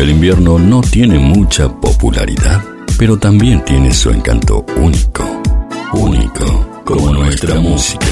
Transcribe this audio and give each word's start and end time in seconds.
El 0.00 0.08
invierno 0.08 0.58
no 0.58 0.80
tiene 0.80 1.18
mucha 1.18 1.68
popularidad, 1.68 2.64
pero 2.98 3.18
también 3.18 3.62
tiene 3.66 3.92
su 3.92 4.08
encanto 4.08 4.64
único. 4.78 5.42
Único, 5.92 6.82
como 6.86 7.12
nuestra 7.12 7.56
música. 7.56 8.06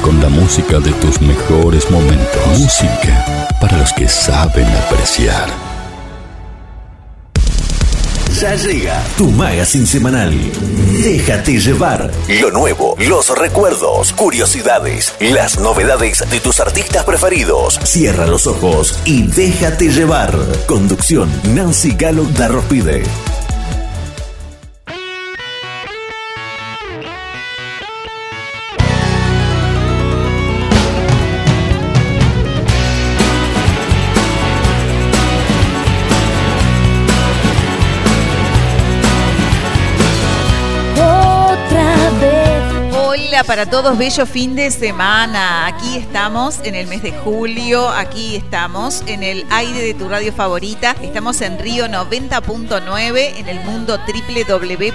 Con 0.00 0.20
la 0.20 0.28
música 0.28 0.78
de 0.78 0.92
tus 0.92 1.20
mejores 1.20 1.90
momentos. 1.90 2.58
Música 2.60 3.48
para 3.60 3.78
los 3.78 3.92
que 3.94 4.06
saben 4.08 4.68
apreciar. 4.68 5.71
Ya 8.42 8.56
llega 8.56 9.00
tu 9.16 9.30
magazine 9.30 9.86
semanal. 9.86 10.34
Déjate 11.00 11.60
llevar. 11.60 12.10
Lo 12.40 12.50
nuevo, 12.50 12.96
los 12.98 13.38
recuerdos, 13.38 14.12
curiosidades, 14.14 15.14
las 15.20 15.60
novedades 15.60 16.24
de 16.28 16.40
tus 16.40 16.58
artistas 16.58 17.04
preferidos. 17.04 17.78
Cierra 17.84 18.26
los 18.26 18.48
ojos 18.48 18.98
y 19.04 19.28
déjate 19.28 19.90
llevar. 19.90 20.36
Conducción 20.66 21.30
Nancy 21.54 21.94
Galo 21.96 22.24
Darrospide. 22.36 23.04
Para 43.44 43.66
todos, 43.66 43.98
bello 43.98 44.26
fin 44.26 44.54
de 44.54 44.70
semana. 44.70 45.66
Aquí 45.66 45.96
estamos 45.96 46.60
en 46.64 46.74
el 46.74 46.86
mes 46.86 47.02
de 47.02 47.12
julio, 47.12 47.88
aquí 47.88 48.36
estamos 48.36 49.02
en 49.06 49.22
el 49.22 49.46
aire 49.50 49.80
de 49.80 49.94
tu 49.94 50.08
radio 50.08 50.32
favorita. 50.32 50.94
Estamos 51.02 51.40
en 51.40 51.58
Río 51.58 51.86
90.9, 51.86 53.38
en 53.38 53.48
el 53.48 53.60
mundo 53.60 53.98
www.fmrio.com. 53.98 54.86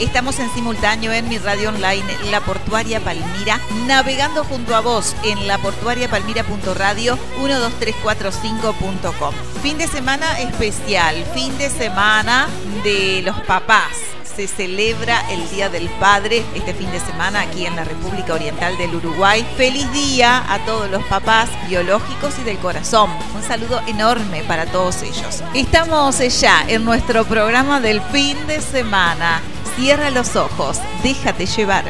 Estamos 0.00 0.38
en 0.38 0.48
simultáneo 0.54 1.12
en 1.12 1.28
mi 1.28 1.38
radio 1.38 1.70
online 1.70 2.04
La 2.30 2.40
Portuaria 2.40 3.00
Palmira, 3.00 3.60
navegando 3.86 4.44
junto 4.44 4.74
a 4.74 4.80
vos 4.80 5.16
en 5.24 5.46
laportuariapalmira.radio 5.46 7.18
12345.com. 7.40 9.34
Fin 9.62 9.76
de 9.78 9.88
semana 9.88 10.40
especial, 10.40 11.16
fin 11.34 11.56
de 11.58 11.68
semana 11.68 12.48
de 12.84 13.22
los 13.22 13.40
papás 13.42 14.14
se 14.36 14.48
celebra 14.48 15.22
el 15.30 15.48
Día 15.50 15.68
del 15.68 15.88
Padre 16.00 16.44
este 16.54 16.74
fin 16.74 16.90
de 16.90 17.00
semana 17.00 17.42
aquí 17.42 17.66
en 17.66 17.76
la 17.76 17.84
República 17.84 18.34
Oriental 18.34 18.76
del 18.76 18.94
Uruguay. 18.94 19.46
Feliz 19.56 19.90
día 19.92 20.44
a 20.52 20.58
todos 20.64 20.90
los 20.90 21.04
papás 21.04 21.48
biológicos 21.68 22.34
y 22.40 22.44
del 22.44 22.58
corazón. 22.58 23.10
Un 23.34 23.42
saludo 23.42 23.80
enorme 23.86 24.42
para 24.44 24.66
todos 24.66 25.02
ellos. 25.02 25.42
Estamos 25.54 26.18
ya 26.40 26.64
en 26.68 26.84
nuestro 26.84 27.24
programa 27.24 27.80
del 27.80 28.00
fin 28.02 28.36
de 28.46 28.60
semana. 28.60 29.40
Cierra 29.76 30.10
los 30.10 30.36
ojos, 30.36 30.78
déjate 31.02 31.46
llevar. 31.46 31.84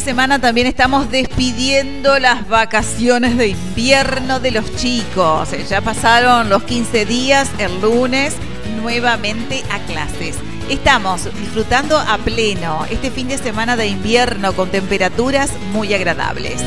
Semana 0.00 0.38
también 0.38 0.66
estamos 0.66 1.10
despidiendo 1.10 2.18
las 2.18 2.46
vacaciones 2.46 3.38
de 3.38 3.48
invierno 3.48 4.38
de 4.38 4.50
los 4.50 4.76
chicos. 4.76 5.48
Ya 5.68 5.80
pasaron 5.80 6.50
los 6.50 6.62
15 6.64 7.06
días, 7.06 7.50
el 7.58 7.80
lunes 7.80 8.34
nuevamente 8.82 9.62
a 9.70 9.78
clases. 9.80 10.36
Estamos 10.68 11.24
disfrutando 11.40 11.96
a 11.96 12.18
pleno 12.18 12.84
este 12.90 13.10
fin 13.10 13.28
de 13.28 13.38
semana 13.38 13.76
de 13.76 13.86
invierno 13.86 14.52
con 14.52 14.70
temperaturas 14.70 15.50
muy 15.72 15.94
agradables. 15.94 16.62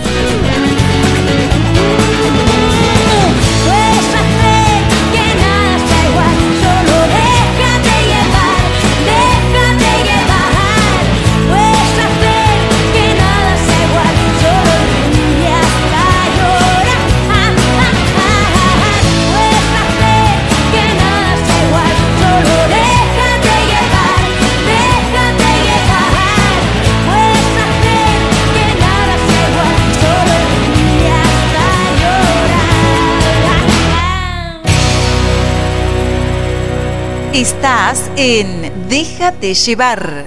Estás 37.95 38.11
en 38.17 38.89
Déjate 38.89 39.53
llevar. 39.53 40.25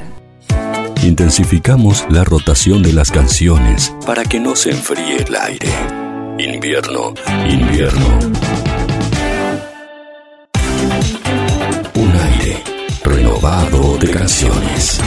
Intensificamos 1.03 2.06
la 2.09 2.25
rotación 2.25 2.82
de 2.82 2.94
las 2.94 3.11
canciones 3.11 3.93
para 4.06 4.25
que 4.25 4.41
no 4.41 4.56
se 4.56 4.70
enfríe 4.70 5.19
el 5.19 5.37
aire. 5.37 5.69
Invierno, 6.38 7.12
invierno. 7.47 8.19
Un 11.94 12.12
aire 12.17 12.62
renovado 13.05 13.99
de 13.99 14.11
canciones. 14.12 15.00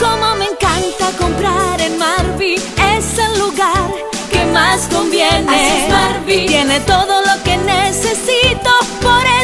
Como 0.00 0.36
me 0.36 0.46
encanta 0.46 1.16
comprar 1.16 1.80
en 1.80 1.96
Marvi, 1.96 2.54
es 2.54 3.18
el 3.18 3.38
lugar 3.38 3.90
que 4.32 4.44
más 4.46 4.88
conviene. 4.88 5.88
Marvi. 5.88 6.46
Tiene 6.46 6.80
todo 6.80 7.19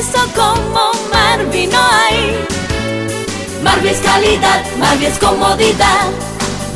eso 0.08 0.26
como 0.34 0.90
Marvi 1.12 1.66
no 1.66 1.78
hay. 1.78 2.46
Marvi 3.62 3.88
es 3.88 3.98
calidad, 3.98 4.64
Marvi 4.78 5.06
es 5.06 5.18
comodidad. 5.18 6.06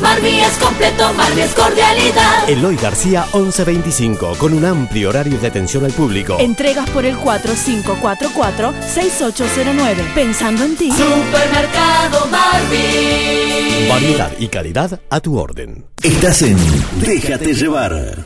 Marvi 0.01 0.39
es 0.39 0.57
completo, 0.57 1.13
Marvi 1.13 1.41
es 1.41 1.53
cordialidad. 1.53 2.49
Eloy 2.49 2.75
García 2.75 3.25
1125, 3.33 4.33
con 4.37 4.53
un 4.53 4.65
amplio 4.65 5.09
horario 5.09 5.37
de 5.37 5.47
atención 5.47 5.85
al 5.85 5.91
público. 5.91 6.37
Entregas 6.39 6.89
por 6.89 7.05
el 7.05 7.15
4544-6809. 7.17 10.13
Pensando 10.15 10.63
en 10.63 10.75
ti. 10.75 10.91
Supermercado 10.91 12.25
Marvi. 12.31 13.87
Variedad 13.87 14.31
y 14.39 14.47
calidad 14.47 14.99
a 15.09 15.19
tu 15.19 15.37
orden. 15.37 15.85
Estás 16.01 16.41
en 16.41 16.57
Déjate 16.99 17.53
llevar. 17.53 18.25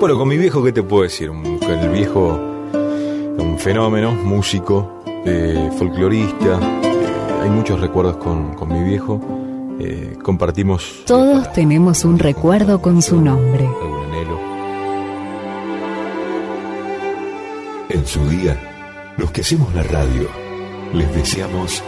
Bueno, 0.00 0.16
con 0.16 0.28
mi 0.28 0.36
viejo, 0.38 0.62
¿qué 0.62 0.72
te 0.72 0.82
puedo 0.82 1.02
decir? 1.02 1.30
Un- 1.30 1.58
el 1.62 1.88
viejo, 1.90 2.38
un 3.38 3.56
fenómeno, 3.58 4.12
músico, 4.12 5.02
eh, 5.24 5.70
folclorista. 5.76 6.58
eh, 6.82 7.42
hay 7.42 7.50
muchos 7.50 7.80
recuerdos 7.80 8.16
con, 8.16 8.54
con 8.54 8.68
mi 8.72 8.82
viejo. 8.88 9.20
eh, 9.80 10.16
compartimos. 10.24 11.02
Todos 11.06 11.52
tenemos 11.52 12.04
un 12.04 12.18
recuerdo 12.18 12.80
con 12.82 13.00
su 13.00 13.20
nombre. 13.20 13.64
algún 13.64 14.04
anhelo. 14.06 14.38
En 17.90 18.04
su 18.06 18.28
día, 18.28 19.14
los 19.16 19.30
que 19.30 19.42
hacemos 19.42 19.72
la 19.74 19.84
radio, 19.84 20.28
les 20.92 21.14
deseamos 21.14 21.80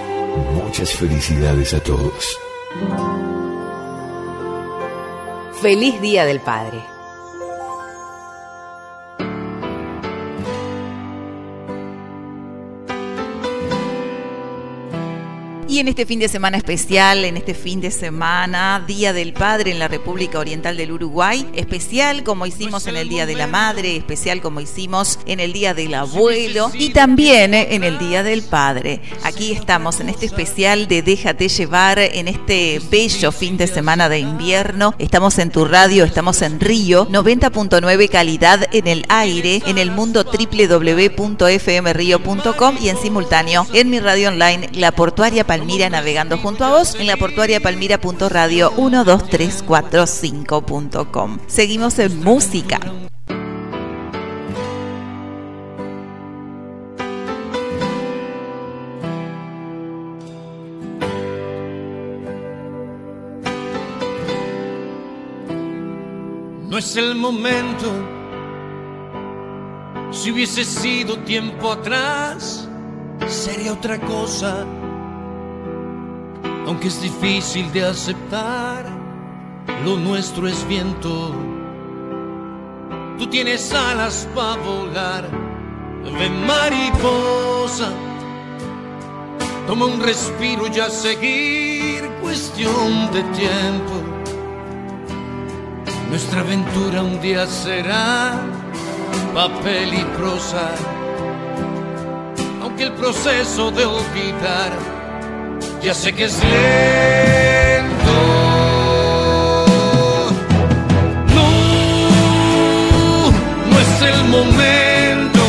muchas 0.64 0.90
felicidades 0.92 1.74
a 1.74 1.80
todos. 1.80 2.38
Feliz 5.60 6.00
Día 6.00 6.24
del 6.24 6.38
Padre. 6.40 6.78
Y 15.70 15.78
en 15.78 15.86
este 15.86 16.04
fin 16.04 16.18
de 16.18 16.28
semana 16.28 16.56
especial, 16.56 17.24
en 17.24 17.36
este 17.36 17.54
fin 17.54 17.80
de 17.80 17.92
semana, 17.92 18.82
Día 18.88 19.12
del 19.12 19.32
Padre 19.32 19.70
en 19.70 19.78
la 19.78 19.86
República 19.86 20.40
Oriental 20.40 20.76
del 20.76 20.90
Uruguay, 20.90 21.46
especial 21.54 22.24
como 22.24 22.44
hicimos 22.44 22.88
en 22.88 22.96
el 22.96 23.08
Día 23.08 23.24
de 23.24 23.36
la 23.36 23.46
Madre, 23.46 23.94
especial 23.94 24.40
como 24.40 24.60
hicimos 24.60 25.20
en 25.26 25.38
el 25.38 25.52
Día 25.52 25.72
del 25.72 25.94
Abuelo 25.94 26.72
y 26.74 26.90
también 26.90 27.54
eh, 27.54 27.68
en 27.70 27.84
el 27.84 28.00
Día 28.00 28.24
del 28.24 28.42
Padre. 28.42 29.00
Aquí 29.22 29.52
estamos 29.52 30.00
en 30.00 30.08
este 30.08 30.26
especial 30.26 30.88
de 30.88 31.02
Déjate 31.02 31.48
llevar 31.48 32.00
en 32.00 32.26
este 32.26 32.82
bello 32.90 33.30
fin 33.30 33.56
de 33.56 33.68
semana 33.68 34.08
de 34.08 34.18
invierno. 34.18 34.96
Estamos 34.98 35.38
en 35.38 35.50
tu 35.50 35.66
radio, 35.66 36.02
estamos 36.02 36.42
en 36.42 36.58
Río, 36.58 37.06
90.9 37.08 38.08
calidad 38.08 38.66
en 38.72 38.88
el 38.88 39.04
aire, 39.08 39.62
en 39.66 39.78
el 39.78 39.92
mundo 39.92 40.24
www.fmrio.com 40.24 41.18
y 42.80 42.88
en 42.88 42.96
simultáneo 42.96 43.68
en 43.72 43.88
mi 43.88 44.00
radio 44.00 44.30
online 44.30 44.68
La 44.72 44.90
Portuaria 44.90 45.46
Palmira 45.60 45.90
navegando 45.90 46.38
junto 46.38 46.64
a 46.64 46.70
vos 46.70 46.94
en 46.94 47.06
la 47.06 47.18
portuariapalmira.radio 47.18 48.72
123455.com. 48.76 51.38
Seguimos 51.48 51.98
en 51.98 52.24
música. 52.24 52.80
No 66.70 66.78
es 66.78 66.96
el 66.96 67.16
momento. 67.16 67.92
Si 70.10 70.32
hubiese 70.32 70.64
sido 70.64 71.18
tiempo 71.18 71.72
atrás, 71.72 72.66
sería 73.28 73.74
otra 73.74 74.00
cosa. 74.00 74.64
Aunque 76.66 76.88
es 76.88 77.00
difícil 77.00 77.72
de 77.72 77.84
aceptar, 77.84 78.86
lo 79.84 79.96
nuestro 79.96 80.46
es 80.46 80.66
viento. 80.68 81.34
Tú 83.18 83.26
tienes 83.26 83.72
alas 83.72 84.28
para 84.34 84.60
volar, 84.62 85.28
ven 86.04 86.46
mariposa. 86.46 87.90
Toma 89.66 89.86
un 89.86 90.00
respiro 90.00 90.66
y 90.66 90.80
a 90.80 90.90
seguir, 90.90 92.08
cuestión 92.20 93.10
de 93.12 93.22
tiempo. 93.22 93.94
Nuestra 96.08 96.40
aventura 96.40 97.02
un 97.02 97.20
día 97.20 97.46
será 97.46 98.40
papel 99.32 99.94
y 99.94 100.04
prosa, 100.16 100.72
aunque 102.60 102.84
el 102.84 102.92
proceso 102.92 103.70
de 103.70 103.84
olvidar 103.84 104.99
ya 105.82 105.94
sé 105.94 106.12
que 106.12 106.24
es 106.24 106.34
lento. 106.42 108.12
No, 111.34 113.30
no 113.70 113.78
es 113.78 114.02
el 114.02 114.24
momento. 114.28 115.42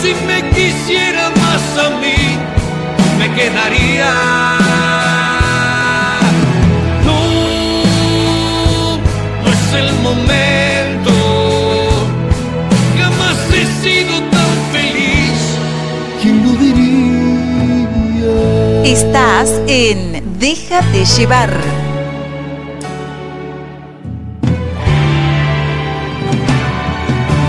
Si 0.00 0.14
me 0.26 0.48
quisiera 0.50 1.30
más 1.30 1.84
a 1.84 1.90
mí, 2.00 2.38
me 3.18 3.34
quedaría. 3.34 4.45
Estás 18.86 19.50
en 19.66 20.38
Déjate 20.38 21.04
llevar. 21.04 21.50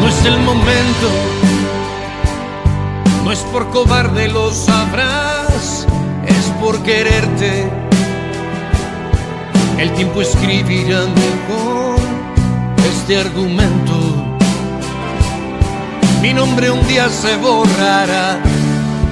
No 0.01 0.07
es 0.07 0.25
el 0.25 0.39
momento, 0.39 1.09
no 3.23 3.31
es 3.31 3.37
por 3.51 3.69
cobarde 3.69 4.29
lo 4.29 4.51
sabrás, 4.51 5.85
es 6.25 6.45
por 6.59 6.81
quererte. 6.81 7.69
El 9.77 9.93
tiempo 9.93 10.23
escribirá 10.23 11.01
mejor 11.01 11.99
este 12.83 13.19
argumento. 13.19 13.93
Mi 16.19 16.33
nombre 16.33 16.71
un 16.71 16.87
día 16.87 17.07
se 17.09 17.37
borrará 17.37 18.39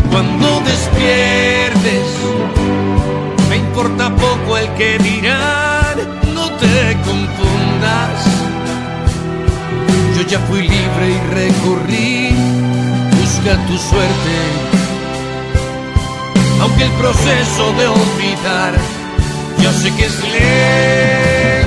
cuando 0.10 0.62
despiertes. 0.96 2.08
Me 3.50 3.58
importa 3.58 4.10
poco 4.16 4.58
el 4.58 4.68
que 4.74 4.98
dirán, 5.00 5.98
no 6.34 6.50
te 6.58 6.98
confundas. 7.06 8.26
Yo 10.16 10.22
ya 10.28 10.40
fui 10.40 10.62
libre 10.62 11.10
y 11.10 11.34
recorrí, 11.34 12.36
busca 13.20 13.58
tu 13.68 13.78
suerte. 13.78 14.36
Aunque 16.62 16.84
el 16.84 16.92
proceso 16.92 17.74
de 17.78 17.88
olvidar, 17.88 18.74
yo 19.62 19.72
sé 19.72 19.94
que 19.96 20.06
es 20.06 20.20
lento. 20.24 21.65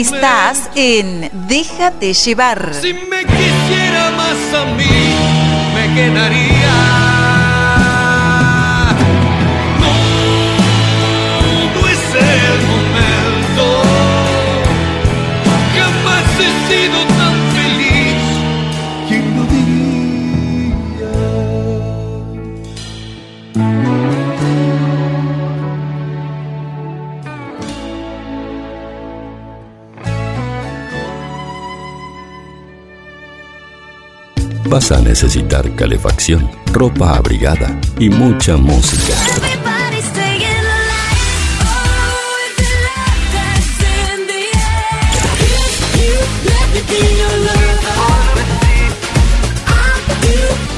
Estás 0.00 0.70
en 0.76 1.28
Déjate 1.46 2.14
llevar. 2.14 2.72
Si 2.72 2.94
me 2.94 3.20
quisiera 3.20 4.10
más 4.12 4.54
a 4.54 4.64
mí, 4.74 4.86
me 5.74 5.94
quedaría. 5.94 6.39
Vas 34.70 34.92
a 34.92 35.00
necesitar 35.00 35.68
calefacción, 35.74 36.48
ropa 36.72 37.16
abrigada 37.16 37.76
y 37.98 38.08
mucha 38.08 38.56
música. 38.56 39.14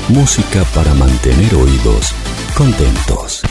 Música 0.09 0.65
para 0.75 0.95
mantener 0.95 1.55
oídos 1.55 2.15
contentos. 2.55 3.43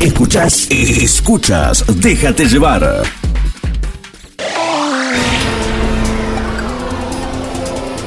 Escuchas, 0.00 0.66
escuchas, 0.70 1.84
déjate 2.00 2.46
llevar. 2.46 3.23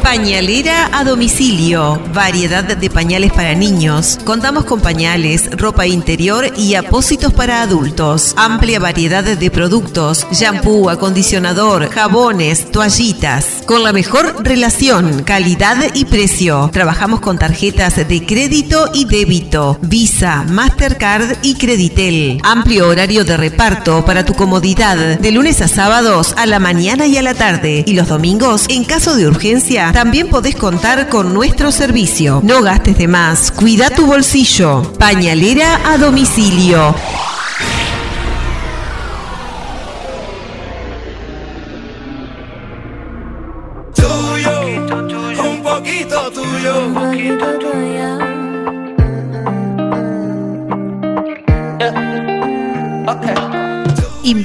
Pañalera 0.07 0.89
a 0.97 1.03
domicilio. 1.03 2.01
Variedad 2.13 2.63
de 2.63 2.89
pañales 2.89 3.33
para 3.33 3.53
niños. 3.55 4.17
Contamos 4.23 4.63
con 4.63 4.79
pañales, 4.79 5.49
ropa 5.51 5.85
interior 5.85 6.49
y 6.55 6.75
apósitos 6.75 7.33
para 7.33 7.61
adultos. 7.61 8.33
Amplia 8.37 8.79
variedad 8.79 9.25
de 9.25 9.51
productos. 9.51 10.25
Shampoo, 10.31 10.89
acondicionador, 10.89 11.89
jabones, 11.89 12.71
toallitas. 12.71 13.63
Con 13.65 13.83
la 13.83 13.91
mejor 13.91 14.45
relación, 14.45 15.23
calidad 15.23 15.75
y 15.93 16.05
precio. 16.05 16.69
Trabajamos 16.71 17.19
con 17.19 17.37
tarjetas 17.37 17.97
de 17.97 18.25
crédito 18.25 18.89
y 18.93 19.03
débito. 19.03 19.77
Visa, 19.81 20.45
Mastercard 20.47 21.39
y 21.41 21.55
Creditel. 21.55 22.39
Amplio 22.43 22.87
horario 22.87 23.25
de 23.25 23.35
reparto 23.35 24.05
para 24.05 24.23
tu 24.23 24.35
comodidad. 24.35 25.19
De 25.19 25.31
lunes 25.33 25.59
a 25.59 25.67
sábados 25.67 26.33
a 26.37 26.45
la 26.45 26.59
mañana 26.59 27.07
y 27.07 27.17
a 27.17 27.21
la 27.21 27.33
tarde. 27.33 27.83
Y 27.85 27.93
los 27.93 28.07
domingos, 28.07 28.67
en 28.69 28.85
caso 28.85 29.13
de 29.13 29.27
urgencia, 29.27 29.91
también 29.97 30.29
podés 30.29 30.55
contar 30.55 31.09
con 31.09 31.33
nuestro 31.33 31.71
servicio. 31.71 32.39
No 32.43 32.61
gastes 32.61 32.99
de 32.99 33.07
más, 33.07 33.49
cuida 33.49 33.89
tu 33.89 34.05
bolsillo. 34.05 34.83
Pañalera 34.99 35.91
a 35.91 35.97
domicilio. 35.97 36.93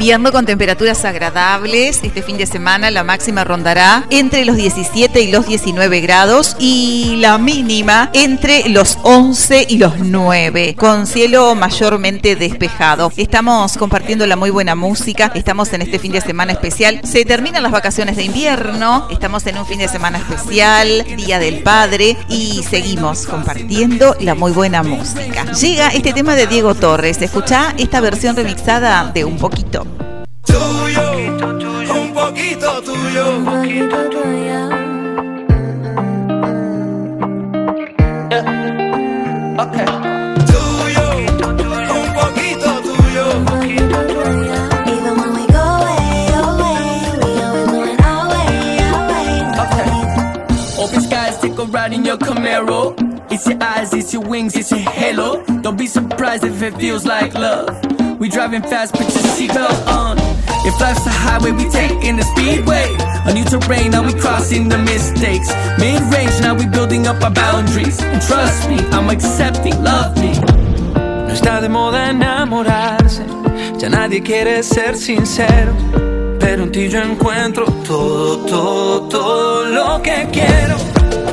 Invierno 0.03 0.33
con 0.33 0.47
temperaturas 0.47 1.05
agradables. 1.05 2.01
Este 2.03 2.23
fin 2.23 2.37
de 2.37 2.47
semana 2.47 2.91
la 2.91 3.05
máxima 3.05 3.45
rondará 3.45 4.05
entre 4.11 4.45
los 4.45 4.57
17 4.57 5.21
y 5.21 5.31
los 5.31 5.47
19 5.47 6.01
grados 6.01 6.57
y 6.59 7.19
la 7.21 7.39
mínima 7.39 8.11
entre 8.13 8.69
los 8.69 8.99
11 9.05 9.65
y 9.69 9.79
los 9.79 10.01
9, 10.01 10.75
con 10.75 11.07
cielo 11.07 11.55
mayormente 11.55 12.35
despejado. 12.35 13.13
Estamos 13.17 13.77
compartiendo 13.77 14.27
la 14.27 14.35
muy 14.35 14.51
buena 14.51 14.75
música. 14.75 15.31
Estamos 15.37 15.73
en 15.73 15.83
este 15.83 16.01
fin 16.01 16.11
de 16.11 16.21
semana 16.21 16.51
especial. 16.51 17.01
Se 17.05 17.25
terminan 17.25 17.63
las 17.63 17.71
vacaciones 17.71 18.17
de 18.17 18.25
invierno. 18.25 19.07
Estamos 19.09 19.47
en 19.47 19.57
un 19.57 19.67
fin 19.67 19.79
de 19.79 19.87
semana 19.87 20.19
especial, 20.19 21.07
Día 21.17 21.39
del 21.39 21.63
Padre, 21.63 22.17
y 22.29 22.65
seguimos 22.69 23.25
compartiendo 23.27 24.17
la 24.19 24.35
muy 24.35 24.51
buena 24.51 24.83
música. 24.83 25.45
Llega 25.53 25.91
este 25.91 26.13
tema 26.13 26.35
de 26.35 26.49
Diego 26.49 26.75
Torres. 26.75 27.23
Escucha 27.23 27.73
esta 27.79 28.01
versión 28.01 28.35
remixada 28.35 29.13
de 29.15 29.25
un 29.25 29.39
poquito. 29.39 29.92
Eh, 33.15 33.19
tuyo. 33.19 34.61
Tuyo. 40.49 41.11
Okay. 42.33 42.55
Tuyo. 42.87 43.27
Even 44.89 45.15
when 45.19 45.31
we 45.35 45.45
go 45.47 45.61
away, 45.61 46.05
we 47.21 47.31
our 47.43 47.61
way, 47.69 48.01
our 48.01 49.05
way. 49.11 49.29
Open 50.83 51.01
skies, 51.03 51.37
take 51.39 51.59
a 51.59 51.65
ride 51.65 51.93
in 51.93 52.05
your 52.07 52.17
Camaro. 52.17 52.95
It's 53.31 53.47
your 53.47 53.63
eyes, 53.63 53.93
it's 53.93 54.13
your 54.15 54.23
wings, 54.23 54.57
it's 54.57 54.71
your 54.71 54.81
halo. 54.81 55.45
Don't 55.61 55.77
be 55.77 55.87
surprised 55.87 56.45
if 56.45 56.63
it 56.63 56.75
feels 56.79 57.05
like 57.05 57.35
love. 57.35 57.69
We 58.19 58.29
driving 58.31 58.63
fast, 58.63 58.95
put 58.95 59.03
your 59.03 59.25
seatbelt 59.37 59.87
on. 59.89 60.32
If 60.65 60.81
life's 60.81 61.05
a 61.07 61.11
highway, 61.11 61.51
we 61.51 61.69
taking 61.69 62.17
the 62.17 62.23
speedway. 62.23 62.87
A 63.27 63.35
new 63.35 63.45
terrain, 63.45 63.91
now 63.91 64.05
we 64.07 64.15
crossing 64.15 64.69
the 64.69 64.79
mistakes. 64.79 65.49
Mid 65.79 66.01
range, 66.15 66.41
now 66.41 66.55
we 66.55 66.67
building 66.67 67.07
up 67.09 67.21
our 67.21 67.33
boundaries. 67.33 68.01
And 68.01 68.23
trust 68.23 68.69
me, 68.69 68.79
I'm 68.91 69.11
accepting, 69.11 69.83
love 69.83 70.17
me. 70.19 70.33
No 71.27 71.33
está 71.33 71.61
de 71.61 71.69
moda 71.69 72.11
enamorarse, 72.11 73.25
ya 73.79 73.89
nadie 73.89 74.23
quiere 74.23 74.63
ser 74.63 74.97
sincero. 74.97 75.73
Pero 76.39 76.65
en 76.65 76.71
ti 76.71 76.89
yo 76.89 77.01
encuentro 77.01 77.65
todo, 77.87 78.39
todo, 78.47 79.09
todo 79.09 79.65
lo 79.65 80.03
que 80.03 80.29
quiero. 80.31 80.77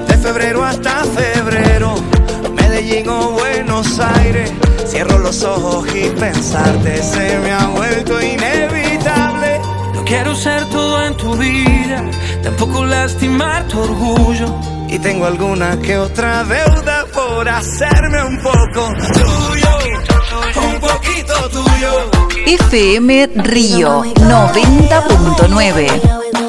De 0.07 0.17
febrero 0.17 0.63
hasta 0.63 1.03
febrero, 1.03 1.93
Medellín 2.55 3.07
o 3.09 3.31
Buenos 3.31 4.00
Aires. 4.00 4.51
Cierro 4.88 5.19
los 5.19 5.43
ojos 5.43 5.88
y 5.93 6.09
pensarte 6.19 7.03
se 7.03 7.38
me 7.39 7.51
ha 7.51 7.67
vuelto 7.67 8.19
inevitable. 8.19 8.78
Quiero 10.10 10.36
ser 10.36 10.66
todo 10.70 11.06
en 11.06 11.16
tu 11.18 11.38
vida, 11.38 12.04
tampoco 12.42 12.84
lastimar 12.84 13.68
tu 13.68 13.80
orgullo. 13.80 14.48
Y 14.89 14.98
tengo 14.98 15.28
alguna 15.28 15.80
que 15.80 16.00
otra 16.00 16.44
deuda 16.46 17.06
por 17.13 17.48
hacerme 17.48 18.24
un 18.24 18.42
poco 18.42 18.92
tuyo, 19.13 19.78
un 20.68 20.80
poquito 20.80 21.36
tuyo. 21.51 22.10
FM 22.48 23.30
Río 23.36 24.04
90.9. 24.16 26.49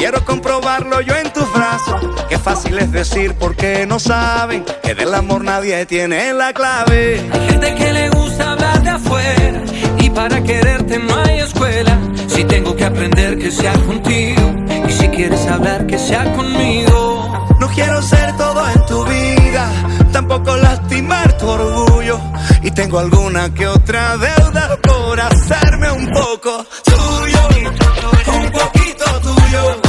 prefiero 0.00 0.24
comprobarlo 0.24 1.02
yo 1.02 1.14
en 1.14 1.30
tus 1.30 1.52
brazos. 1.52 2.00
Qué 2.30 2.38
fácil 2.38 2.78
es 2.78 2.90
decir 2.90 3.34
porque 3.38 3.84
no 3.86 3.98
saben 3.98 4.64
que 4.82 4.94
del 4.94 5.12
amor 5.12 5.44
nadie 5.44 5.84
tiene 5.84 6.32
la 6.32 6.54
clave. 6.54 7.20
Hay 7.30 7.48
gente 7.50 7.74
que 7.74 7.92
le 7.92 8.08
gusta 8.08 8.52
hablar 8.52 8.82
de 8.82 8.88
afuera 8.88 9.62
y 9.98 10.08
para 10.08 10.42
quererte 10.42 10.98
no 11.00 11.14
hay 11.16 11.40
escuela. 11.40 11.98
Si 12.28 12.44
tengo 12.44 12.74
que 12.74 12.86
aprender 12.86 13.36
que 13.36 13.50
sea 13.50 13.74
contigo 13.74 14.54
y 14.88 14.90
si 14.90 15.06
quieres 15.08 15.46
hablar 15.46 15.86
que 15.86 15.98
sea 15.98 16.32
conmigo. 16.34 17.46
No 17.60 17.68
quiero 17.68 18.00
ser 18.00 18.34
todo 18.38 18.70
en 18.70 18.86
tu 18.86 19.04
vida, 19.04 19.70
tampoco 20.12 20.56
lastimar 20.56 21.36
tu 21.36 21.46
orgullo. 21.46 22.18
Y 22.62 22.70
tengo 22.70 23.00
alguna 23.00 23.52
que 23.52 23.66
otra 23.66 24.16
deuda 24.16 24.78
por 24.82 25.20
hacerme 25.20 25.90
un 25.90 26.06
poco 26.10 26.64
tuyo, 26.86 27.48
un 28.38 28.50
poquito 28.50 29.04
tuyo. 29.20 29.79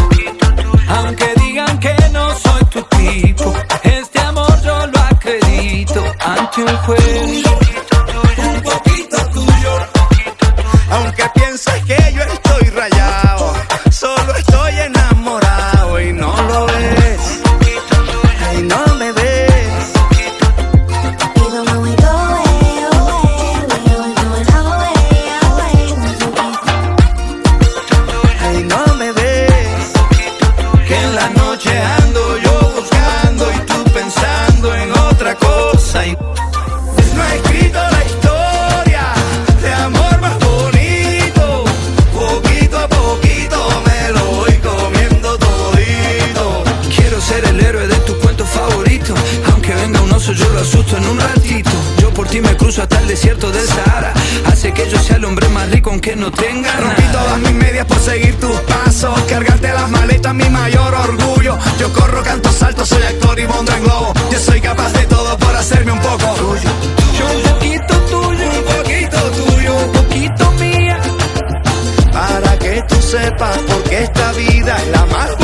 Ante 6.67 7.19
un 7.19 7.20
no 56.21 56.31
tenga 56.31 56.71
Rompí 56.77 57.01
todas 57.11 57.39
mis 57.39 57.53
medias 57.53 57.85
por 57.87 57.97
seguir 57.97 58.39
tus 58.39 58.55
pasos. 58.61 59.19
Cargarte 59.27 59.73
las 59.73 59.89
maletas, 59.89 60.33
mi 60.35 60.47
mayor 60.49 60.93
orgullo. 60.93 61.57
Yo 61.79 61.91
corro, 61.93 62.21
canto, 62.21 62.51
salto, 62.51 62.85
soy 62.85 63.01
actor 63.01 63.39
y 63.39 63.47
monto 63.47 63.71
en 63.75 63.83
globo. 63.83 64.13
Yo 64.31 64.39
soy 64.39 64.61
capaz 64.61 64.93
de 64.93 65.05
todo 65.07 65.35
por 65.39 65.55
hacerme 65.55 65.91
un 65.91 65.99
poco 65.99 66.27
tuyo. 66.35 66.69
Yo 67.17 67.25
un 67.37 67.41
poquito 67.41 67.93
tuyo, 68.11 68.45
un 68.59 68.63
poquito 68.75 69.19
tuyo, 69.31 69.75
un 69.75 69.91
poquito 69.91 70.51
mía. 70.59 70.99
Para 72.13 72.59
que 72.59 72.83
tú 72.87 73.01
sepas 73.01 73.57
por 73.57 73.83
qué 73.83 74.03
esta 74.03 74.31
vida 74.33 74.77
es 74.77 74.87
la 74.89 75.05
más 75.07 75.40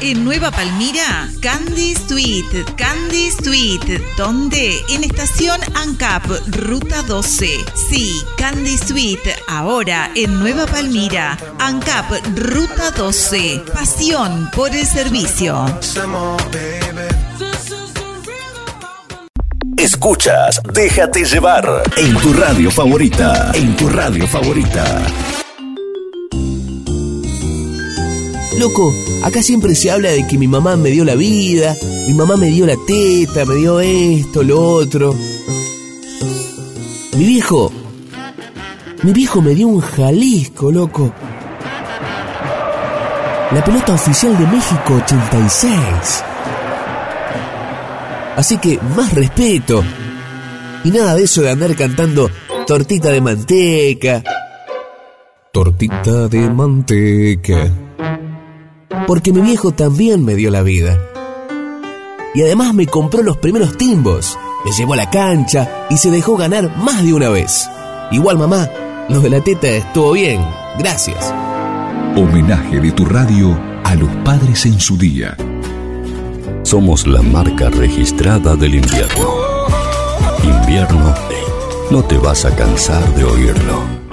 en 0.00 0.24
Nueva 0.24 0.50
Palmira, 0.50 1.28
Candy 1.40 1.94
Sweet, 1.94 2.74
Candy 2.76 3.30
Sweet, 3.30 4.16
donde 4.16 4.80
en 4.90 5.04
estación 5.04 5.60
ANCAP, 5.74 6.24
Ruta 6.48 7.02
12. 7.02 7.46
Sí, 7.88 8.22
Candy 8.36 8.76
Sweet, 8.76 9.20
ahora 9.48 10.10
en 10.14 10.38
Nueva 10.38 10.66
Palmira, 10.66 11.36
ANCAP, 11.58 12.10
Ruta 12.36 12.90
12. 12.92 13.62
Pasión 13.72 14.50
por 14.54 14.70
el 14.74 14.86
servicio. 14.86 15.64
Escuchas, 19.76 20.60
déjate 20.72 21.24
llevar 21.24 21.82
en 21.96 22.14
tu 22.18 22.32
radio 22.32 22.70
favorita, 22.70 23.50
en 23.54 23.76
tu 23.76 23.88
radio 23.88 24.26
favorita. 24.26 25.37
Loco, 28.58 28.92
acá 29.22 29.40
siempre 29.40 29.72
se 29.76 29.88
habla 29.88 30.10
de 30.10 30.26
que 30.26 30.36
mi 30.36 30.48
mamá 30.48 30.76
me 30.76 30.90
dio 30.90 31.04
la 31.04 31.14
vida, 31.14 31.76
mi 32.08 32.14
mamá 32.14 32.36
me 32.36 32.46
dio 32.46 32.66
la 32.66 32.74
teta, 32.88 33.44
me 33.44 33.54
dio 33.54 33.78
esto, 33.78 34.42
lo 34.42 34.60
otro. 34.60 35.14
Mi 37.16 37.24
viejo, 37.24 37.70
mi 39.04 39.12
viejo 39.12 39.40
me 39.42 39.54
dio 39.54 39.68
un 39.68 39.80
Jalisco, 39.80 40.72
loco. 40.72 41.12
La 43.52 43.64
pelota 43.64 43.94
oficial 43.94 44.36
de 44.36 44.46
México 44.48 44.94
86. 45.04 46.24
Así 48.34 48.58
que 48.58 48.80
más 48.96 49.14
respeto. 49.14 49.84
Y 50.82 50.90
nada 50.90 51.14
de 51.14 51.22
eso 51.22 51.42
de 51.42 51.50
andar 51.50 51.76
cantando 51.76 52.28
tortita 52.66 53.10
de 53.10 53.20
manteca. 53.20 54.24
Tortita 55.52 56.26
de 56.26 56.50
manteca 56.50 57.87
porque 59.08 59.32
mi 59.32 59.40
viejo 59.40 59.72
también 59.72 60.22
me 60.22 60.34
dio 60.34 60.50
la 60.50 60.60
vida. 60.60 61.00
Y 62.34 62.42
además 62.42 62.74
me 62.74 62.86
compró 62.86 63.22
los 63.22 63.38
primeros 63.38 63.78
timbos, 63.78 64.38
me 64.66 64.70
llevó 64.72 64.92
a 64.92 64.96
la 64.96 65.08
cancha 65.08 65.86
y 65.88 65.96
se 65.96 66.10
dejó 66.10 66.36
ganar 66.36 66.76
más 66.76 67.02
de 67.02 67.14
una 67.14 67.30
vez. 67.30 67.66
Igual 68.10 68.36
mamá, 68.36 68.68
lo 69.08 69.20
de 69.20 69.30
la 69.30 69.40
teta 69.40 69.66
estuvo 69.66 70.12
bien, 70.12 70.44
gracias. 70.78 71.34
Homenaje 72.16 72.80
de 72.80 72.92
tu 72.92 73.06
radio 73.06 73.58
a 73.82 73.94
los 73.94 74.10
padres 74.26 74.66
en 74.66 74.78
su 74.78 74.98
día. 74.98 75.34
Somos 76.62 77.06
la 77.06 77.22
marca 77.22 77.70
registrada 77.70 78.56
del 78.56 78.74
invierno. 78.74 79.26
Invierno, 80.44 81.14
no 81.90 82.04
te 82.04 82.18
vas 82.18 82.44
a 82.44 82.54
cansar 82.54 83.14
de 83.14 83.24
oírlo. 83.24 84.07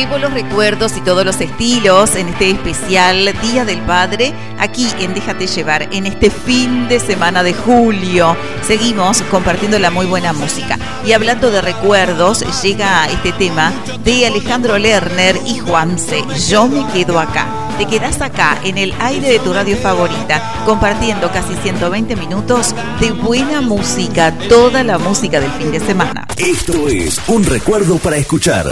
Lo 0.00 0.06
nuevo, 0.06 0.28
los 0.28 0.32
recuerdos 0.32 0.96
y 0.96 1.02
todos 1.02 1.26
los 1.26 1.42
estilos 1.42 2.14
en 2.14 2.28
este 2.28 2.52
especial 2.52 3.34
Día 3.42 3.66
del 3.66 3.80
Padre, 3.80 4.32
aquí 4.58 4.88
en 4.98 5.12
Déjate 5.12 5.46
Llevar, 5.46 5.88
en 5.92 6.06
este 6.06 6.30
fin 6.30 6.88
de 6.88 6.98
semana 6.98 7.42
de 7.42 7.52
julio. 7.52 8.34
Seguimos 8.66 9.20
compartiendo 9.30 9.78
la 9.78 9.90
muy 9.90 10.06
buena 10.06 10.32
música. 10.32 10.78
Y 11.04 11.12
hablando 11.12 11.50
de 11.50 11.60
recuerdos, 11.60 12.62
llega 12.62 13.04
este 13.08 13.32
tema 13.32 13.74
de 14.02 14.26
Alejandro 14.26 14.78
Lerner 14.78 15.38
y 15.44 15.58
Juanse. 15.58 16.24
Yo 16.48 16.66
me 16.66 16.90
quedo 16.94 17.20
acá. 17.20 17.46
Te 17.76 17.86
quedas 17.86 18.22
acá 18.22 18.58
en 18.64 18.78
el 18.78 18.94
aire 19.00 19.28
de 19.28 19.38
tu 19.38 19.52
radio 19.52 19.76
favorita, 19.76 20.62
compartiendo 20.64 21.30
casi 21.30 21.54
120 21.56 22.16
minutos 22.16 22.74
de 23.00 23.12
buena 23.12 23.60
música, 23.60 24.32
toda 24.48 24.82
la 24.82 24.96
música 24.96 25.40
del 25.40 25.50
fin 25.52 25.70
de 25.70 25.80
semana. 25.80 26.26
Esto 26.38 26.88
es 26.88 27.20
un 27.28 27.44
recuerdo 27.44 27.98
para 27.98 28.16
escuchar. 28.16 28.70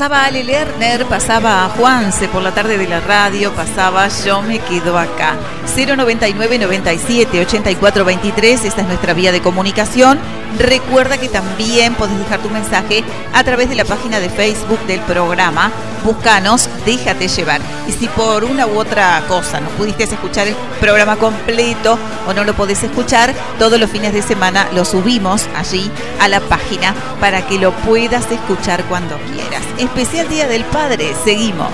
Pasaba 0.00 0.24
Ale 0.24 0.44
Lerner, 0.44 1.04
pasaba 1.04 1.70
Juanse 1.76 2.26
por 2.28 2.42
la 2.42 2.54
tarde 2.54 2.78
de 2.78 2.88
la 2.88 3.00
radio, 3.00 3.52
pasaba 3.52 4.08
Yo 4.08 4.40
me 4.40 4.58
quedo 4.58 4.96
acá. 4.96 5.36
099 5.76 6.58
97 6.58 7.38
84 7.38 8.04
23, 8.06 8.64
esta 8.64 8.80
es 8.80 8.86
nuestra 8.86 9.12
vía 9.12 9.30
de 9.30 9.42
comunicación. 9.42 10.18
Recuerda 10.58 11.18
que 11.18 11.28
también 11.28 11.94
podés 11.96 12.18
dejar 12.18 12.40
tu 12.40 12.48
mensaje 12.48 13.04
a 13.34 13.44
través 13.44 13.68
de 13.68 13.74
la 13.74 13.84
página 13.84 14.20
de 14.20 14.30
Facebook 14.30 14.80
del 14.86 15.00
programa. 15.00 15.70
Búscanos, 16.04 16.68
déjate 16.84 17.28
llevar. 17.28 17.60
Y 17.86 17.92
si 17.92 18.08
por 18.08 18.44
una 18.44 18.66
u 18.66 18.78
otra 18.78 19.22
cosa 19.28 19.60
no 19.60 19.68
pudiste 19.70 20.04
escuchar 20.04 20.48
el 20.48 20.54
programa 20.80 21.16
completo 21.16 21.98
o 22.26 22.32
no 22.32 22.44
lo 22.44 22.54
podés 22.54 22.82
escuchar, 22.82 23.34
todos 23.58 23.78
los 23.78 23.90
fines 23.90 24.12
de 24.12 24.22
semana 24.22 24.68
lo 24.72 24.84
subimos 24.84 25.46
allí 25.56 25.90
a 26.20 26.28
la 26.28 26.40
página 26.40 26.94
para 27.20 27.46
que 27.46 27.58
lo 27.58 27.72
puedas 27.72 28.30
escuchar 28.30 28.84
cuando 28.84 29.18
quieras. 29.34 29.62
Especial 29.78 30.28
Día 30.28 30.46
del 30.46 30.64
Padre, 30.64 31.14
seguimos. 31.24 31.70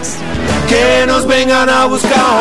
Que 0.69 1.07
nos 1.07 1.27
vengan 1.27 1.69
a 1.69 1.87
buscar. 1.87 2.41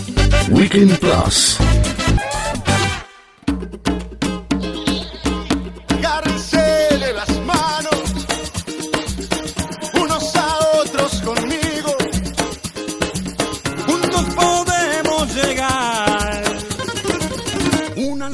Weekend 0.49 0.99
Plus. 0.99 1.80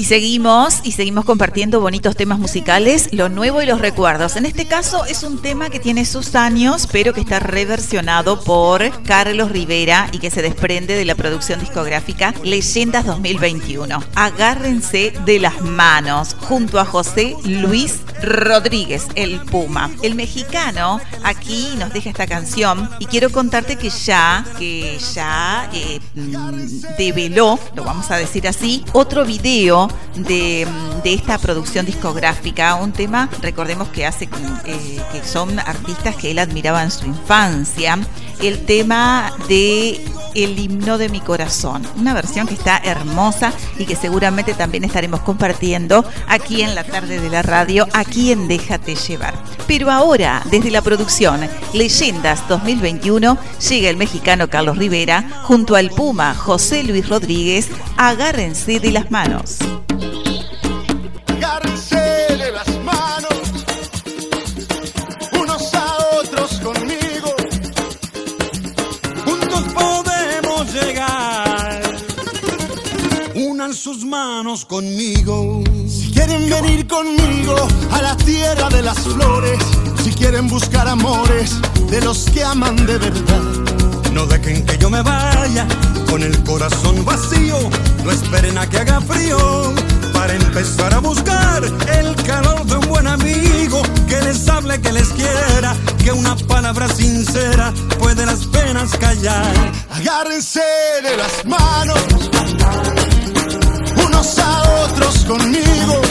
Seguimos, 0.07 0.79
y 0.83 0.93
seguimos 0.93 1.25
compartiendo 1.25 1.81
bonitos 1.81 2.15
temas 2.15 2.39
musicales, 2.39 3.09
lo 3.11 3.27
nuevo 3.27 3.61
y 3.61 3.65
los 3.65 3.81
recuerdos. 3.81 4.37
En 4.37 4.45
este 4.45 4.65
caso 4.65 5.03
es 5.03 5.23
un 5.23 5.41
tema 5.41 5.69
que 5.69 5.81
tiene 5.81 6.05
sus 6.05 6.33
años, 6.35 6.87
pero 6.89 7.13
que 7.13 7.19
está 7.19 7.39
reversionado 7.39 8.39
por 8.39 9.03
Carlos 9.03 9.51
Rivera 9.51 10.07
y 10.13 10.19
que 10.19 10.31
se 10.31 10.41
desprende 10.41 10.95
de 10.95 11.03
la 11.03 11.15
producción 11.15 11.59
discográfica 11.59 12.33
Leyendas 12.41 13.05
2021. 13.05 14.01
Agárrense 14.15 15.11
de 15.25 15.39
las 15.41 15.61
manos, 15.61 16.37
junto 16.39 16.79
a 16.79 16.85
José 16.85 17.35
Luis 17.43 17.99
Rodríguez, 18.23 19.07
el 19.15 19.41
Puma. 19.41 19.91
El 20.03 20.15
mexicano 20.15 21.01
aquí 21.23 21.73
nos 21.77 21.91
deja 21.91 22.11
esta 22.11 22.27
canción 22.27 22.89
y 22.99 23.07
quiero 23.07 23.29
contarte 23.29 23.75
que 23.75 23.89
ya, 23.89 24.45
que 24.57 24.97
ya 25.13 25.69
eh, 25.73 25.99
mm, 26.15 26.95
develó, 26.97 27.59
lo 27.75 27.83
vamos 27.83 28.09
a 28.09 28.15
decir 28.15 28.47
así, 28.47 28.85
otro 28.93 29.25
video 29.25 29.89
de, 30.15 30.67
esta 31.03 31.37
producción 31.37 31.85
discográfica, 31.85 32.75
un 32.75 32.91
tema, 32.91 33.29
recordemos 33.41 33.87
que 33.89 34.05
hace 34.05 34.27
eh, 34.65 35.01
que 35.11 35.23
son 35.23 35.57
artistas 35.59 36.15
que 36.15 36.31
él 36.31 36.39
admiraba 36.39 36.83
en 36.83 36.91
su 36.91 37.05
infancia, 37.05 37.97
el 38.41 38.65
tema 38.65 39.31
de 39.47 40.01
el 40.35 40.59
himno 40.59 40.97
de 40.97 41.09
mi 41.09 41.19
corazón, 41.19 41.81
una 41.97 42.13
versión 42.13 42.47
que 42.47 42.53
está 42.53 42.77
hermosa 42.77 43.51
y 43.79 43.85
que 43.85 43.95
seguramente 43.95 44.53
también 44.53 44.83
estaremos 44.83 45.21
compartiendo 45.21 46.05
aquí 46.27 46.61
en 46.61 46.75
la 46.75 46.83
tarde 46.83 47.19
de 47.19 47.29
la 47.29 47.41
radio, 47.41 47.87
aquí 47.93 48.31
en 48.31 48.47
Déjate 48.47 48.95
llevar. 48.95 49.33
Pero 49.65 49.89
ahora, 49.91 50.43
desde 50.51 50.69
la 50.69 50.81
producción 50.81 51.41
Leyendas 51.73 52.47
2021, 52.47 53.37
llega 53.67 53.89
el 53.89 53.97
mexicano 53.97 54.49
Carlos 54.49 54.77
Rivera 54.77 55.41
junto 55.43 55.75
al 55.75 55.89
Puma 55.89 56.35
José 56.35 56.83
Luis 56.83 57.09
Rodríguez, 57.09 57.69
agárrense 57.97 58.79
de 58.79 58.91
las 58.91 59.09
manos. 59.09 59.57
Unos 73.35 73.77
sus 73.77 74.03
manos 74.03 74.65
conmigo. 74.65 75.63
Si 75.87 76.11
quieren 76.11 76.49
venir 76.49 76.87
conmigo 76.87 77.55
a 77.91 78.01
la 78.01 78.17
tierra 78.17 78.69
de 78.69 78.81
las 78.81 78.97
flores, 78.99 79.59
si 80.03 80.11
quieren 80.11 80.47
buscar 80.47 80.87
amores 80.87 81.55
de 81.89 82.01
los 82.01 82.25
que 82.31 82.43
aman 82.43 82.75
de 82.85 82.97
verdad. 82.97 83.41
No 84.13 84.25
dejen 84.25 84.65
que 84.65 84.77
yo 84.77 84.89
me 84.89 85.01
vaya 85.01 85.67
con 86.09 86.23
el 86.23 86.43
corazón 86.43 87.05
vacío. 87.05 87.57
No 88.03 88.11
esperen 88.11 88.57
a 88.57 88.67
que 88.69 88.77
haga 88.77 89.01
frío 89.01 89.73
para 90.13 90.33
empezar 90.33 90.93
a 90.93 90.99
buscar 90.99 91.63
el 91.63 92.15
calor 92.23 92.65
de 92.65 92.75
un 92.75 92.87
buen 92.87 93.07
amigo 93.07 93.81
que 94.07 94.21
les 94.21 94.47
hable, 94.47 94.79
que 94.81 94.91
les 94.91 95.07
quiera, 95.09 95.75
que 96.03 96.11
una 96.11 96.35
palabra 96.35 96.87
sincera 96.89 97.73
puede 97.99 98.25
las 98.25 98.45
penas 98.45 98.97
callar. 98.97 99.53
Agárrense 99.91 100.63
de 101.03 101.17
las 101.17 101.45
manos, 101.45 101.99
unos 104.05 104.39
a 104.39 104.61
otros 104.85 105.15
conmigo. 105.25 106.01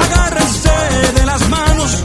Agárrense 0.00 0.72
de 1.14 1.26
las 1.26 1.48
manos, 1.48 2.02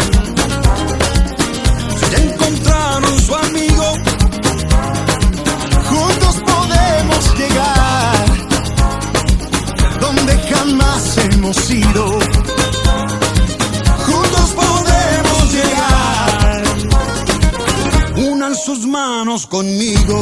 Juntos 14.06 14.54
podemos 14.54 15.54
llegar. 15.54 16.64
Unan 18.32 18.54
sus 18.54 18.86
manos 18.86 19.48
conmigo. 19.48 20.20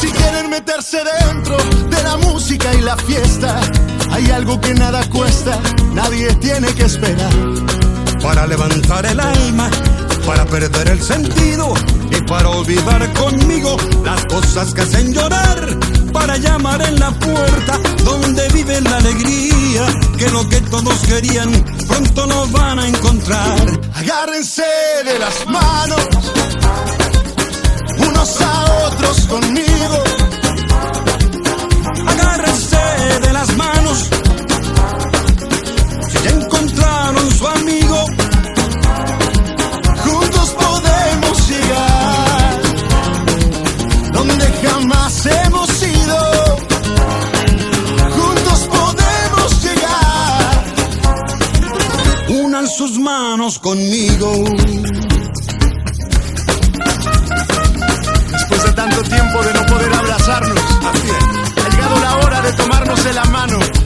Si 0.00 0.08
quieren 0.08 0.50
meterse 0.50 0.98
dentro 0.98 1.56
de 1.88 2.02
la 2.02 2.16
música 2.18 2.74
y 2.74 2.80
la 2.82 2.96
fiesta, 2.98 3.60
algo 4.34 4.60
que 4.60 4.74
nada 4.74 5.00
cuesta, 5.10 5.58
nadie 5.92 6.34
tiene 6.34 6.66
que 6.74 6.84
esperar. 6.84 7.32
Para 8.20 8.46
levantar 8.46 9.06
el 9.06 9.20
alma, 9.20 9.70
para 10.26 10.44
perder 10.46 10.88
el 10.88 11.00
sentido 11.00 11.74
y 12.10 12.20
para 12.22 12.48
olvidar 12.48 13.12
conmigo 13.12 13.76
las 14.04 14.24
cosas 14.26 14.74
que 14.74 14.80
hacen 14.82 15.12
llorar. 15.12 15.78
Para 16.12 16.36
llamar 16.36 16.82
en 16.82 16.98
la 16.98 17.10
puerta 17.12 17.78
donde 18.04 18.48
vive 18.48 18.80
la 18.80 18.96
alegría, 18.96 19.86
que 20.18 20.30
lo 20.30 20.48
que 20.48 20.60
todos 20.62 20.98
querían 21.06 21.50
pronto 21.86 22.26
nos 22.26 22.50
van 22.50 22.78
a 22.80 22.88
encontrar. 22.88 23.56
Agárrense 23.94 24.64
de 25.04 25.18
las 25.18 25.46
manos, 25.46 26.08
unos 27.98 28.40
a 28.40 28.64
otros 28.86 29.20
conmigo. 29.26 30.23
De 33.20 33.32
las 33.32 33.56
manos, 33.56 34.10
si 36.08 36.18
ya 36.24 36.30
encontraron 36.30 37.30
su 37.30 37.46
amigo, 37.46 38.06
juntos 40.04 40.56
podemos 40.58 41.48
llegar 41.48 42.60
donde 44.12 44.46
jamás 44.62 45.26
hemos 45.26 45.82
ido. 45.82 46.56
Juntos 48.16 48.68
podemos 48.76 49.62
llegar. 49.62 50.64
Unan 52.42 52.66
sus 52.66 52.98
manos 52.98 53.58
conmigo. 53.60 54.44
tanto 58.74 59.02
tiempo 59.02 59.42
de 59.42 59.54
no 59.54 59.66
poder 59.66 59.92
abrazarnos. 59.94 60.60
Hora 60.82 61.33
de 62.44 62.52
tomarnos 62.52 63.04
de 63.04 63.12
la 63.14 63.24
mano. 63.24 63.83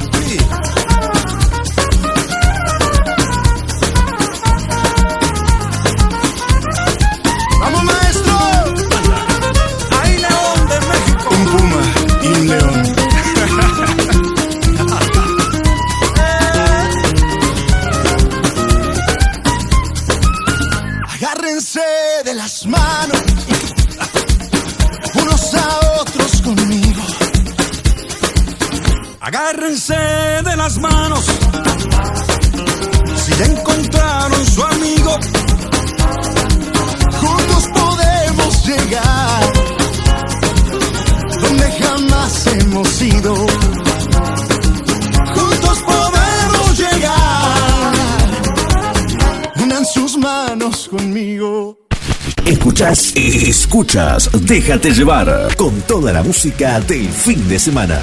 Escuchas, 53.68 54.30
déjate 54.46 54.92
llevar 54.92 55.54
con 55.58 55.82
toda 55.82 56.10
la 56.10 56.22
música 56.22 56.80
del 56.80 57.06
fin 57.06 57.46
de 57.48 57.58
semana. 57.58 58.00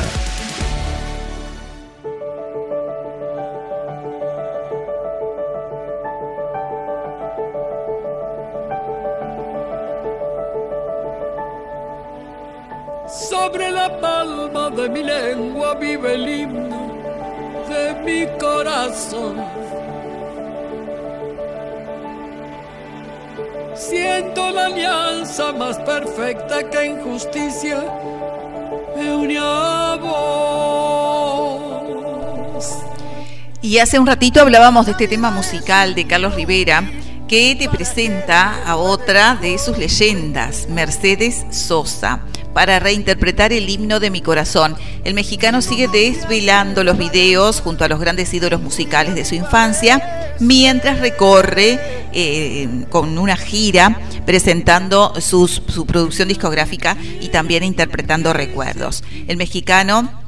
Hace 33.95 34.01
un 34.01 34.07
ratito 34.07 34.41
hablábamos 34.41 34.85
de 34.87 34.91
este 34.91 35.07
tema 35.07 35.31
musical 35.31 35.95
de 35.95 36.05
Carlos 36.05 36.35
Rivera, 36.35 36.83
que 37.29 37.55
te 37.57 37.69
presenta 37.69 38.61
a 38.65 38.75
otra 38.75 39.37
de 39.37 39.57
sus 39.57 39.77
leyendas, 39.77 40.67
Mercedes 40.67 41.45
Sosa, 41.49 42.19
para 42.53 42.79
reinterpretar 42.79 43.53
el 43.53 43.69
himno 43.69 44.01
de 44.01 44.09
mi 44.09 44.19
corazón. 44.19 44.75
El 45.05 45.13
mexicano 45.13 45.61
sigue 45.61 45.87
desvelando 45.87 46.83
los 46.83 46.97
videos 46.97 47.61
junto 47.61 47.85
a 47.85 47.87
los 47.87 48.01
grandes 48.01 48.33
ídolos 48.33 48.59
musicales 48.59 49.15
de 49.15 49.23
su 49.23 49.35
infancia, 49.35 50.35
mientras 50.41 50.99
recorre 50.99 51.79
eh, 52.11 52.67
con 52.89 53.17
una 53.17 53.37
gira 53.37 53.97
presentando 54.25 55.13
su 55.21 55.85
producción 55.87 56.27
discográfica 56.27 56.97
y 57.21 57.29
también 57.29 57.63
interpretando 57.63 58.33
recuerdos. 58.33 59.05
El 59.29 59.37
mexicano 59.37 60.24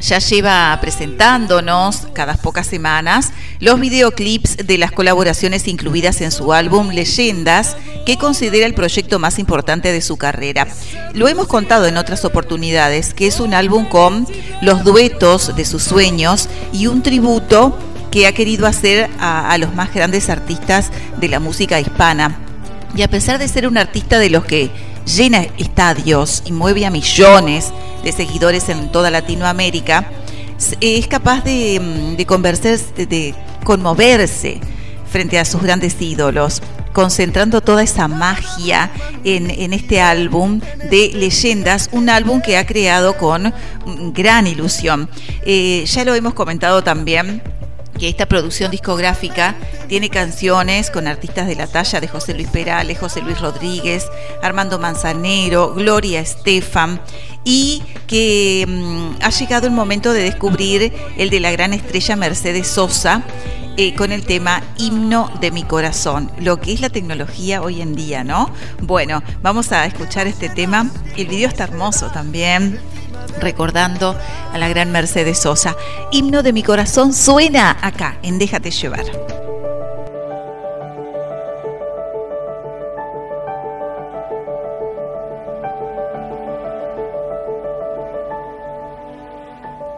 ya 0.00 0.18
lleva 0.18 0.76
presentándonos 0.80 2.08
cada 2.12 2.34
pocas 2.34 2.66
semanas 2.66 3.32
los 3.60 3.78
videoclips 3.78 4.66
de 4.66 4.78
las 4.78 4.92
colaboraciones 4.92 5.68
incluidas 5.68 6.20
en 6.20 6.32
su 6.32 6.52
álbum 6.52 6.90
Leyendas, 6.90 7.76
que 8.06 8.16
considera 8.16 8.66
el 8.66 8.74
proyecto 8.74 9.18
más 9.18 9.38
importante 9.38 9.92
de 9.92 10.00
su 10.00 10.16
carrera. 10.16 10.66
Lo 11.14 11.28
hemos 11.28 11.46
contado 11.46 11.86
en 11.86 11.96
otras 11.96 12.24
oportunidades, 12.24 13.14
que 13.14 13.26
es 13.26 13.40
un 13.40 13.54
álbum 13.54 13.84
con 13.84 14.26
los 14.62 14.84
duetos 14.84 15.54
de 15.54 15.64
sus 15.64 15.82
sueños 15.82 16.48
y 16.72 16.86
un 16.86 17.02
tributo 17.02 17.78
que 18.10 18.26
ha 18.26 18.32
querido 18.32 18.66
hacer 18.66 19.08
a, 19.20 19.50
a 19.50 19.58
los 19.58 19.74
más 19.74 19.94
grandes 19.94 20.30
artistas 20.30 20.90
de 21.18 21.28
la 21.28 21.38
música 21.40 21.78
hispana. 21.78 22.38
Y 22.96 23.02
a 23.02 23.08
pesar 23.08 23.38
de 23.38 23.46
ser 23.46 23.68
un 23.68 23.78
artista 23.78 24.18
de 24.18 24.30
los 24.30 24.44
que 24.44 24.70
llena 25.16 25.46
estadios 25.58 26.42
y 26.46 26.52
mueve 26.52 26.86
a 26.86 26.90
millones 26.90 27.72
de 28.02 28.12
seguidores 28.12 28.68
en 28.68 28.90
toda 28.92 29.10
Latinoamérica, 29.10 30.10
es 30.80 31.06
capaz 31.08 31.42
de, 31.44 31.80
mm, 31.80 32.16
de- 32.16 33.06
de 33.06 33.34
conmoverse 33.64 34.60
frente 35.10 35.38
a 35.38 35.44
sus 35.44 35.62
grandes 35.62 36.00
ídolos, 36.00 36.62
concentrando 36.92 37.60
toda 37.60 37.82
esa 37.82 38.08
magia 38.08 38.90
en, 39.24 39.50
en 39.50 39.72
este 39.72 40.00
álbum 40.00 40.60
de 40.90 41.10
leyendas, 41.14 41.88
un 41.92 42.08
álbum 42.08 42.40
que 42.40 42.56
ha 42.56 42.66
creado 42.66 43.16
con 43.16 43.52
mm, 43.86 44.12
gran 44.12 44.46
ilusión. 44.46 45.08
Eh, 45.44 45.84
ya 45.86 46.04
lo 46.04 46.14
hemos 46.14 46.34
comentado 46.34 46.82
también 46.84 47.42
que 47.98 48.08
esta 48.08 48.26
producción 48.26 48.70
discográfica 48.70 49.54
tiene 49.88 50.08
canciones 50.08 50.90
con 50.90 51.06
artistas 51.06 51.46
de 51.46 51.56
la 51.56 51.66
talla 51.66 52.00
de 52.00 52.08
José 52.08 52.34
Luis 52.34 52.48
Perales, 52.48 52.98
José 52.98 53.20
Luis 53.22 53.40
Rodríguez, 53.40 54.06
Armando 54.42 54.78
Manzanero, 54.78 55.74
Gloria 55.74 56.20
Estefan 56.20 57.00
y 57.44 57.82
que 58.06 58.64
mm, 58.68 59.22
ha 59.22 59.30
llegado 59.30 59.66
el 59.66 59.72
momento 59.72 60.12
de 60.12 60.22
descubrir 60.22 60.92
el 61.16 61.30
de 61.30 61.40
la 61.40 61.50
gran 61.50 61.72
estrella 61.72 62.16
Mercedes 62.16 62.68
Sosa 62.68 63.22
eh, 63.76 63.94
con 63.94 64.12
el 64.12 64.26
tema 64.26 64.62
Himno 64.76 65.30
de 65.40 65.50
mi 65.50 65.62
corazón, 65.62 66.30
lo 66.38 66.60
que 66.60 66.72
es 66.72 66.80
la 66.80 66.90
tecnología 66.90 67.62
hoy 67.62 67.80
en 67.80 67.94
día, 67.94 68.24
¿no? 68.24 68.50
Bueno, 68.82 69.22
vamos 69.42 69.72
a 69.72 69.86
escuchar 69.86 70.26
este 70.26 70.48
tema. 70.48 70.90
El 71.16 71.28
video 71.28 71.48
está 71.48 71.64
hermoso 71.64 72.10
también 72.10 72.78
recordando 73.40 74.16
a 74.52 74.58
la 74.58 74.68
gran 74.68 74.90
Mercedes 74.92 75.38
Sosa. 75.38 75.76
Himno 76.10 76.42
de 76.42 76.52
mi 76.52 76.62
corazón 76.62 77.12
suena 77.12 77.76
acá 77.80 78.16
en 78.22 78.38
Déjate 78.38 78.70
llevar. 78.70 79.04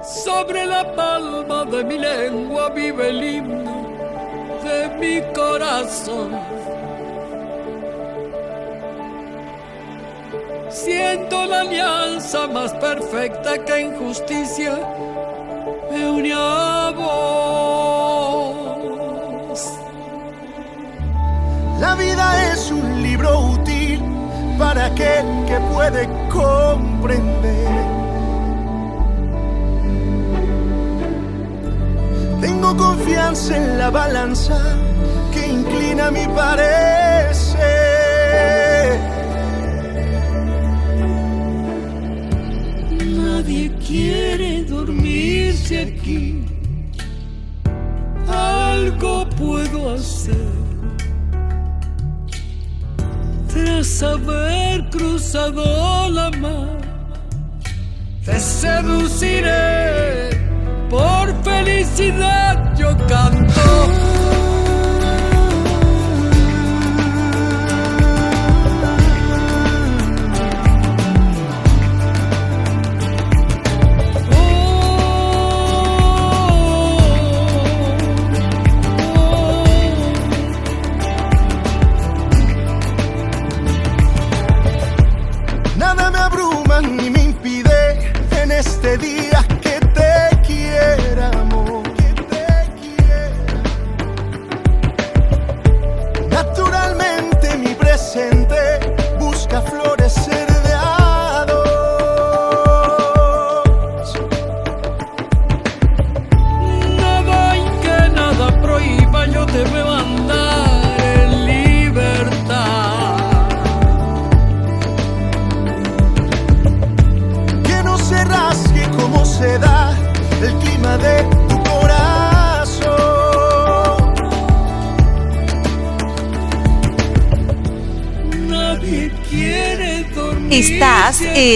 Sobre 0.03 0.67
la 0.67 0.95
palma 0.95 1.65
de 1.65 1.85
mi 1.85 1.99
lengua 1.99 2.69
vive 2.71 3.09
el 3.09 3.23
himno 3.23 3.93
de 4.63 4.89
mi 4.99 5.33
corazón. 5.33 6.62
Siento 10.73 11.45
la 11.45 11.61
alianza 11.61 12.47
más 12.47 12.73
perfecta 12.73 13.63
que 13.63 13.83
injusticia 13.83 14.79
me 15.91 16.11
une 16.11 16.33
a 16.35 16.91
vos. 16.97 18.33
La 21.79 21.95
vida 21.95 22.53
es 22.53 22.71
un 22.71 23.03
libro 23.03 23.39
útil 23.51 24.01
para 24.59 24.87
aquel 24.87 25.27
que 25.47 25.61
puede 25.75 26.09
comprender. 26.31 27.69
Tengo 32.41 32.75
confianza 32.79 33.57
en 33.59 33.79
la 33.79 33.91
balanza 33.91 34.59
que 35.35 35.47
inclina 35.49 36.11
mi 36.11 36.27
parecer. 36.29 37.02
Nadie 43.43 43.71
quiere 43.85 44.63
dormirse 44.63 45.81
aquí. 45.81 46.45
Algo 48.29 49.29
puedo 49.31 49.95
hacer. 49.95 50.37
Tras 53.53 54.01
haber 54.01 54.89
cruzado 54.91 56.09
la 56.09 56.31
mar, 56.39 56.79
te 58.25 58.39
seduciré. 58.39 60.31
Por 60.89 61.35
felicidad 61.43 62.77
yo 62.79 62.97
canto. 63.09 64.22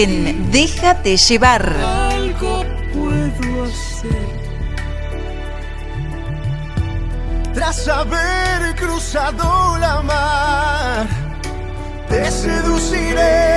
En 0.03 0.51
Déjate 0.51 1.17
llevar. 1.17 1.75
Algo 2.11 2.63
puedo 2.93 3.63
hacer. 3.63 4.27
Tras 7.53 7.87
haber 7.87 8.75
cruzado 8.75 9.77
la 9.79 10.01
mar, 10.01 11.07
te 12.09 12.29
seduciré. 12.29 13.56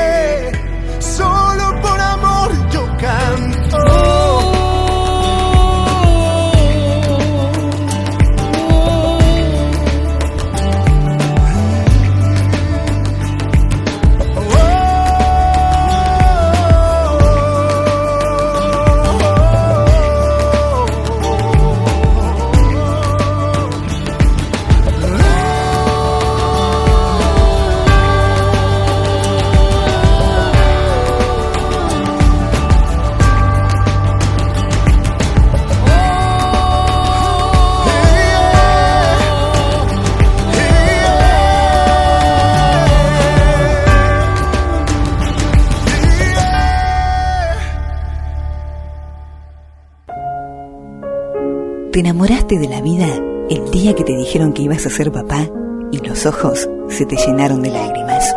Te 51.92 51.98
enamoraste 51.98 52.56
de 52.60 52.68
la 52.68 52.80
vida 52.80 53.08
el 53.50 53.68
día 53.72 53.96
que 53.96 54.04
te 54.04 54.16
dijeron 54.16 54.52
que 54.52 54.62
ibas 54.62 54.86
a 54.86 54.90
ser 54.90 55.10
papá 55.10 55.48
y 55.90 55.98
los 55.98 56.24
ojos 56.24 56.68
se 56.88 57.04
te 57.04 57.16
llenaron 57.16 57.62
de 57.62 57.70
lágrimas. 57.70 58.32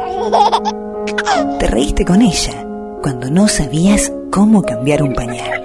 Te 1.59 1.67
reíste 1.67 2.03
con 2.03 2.23
ella 2.23 2.65
cuando 3.03 3.29
no 3.29 3.47
sabías 3.47 4.11
cómo 4.31 4.63
cambiar 4.63 5.03
un 5.03 5.13
pañal. 5.13 5.61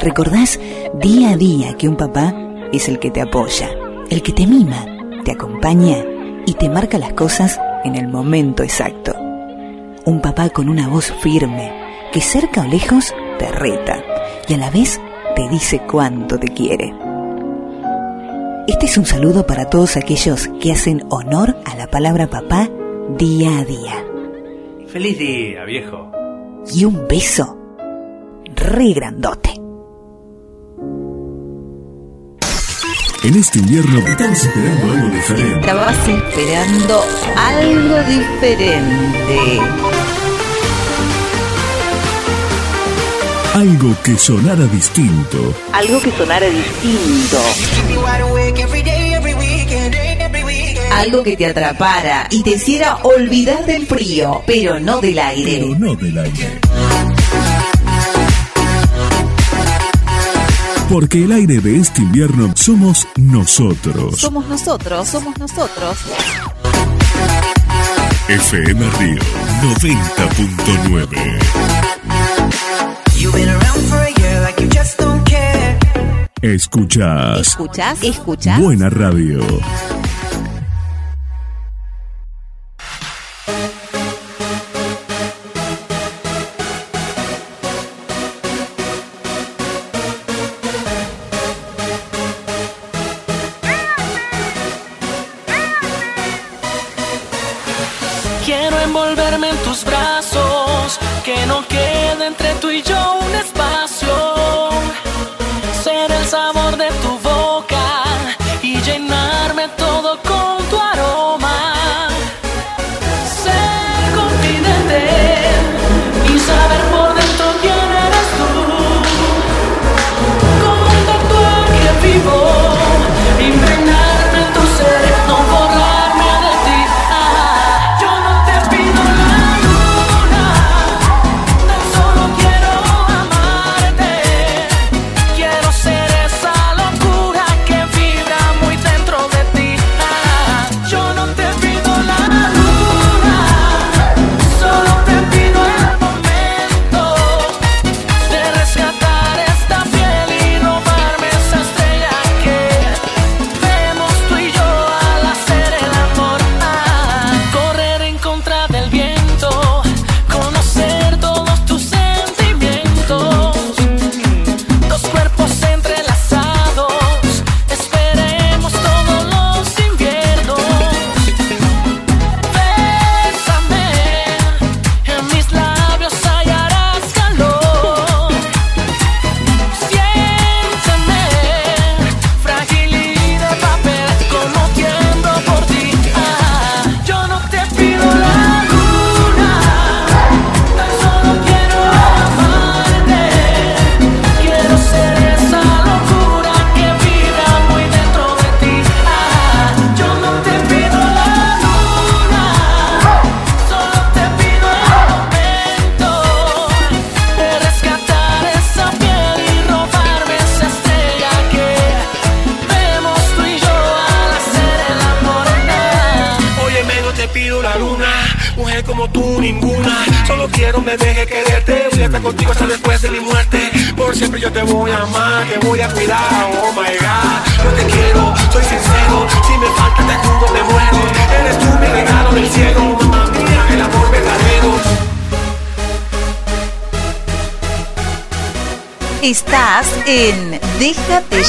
Recordás 0.00 0.60
día 1.00 1.30
a 1.30 1.36
día 1.36 1.76
que 1.76 1.88
un 1.88 1.96
papá 1.96 2.36
es 2.72 2.88
el 2.88 3.00
que 3.00 3.10
te 3.10 3.20
apoya, 3.20 3.68
el 4.08 4.22
que 4.22 4.32
te 4.32 4.46
mima, 4.46 4.86
te 5.24 5.32
acompaña 5.32 6.04
y 6.46 6.54
te 6.54 6.68
marca 6.68 6.98
las 6.98 7.14
cosas 7.14 7.60
en 7.82 7.96
el 7.96 8.06
momento 8.06 8.62
exacto. 8.62 9.12
Un 10.04 10.20
papá 10.22 10.50
con 10.50 10.68
una 10.68 10.88
voz 10.88 11.12
firme 11.20 11.72
que 12.12 12.20
cerca 12.20 12.60
o 12.60 12.64
lejos 12.64 13.12
te 13.40 13.50
reta 13.50 14.04
y 14.46 14.54
a 14.54 14.58
la 14.58 14.70
vez 14.70 15.00
te 15.34 15.48
dice 15.48 15.80
cuánto 15.90 16.38
te 16.38 16.48
quiere. 16.48 16.92
Este 18.68 18.86
es 18.86 18.96
un 18.96 19.06
saludo 19.06 19.46
para 19.46 19.68
todos 19.68 19.96
aquellos 19.96 20.48
que 20.60 20.72
hacen 20.72 21.02
honor 21.10 21.56
a 21.64 21.76
la 21.76 21.88
palabra 21.88 22.28
papá 22.28 22.68
día 23.18 23.58
a 23.58 23.64
día. 23.64 24.04
Feliz 24.86 25.18
día, 25.18 25.64
viejo. 25.64 26.10
Y 26.72 26.84
un 26.84 27.06
beso 27.08 27.58
re 28.54 28.92
grandote. 28.92 29.50
En 33.24 33.36
este 33.36 33.60
invierno 33.60 34.00
estamos 34.00 34.44
esperando 34.44 34.92
algo 34.92 35.14
diferente. 35.14 35.60
Estabas 35.60 36.08
esperando 36.08 37.04
algo 37.36 37.96
diferente. 38.08 39.60
Algo 43.54 43.94
que 44.02 44.16
sonara 44.16 44.64
distinto. 44.66 45.54
Algo 45.74 46.00
que 46.00 46.10
sonara 46.12 46.46
distinto. 46.46 47.36
Algo 50.92 51.22
que 51.22 51.36
te 51.36 51.44
atrapara 51.46 52.28
y 52.30 52.42
te 52.42 52.52
hiciera 52.52 52.96
olvidar 53.02 53.66
del 53.66 53.86
frío, 53.86 54.42
pero 54.46 54.80
no 54.80 55.02
del 55.02 55.18
aire. 55.18 55.58
Pero 55.60 55.78
no 55.78 55.94
del 55.94 56.16
aire. 56.16 56.48
Porque 60.88 61.24
el 61.24 61.32
aire 61.32 61.60
de 61.60 61.76
este 61.76 62.00
invierno 62.00 62.54
somos 62.56 63.06
nosotros. 63.16 64.18
Somos 64.18 64.48
nosotros, 64.48 65.06
somos 65.06 65.38
nosotros. 65.38 65.98
FM 68.28 68.90
Río 68.98 69.20
90.9. 69.62 71.71
Escuchas. 76.42 77.38
¿Escuchas? 77.38 78.02
¿Escuchas? 78.02 78.60
Buena 78.60 78.90
radio. 78.90 79.40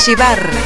Déjate 0.05 0.62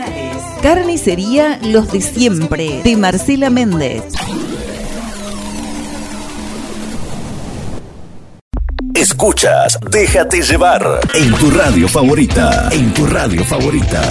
Carnicería 0.62 1.58
Los 1.62 1.90
de 1.90 2.02
Siempre, 2.02 2.82
de 2.84 2.94
Marcela 2.94 3.48
Méndez. 3.48 4.04
Escuchas 8.94 9.78
Déjate 9.90 10.42
llevar 10.42 11.00
en 11.14 11.32
tu 11.36 11.50
radio 11.50 11.88
favorita. 11.88 12.68
En 12.72 12.92
tu 12.92 13.06
radio 13.06 13.42
favorita. 13.42 14.02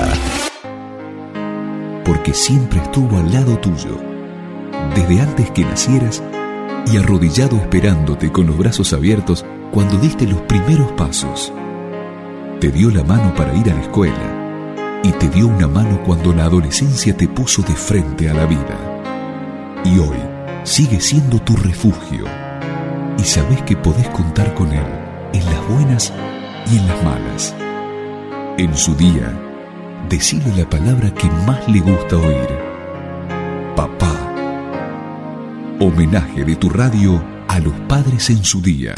Porque 2.04 2.34
siempre 2.34 2.82
estuvo 2.82 3.16
al 3.18 3.32
lado 3.32 3.60
tuyo, 3.60 4.00
desde 4.96 5.22
antes 5.22 5.52
que 5.52 5.64
nacieras 5.64 6.24
y 6.92 6.98
arrodillado 6.98 7.58
esperándote 7.58 8.32
con 8.32 8.48
los 8.48 8.58
brazos 8.58 8.92
abiertos 8.94 9.46
cuando 9.72 10.00
diste 10.00 10.26
los 10.26 10.42
primeros 10.42 10.92
pasos. 10.94 11.54
Te 12.60 12.72
dio 12.72 12.90
la 12.90 13.04
mano 13.04 13.36
para 13.36 13.54
ir 13.54 13.70
a 13.70 13.76
la 13.76 13.82
escuela 13.82 14.39
y 15.04 15.12
te 15.14 15.30
dio 15.30 15.48
una 15.48 15.68
mano 15.68 16.02
cuando 16.04 16.34
la 16.34 16.46
adolescencia 16.46 17.16
te 17.16 17.28
puso 17.28 17.62
de 17.62 17.74
frente 17.74 18.30
a 18.30 18.34
la 18.34 18.46
vida. 18.46 19.02
Y 19.86 20.00
hoy 20.00 20.18
sigue 20.64 21.00
siendo 21.00 21.40
tu 21.40 21.56
refugio 21.56 22.26
y 23.18 23.24
sabes 23.24 23.62
que 23.64 23.78
podés 23.78 24.08
contar 24.10 24.54
con 24.54 24.72
él 24.72 24.86
en 25.34 25.46
las 25.46 25.68
buenas 25.68 26.14
y 26.72 26.78
en 26.78 26.88
las 26.88 27.04
malas. 27.04 27.56
En 28.58 28.76
su 28.76 28.94
día, 28.96 29.34
decile 30.10 30.54
la 30.56 30.70
palabra 30.70 31.14
que 31.14 31.30
más 31.48 31.68
le 31.70 31.80
gusta 31.80 32.18
oír. 32.18 32.50
Papá. 33.76 34.12
Homenaje 35.80 36.44
de 36.44 36.56
tu 36.58 36.70
radio 36.70 37.24
a 37.48 37.60
los 37.60 37.74
padres 37.88 38.30
en 38.30 38.44
su 38.44 38.62
día. 38.62 38.96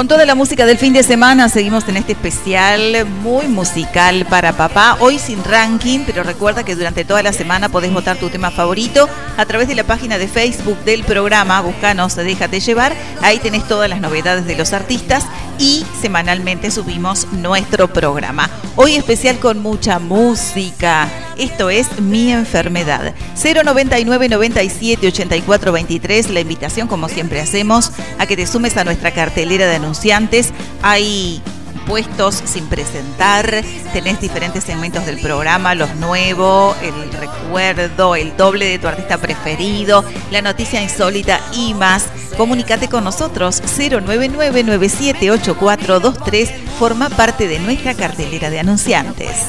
Con 0.00 0.08
toda 0.08 0.24
la 0.24 0.34
música 0.34 0.64
del 0.64 0.78
fin 0.78 0.94
de 0.94 1.02
semana 1.02 1.50
seguimos 1.50 1.86
en 1.86 1.98
este 1.98 2.12
especial 2.12 3.04
muy 3.22 3.48
musical 3.48 4.24
para 4.30 4.54
papá. 4.54 4.96
Hoy 4.98 5.18
sin 5.18 5.44
ranking, 5.44 6.04
pero 6.06 6.22
recuerda 6.22 6.64
que 6.64 6.74
durante 6.74 7.04
toda 7.04 7.22
la 7.22 7.34
semana 7.34 7.68
podés 7.68 7.92
votar 7.92 8.16
tu 8.16 8.30
tema 8.30 8.50
favorito 8.50 9.10
a 9.36 9.44
través 9.44 9.68
de 9.68 9.74
la 9.74 9.84
página 9.84 10.16
de 10.16 10.26
Facebook 10.26 10.78
del 10.86 11.04
programa. 11.04 11.60
Búscanos 11.60 12.16
Déjate 12.16 12.60
llevar. 12.60 12.96
Ahí 13.20 13.40
tenés 13.40 13.68
todas 13.68 13.90
las 13.90 14.00
novedades 14.00 14.46
de 14.46 14.56
los 14.56 14.72
artistas 14.72 15.26
y 15.60 15.84
semanalmente 16.00 16.70
subimos 16.70 17.28
nuestro 17.32 17.92
programa. 17.92 18.48
Hoy 18.76 18.96
especial 18.96 19.38
con 19.38 19.60
mucha 19.60 19.98
música. 19.98 21.06
Esto 21.36 21.68
es 21.68 22.00
Mi 22.00 22.32
Enfermedad. 22.32 23.14
099 23.36 24.28
97 24.30 25.06
84 25.06 25.72
23. 25.72 26.30
La 26.30 26.40
invitación, 26.40 26.88
como 26.88 27.10
siempre 27.10 27.42
hacemos, 27.42 27.92
a 28.18 28.26
que 28.26 28.36
te 28.36 28.46
sumes 28.46 28.78
a 28.78 28.84
nuestra 28.84 29.12
cartelera 29.12 29.66
de 29.66 29.76
anunciantes. 29.76 30.52
Hay 30.82 31.42
puestos 31.86 32.42
sin 32.44 32.68
presentar, 32.68 33.62
tenés 33.92 34.20
diferentes 34.20 34.64
segmentos 34.64 35.06
del 35.06 35.20
programa, 35.20 35.74
los 35.74 35.94
nuevos, 35.96 36.76
el 36.82 37.12
recuerdo, 37.12 38.16
el 38.16 38.36
doble 38.36 38.66
de 38.66 38.78
tu 38.78 38.88
artista 38.88 39.16
preferido, 39.18 40.04
la 40.30 40.42
noticia 40.42 40.82
insólita 40.82 41.40
y 41.52 41.74
más. 41.74 42.06
Comunicate 42.36 42.88
con 42.88 43.04
nosotros 43.04 43.62
099-978423, 43.62 46.50
forma 46.78 47.08
parte 47.10 47.46
de 47.48 47.58
nuestra 47.58 47.94
cartelera 47.94 48.50
de 48.50 48.60
anunciantes. 48.60 49.46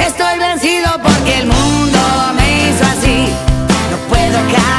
Estoy 0.00 0.38
vencido 0.38 0.90
porque 1.02 1.38
el 1.38 1.46
mundo 1.46 1.98
me 2.36 2.68
hizo 2.68 2.84
así. 2.84 3.28
No 3.90 3.96
puedo 4.08 4.38
cambiar. 4.38 4.75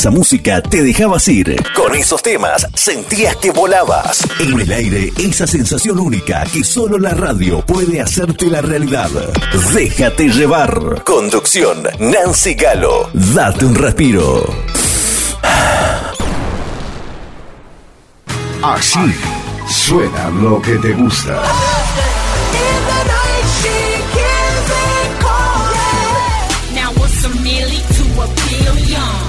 esa 0.00 0.10
música 0.10 0.62
te 0.62 0.82
dejabas 0.82 1.28
ir. 1.28 1.62
Con 1.74 1.94
esos 1.94 2.22
temas 2.22 2.66
sentías 2.72 3.36
que 3.36 3.50
volabas. 3.50 4.26
En 4.38 4.58
el 4.58 4.72
aire, 4.72 5.12
esa 5.18 5.46
sensación 5.46 5.98
única 5.98 6.42
que 6.50 6.64
solo 6.64 6.96
la 6.96 7.10
radio 7.10 7.60
puede 7.60 8.00
hacerte 8.00 8.46
la 8.46 8.62
realidad. 8.62 9.10
Déjate 9.74 10.30
llevar. 10.30 11.04
Conducción, 11.04 11.82
Nancy 11.98 12.54
Galo. 12.54 13.10
Date 13.12 13.66
un 13.66 13.74
respiro. 13.74 14.42
Así 18.62 19.14
suena 19.68 20.30
lo 20.30 20.62
que 20.62 20.78
te 20.78 20.94
gusta. 20.94 21.42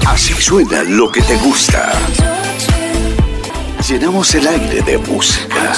Así 0.06 0.34
suena 0.34 0.82
lo 0.82 1.10
que 1.10 1.22
te 1.22 1.36
gusta. 1.38 1.92
Llenamos 3.88 4.34
el 4.34 4.46
aire 4.46 4.82
de 4.82 4.98
música. 4.98 5.72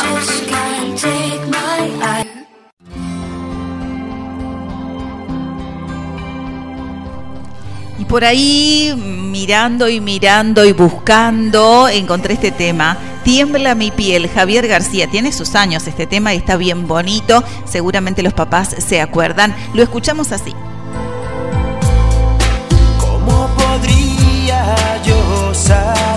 Y 7.98 8.04
por 8.06 8.24
ahí, 8.24 8.94
mirando 8.96 9.88
y 9.88 10.00
mirando 10.00 10.64
y 10.64 10.72
buscando, 10.72 11.88
encontré 11.88 12.34
este 12.34 12.50
tema. 12.50 12.98
Tiembla 13.22 13.74
mi 13.74 13.90
piel, 13.90 14.28
Javier 14.28 14.66
García. 14.68 15.06
Tiene 15.06 15.32
sus 15.32 15.54
años 15.54 15.86
este 15.86 16.06
tema 16.06 16.34
y 16.34 16.38
está 16.38 16.56
bien 16.56 16.86
bonito. 16.86 17.42
Seguramente 17.64 18.22
los 18.22 18.34
papás 18.34 18.74
se 18.78 19.00
acuerdan. 19.00 19.54
Lo 19.72 19.82
escuchamos 19.82 20.32
así. 20.32 20.54
outside 25.54 26.13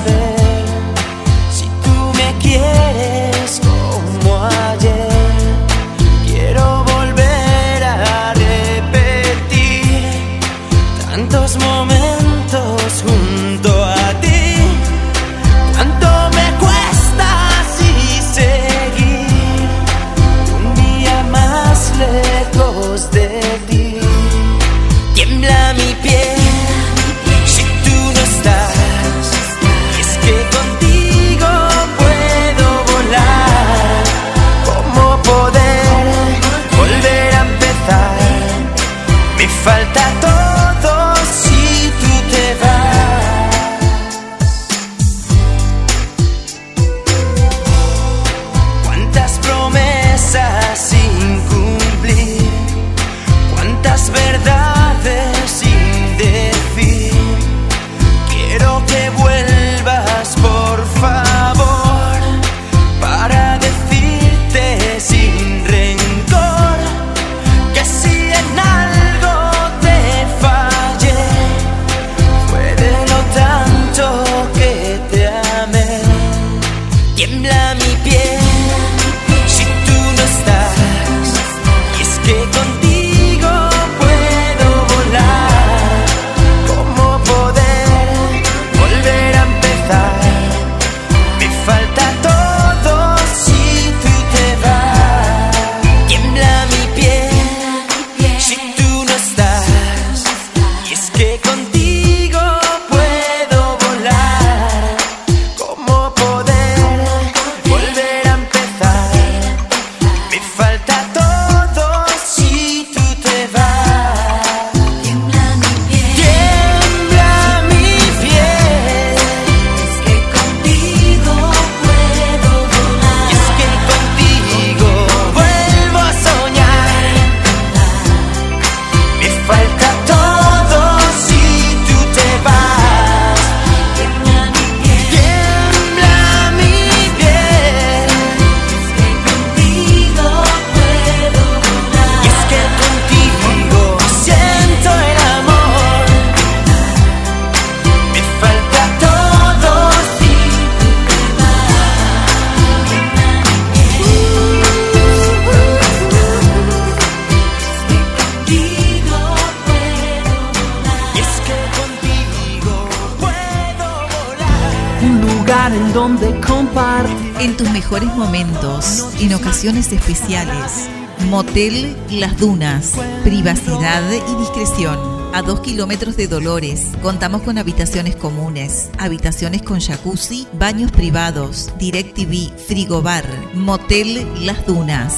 condiciones 169.67 169.91
especiales. 169.91 170.89
Motel 171.29 171.97
Las 172.09 172.37
Dunas. 172.37 172.93
Privacidad 173.25 174.01
y 174.11 174.39
discreción. 174.39 174.97
A 175.33 175.41
dos 175.41 175.59
kilómetros 175.59 176.15
de 176.15 176.27
Dolores, 176.27 176.91
contamos 177.01 177.41
con 177.41 177.57
habitaciones 177.57 178.15
comunes, 178.15 178.89
habitaciones 178.97 179.63
con 179.63 179.81
jacuzzi, 179.81 180.47
baños 180.53 180.91
privados, 180.91 181.73
DirecTV, 181.79 182.57
frigobar, 182.57 183.25
Motel 183.55 184.25
Las 184.45 184.65
Dunas. 184.65 185.15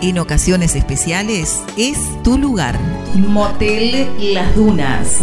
En 0.00 0.20
ocasiones 0.20 0.76
especiales 0.76 1.62
es 1.76 1.98
tu 2.22 2.38
lugar. 2.38 2.78
Motel 3.16 4.08
Las 4.34 4.54
Dunas. 4.54 5.18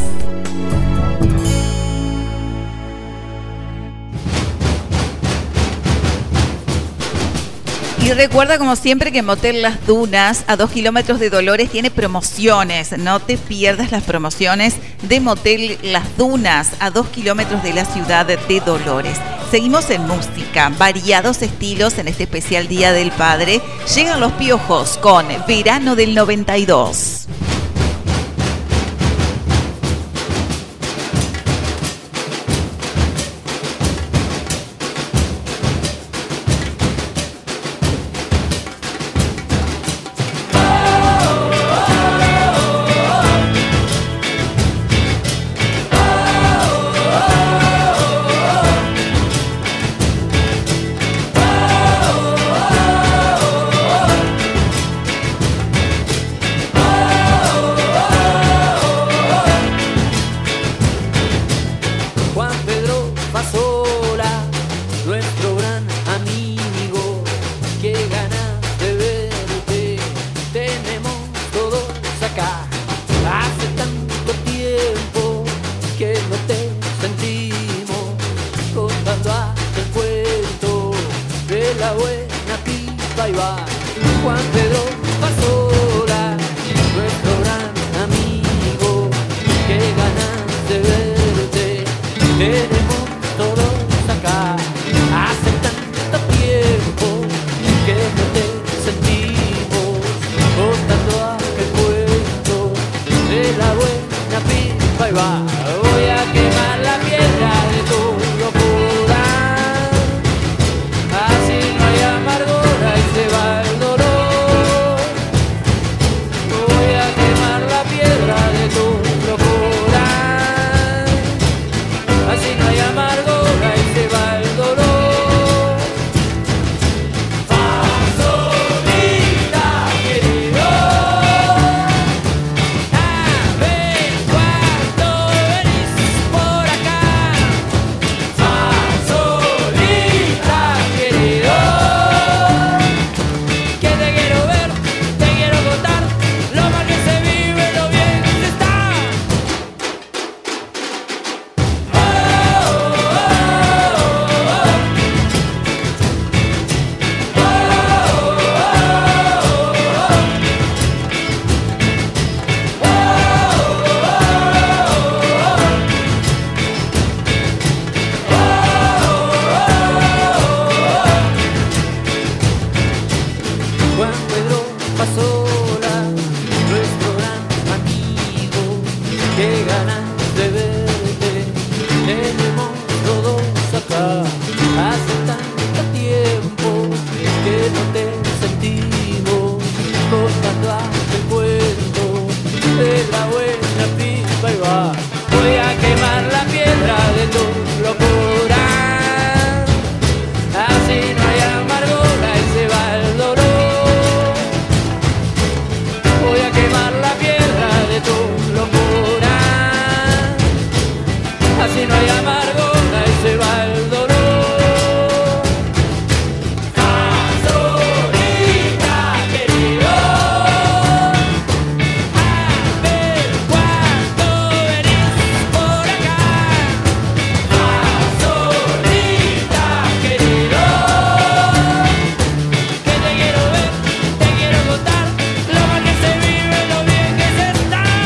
Y 8.09 8.13
recuerda, 8.13 8.57
como 8.57 8.75
siempre, 8.75 9.11
que 9.11 9.21
Motel 9.21 9.61
Las 9.61 9.85
Dunas, 9.85 10.43
a 10.47 10.57
dos 10.57 10.71
kilómetros 10.71 11.19
de 11.19 11.29
Dolores, 11.29 11.69
tiene 11.69 11.91
promociones. 11.91 12.97
No 12.97 13.19
te 13.19 13.37
pierdas 13.37 13.91
las 13.91 14.01
promociones 14.01 14.73
de 15.03 15.19
Motel 15.19 15.77
Las 15.83 16.17
Dunas, 16.17 16.71
a 16.79 16.89
dos 16.89 17.07
kilómetros 17.09 17.61
de 17.61 17.71
la 17.71 17.85
ciudad 17.85 18.25
de 18.25 18.61
Dolores. 18.61 19.19
Seguimos 19.51 19.91
en 19.91 20.07
música, 20.07 20.69
variados 20.79 21.43
estilos 21.43 21.99
en 21.99 22.07
este 22.07 22.23
especial 22.23 22.67
Día 22.67 22.93
del 22.93 23.11
Padre. 23.11 23.61
Llegan 23.93 24.19
los 24.19 24.31
piojos 24.31 24.97
con 24.97 25.27
Verano 25.47 25.95
del 25.95 26.15
92. 26.15 27.27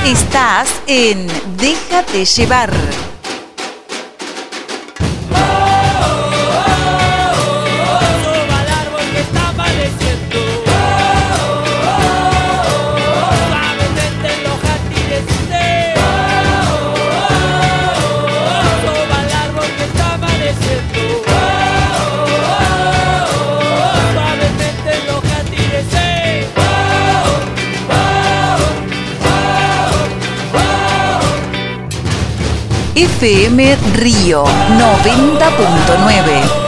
Estás 0.06 0.82
en 0.86 1.28
Déjate 1.58 2.26
llevar. 2.26 3.13
FM 33.24 33.96
Río 33.96 34.44
90.9. 34.44 36.63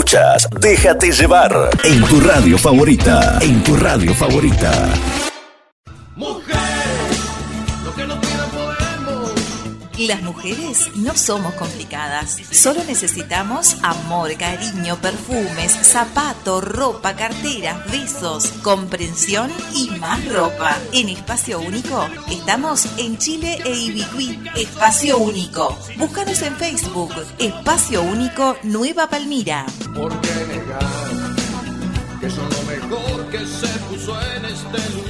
escuchas, 0.00 0.48
déjate 0.60 1.12
llevar 1.12 1.70
en 1.84 2.02
tu 2.04 2.20
radio 2.20 2.56
favorita, 2.56 3.38
en 3.42 3.62
tu 3.62 3.76
radio 3.76 4.14
favorita. 4.14 5.29
Las 10.10 10.22
mujeres 10.22 10.90
no 10.96 11.14
somos 11.14 11.54
complicadas, 11.54 12.36
solo 12.50 12.82
necesitamos 12.82 13.76
amor, 13.84 14.36
cariño, 14.36 14.96
perfumes, 15.00 15.70
zapato, 15.70 16.60
ropa, 16.60 17.14
carteras, 17.14 17.88
besos, 17.92 18.48
comprensión 18.60 19.52
y 19.72 19.88
más 20.00 20.28
ropa. 20.28 20.76
En 20.92 21.10
Espacio 21.10 21.60
Único 21.60 22.08
estamos 22.28 22.88
en 22.98 23.18
Chile 23.18 23.60
e 23.64 23.70
Ibicuí. 23.70 24.42
Espacio 24.56 25.16
Único. 25.16 25.78
Búscanos 25.96 26.42
en 26.42 26.56
Facebook. 26.56 27.14
Espacio 27.38 28.02
Único 28.02 28.56
Nueva 28.64 29.08
Palmira. 29.08 29.64
¿Por 29.94 30.20
qué 30.22 30.34
negar 30.48 30.86
que 32.20 32.30
son 32.30 32.50
lo 32.50 32.62
mejor 32.62 33.30
que 33.30 33.46
se 33.46 33.68
puso 33.88 34.20
en 34.20 34.44
este 34.44 34.96
lugar? 34.96 35.09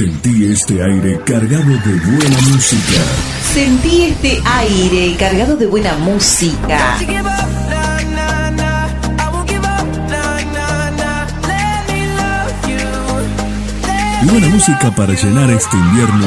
Sentí 0.00 0.46
este 0.46 0.82
aire 0.82 1.20
cargado 1.26 1.68
de 1.68 1.92
buena 2.06 2.40
música. 2.48 3.02
Sentí 3.52 4.02
este 4.04 4.40
aire 4.46 5.14
cargado 5.18 5.56
de 5.58 5.66
buena 5.66 5.94
música. 5.98 6.96
Y 14.22 14.26
buena 14.26 14.48
música 14.48 14.90
para 14.96 15.12
llenar 15.12 15.50
este 15.50 15.76
invierno. 15.76 16.26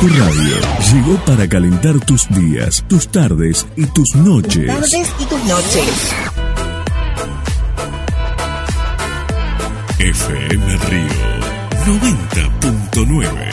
Tu 0.00 0.08
radio 0.08 0.56
llegó 0.92 1.24
para 1.24 1.48
calentar 1.48 1.98
tus 1.98 2.28
días, 2.28 2.84
tus 2.86 3.08
tardes 3.08 3.66
y 3.76 3.86
tus 3.86 4.14
noches. 4.14 4.68
Tardes 4.68 5.10
y 5.18 5.24
tus 5.24 5.44
noches. 5.44 6.29
FM 10.50 10.76
Río 10.90 11.22
90.9 11.86 13.50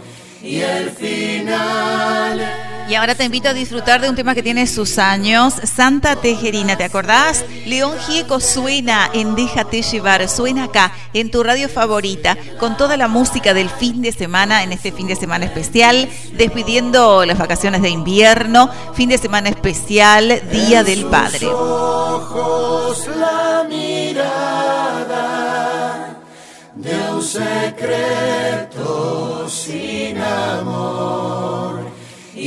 y 0.43 0.59
el 0.59 0.89
final 0.89 2.60
Y 2.91 2.95
ahora 2.95 3.15
te 3.15 3.23
invito 3.23 3.47
a 3.47 3.53
disfrutar 3.53 4.01
de 4.01 4.09
un 4.09 4.17
tema 4.17 4.35
que 4.35 4.43
tiene 4.43 4.67
sus 4.67 4.97
años, 4.97 5.53
Santa 5.63 6.17
Tejerina, 6.17 6.75
¿te 6.75 6.83
acordás? 6.83 7.45
León 7.65 7.97
Gieco 7.99 8.41
suena 8.41 9.09
en 9.13 9.33
Déjate 9.33 9.81
llevar, 9.81 10.27
suena 10.27 10.65
acá, 10.65 10.91
en 11.13 11.31
tu 11.31 11.41
radio 11.41 11.69
favorita, 11.69 12.37
con 12.59 12.75
toda 12.75 12.97
la 12.97 13.07
música 13.07 13.53
del 13.53 13.69
fin 13.69 14.01
de 14.01 14.11
semana, 14.11 14.63
en 14.63 14.73
este 14.73 14.91
fin 14.91 15.07
de 15.07 15.15
semana 15.15 15.45
especial, 15.45 16.09
despidiendo 16.33 17.23
las 17.23 17.37
vacaciones 17.37 17.81
de 17.81 17.87
invierno, 17.87 18.69
fin 18.93 19.07
de 19.07 19.17
semana 19.17 19.47
especial, 19.47 20.41
Día 20.51 20.83
del 20.83 21.05
Padre. 21.05 21.47
ojos 21.47 23.07
la 23.17 23.65
mirada 23.69 25.29
de 26.75 27.09
un 27.09 27.23
secreto 27.23 28.27
sin 29.47 30.17
amor 30.17 31.60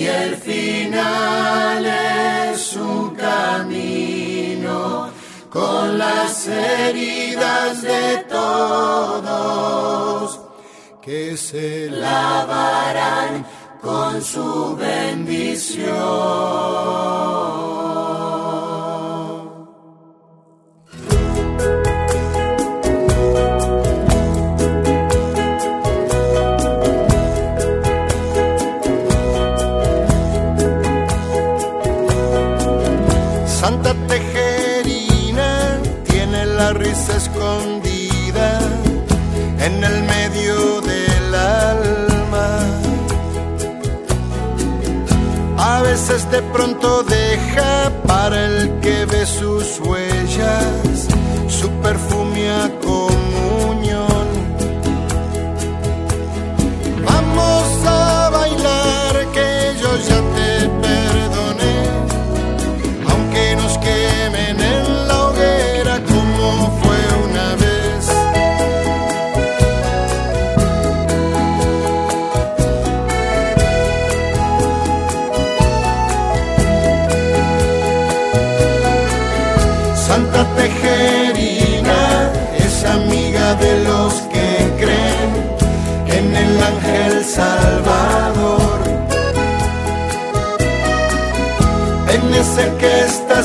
y 0.04 0.06
el 0.06 0.36
final 0.36 1.86
es 1.86 2.76
un 2.76 3.14
camino 3.14 4.78
con 5.48 5.96
las 5.96 6.46
heridas 6.46 7.80
de 7.80 8.18
todos 8.28 9.30
que 11.00 11.38
se 11.38 11.88
lavarán 11.88 13.46
con 13.80 14.20
su 14.20 14.76
bendición. 14.76 15.84
Risa 36.72 37.16
escondida 37.16 38.60
en 39.60 39.84
el 39.84 40.02
medio 40.04 40.80
del 40.80 41.34
alma. 41.34 42.48
A 45.58 45.82
veces 45.82 46.30
de 46.30 46.42
pronto 46.42 47.02
deja 47.04 47.92
para 48.06 48.44
el 48.46 48.80
que 48.80 49.06
ve 49.06 49.26
sus 49.26 49.80
huellas 49.80 51.08
su 51.48 51.70
perfume 51.82 52.50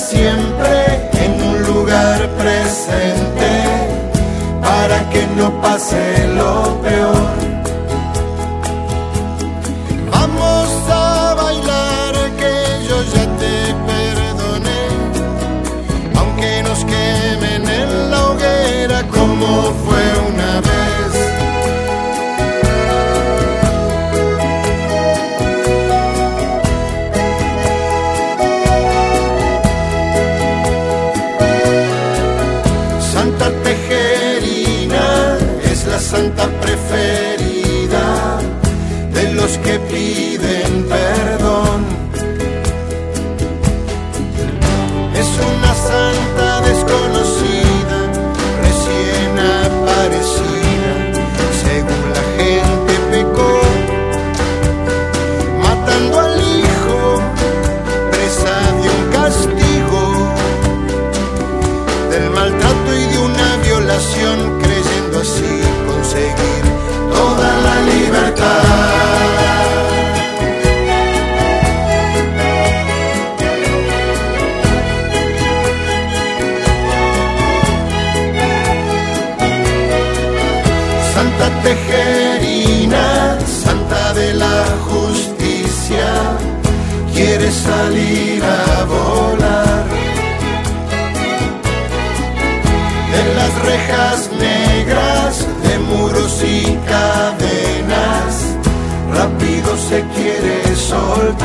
siempre 0.09 1.09
en 1.23 1.31
un 1.49 1.61
lugar 1.63 2.27
presente 2.37 3.51
para 4.59 5.07
que 5.11 5.27
no 5.37 5.61
pase 5.61 6.27
lo 6.35 6.81
peor. 6.81 7.48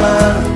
summer 0.05 0.54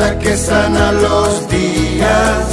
la 0.00 0.18
que 0.18 0.34
sana 0.34 0.92
los 0.92 1.48
días 1.48 2.44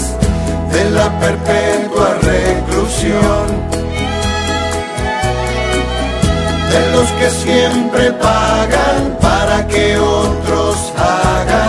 de 0.74 0.84
la 0.98 1.08
perpetua 1.24 2.10
reclusión. 2.34 3.45
De 6.72 6.82
los 6.93 7.10
que 7.20 7.30
siempre 7.45 8.12
pagan 8.12 9.02
para 9.22 9.66
que 9.68 9.98
otros 9.98 10.76
hagan 10.98 11.66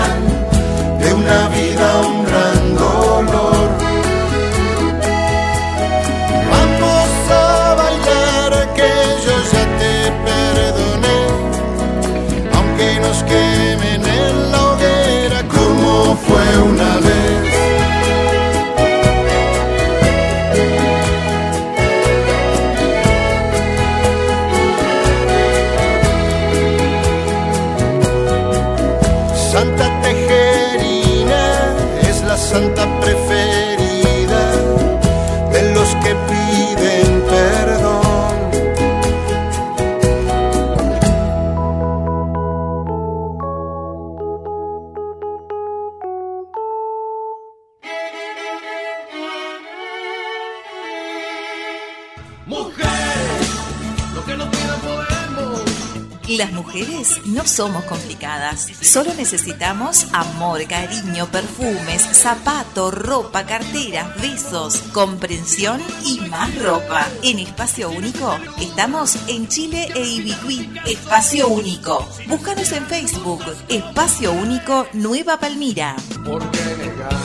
no 57.28 57.46
somos 57.46 57.84
complicadas, 57.84 58.68
solo 58.80 59.12
necesitamos 59.14 60.06
amor, 60.12 60.66
cariño, 60.66 61.26
perfumes, 61.26 62.02
zapato, 62.12 62.90
ropa, 62.90 63.44
carteras, 63.44 64.20
besos, 64.20 64.78
comprensión 64.92 65.80
y 66.04 66.20
más 66.28 66.54
ropa. 66.62 67.06
En 67.22 67.38
Espacio 67.38 67.90
Único 67.90 68.38
estamos 68.60 69.16
en 69.28 69.48
Chile 69.48 69.88
e 69.94 70.06
Ibicuí. 70.06 70.70
Espacio 70.86 71.48
Único. 71.48 72.08
Búscanos 72.26 72.72
en 72.72 72.86
Facebook. 72.86 73.44
Espacio 73.68 74.32
Único 74.32 74.86
Nueva 74.92 75.38
Palmira. 75.38 75.96
¿Por 76.24 76.50
qué 76.50 76.76
negar 76.76 77.16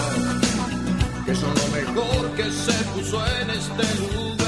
que 1.25 1.35
son 1.35 1.53
lo 1.55 1.67
mejor 1.69 2.31
que 2.35 2.43
se 2.43 2.73
puso 2.93 3.25
en 3.25 3.49
este 3.49 4.01
lugar? 4.01 4.42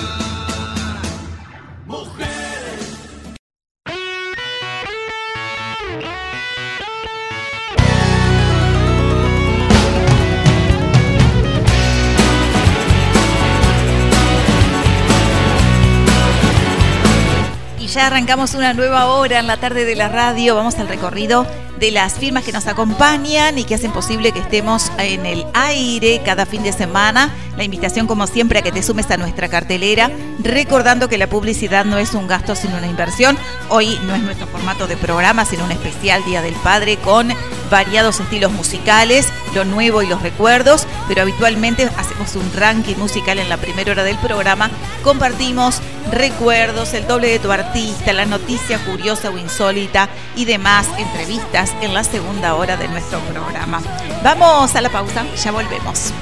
Ya 17.96 18.08
arrancamos 18.08 18.56
una 18.56 18.74
nueva 18.74 19.06
hora 19.06 19.40
en 19.40 19.48
la 19.48 19.56
tarde 19.56 19.86
de 19.86 19.96
la 19.96 20.10
radio. 20.10 20.54
Vamos 20.54 20.78
al 20.80 20.90
recorrido 20.90 21.48
de 21.80 21.92
las 21.92 22.14
firmas 22.14 22.44
que 22.44 22.52
nos 22.52 22.68
acompañan 22.68 23.58
y 23.58 23.64
que 23.64 23.76
hacen 23.76 23.92
posible 23.92 24.32
que 24.32 24.40
estemos 24.40 24.92
en 24.98 25.26
el 25.26 25.46
aire 25.54 26.22
cada 26.24 26.46
fin 26.46 26.64
de 26.64 26.72
semana. 26.72 27.34
La 27.58 27.64
invitación, 27.64 28.08
como 28.08 28.28
siempre, 28.28 28.60
a 28.60 28.62
que 28.62 28.72
te 28.72 28.84
sumes 28.84 29.10
a 29.12 29.18
nuestra 29.18 29.48
cartelera, 29.48 30.12
recordando 30.40 31.08
que 31.08 31.18
la 31.18 31.28
publicidad 31.28 31.86
no 31.86 31.98
es 31.98 32.14
un 32.14 32.28
gasto 32.28 32.56
sino 32.56 32.78
una 32.78 32.88
inversión. 32.88 33.38
Hoy 33.70 33.98
no 34.06 34.16
es 34.16 34.22
nuestro 34.22 34.48
formato 34.48 34.88
de 34.88 34.98
programa, 34.98 35.46
sino 35.46 35.64
un 35.66 35.72
especial 35.72 36.24
Día 36.26 36.42
del 36.42 36.56
Padre 36.56 36.98
con 36.98 37.34
variados 37.70 38.20
estilos 38.20 38.52
musicales, 38.52 39.28
lo 39.54 39.66
nuevo 39.66 40.02
y 40.02 40.08
los 40.08 40.22
recuerdos, 40.22 40.86
pero 41.08 41.22
habitualmente 41.22 41.90
hacemos 41.98 42.36
un 42.36 42.52
ranking 42.54 42.96
musical 42.96 43.40
en 43.40 43.50
la 43.50 43.58
primera 43.58 43.92
hora 43.92 44.04
del 44.04 44.18
programa. 44.18 44.70
Compartimos 45.04 45.82
recuerdos, 46.12 46.94
el 46.94 47.08
doble 47.08 47.30
de 47.30 47.40
tu 47.40 47.52
artista, 47.52 48.14
la 48.14 48.26
noticia 48.26 48.78
curiosa 48.80 49.30
o 49.30 49.38
insólita 49.38 50.10
y 50.36 50.46
demás 50.46 50.88
entrevistas 50.98 51.65
en 51.82 51.94
la 51.94 52.04
segunda 52.04 52.56
hora 52.56 52.78
de 52.78 52.88
nuestro 52.88 53.20
programa. 53.22 53.82
Vamos 54.24 54.76
a 54.76 54.82
la 54.82 54.90
pausa, 54.90 55.26
ya 55.36 55.52
volvemos. 55.52 56.14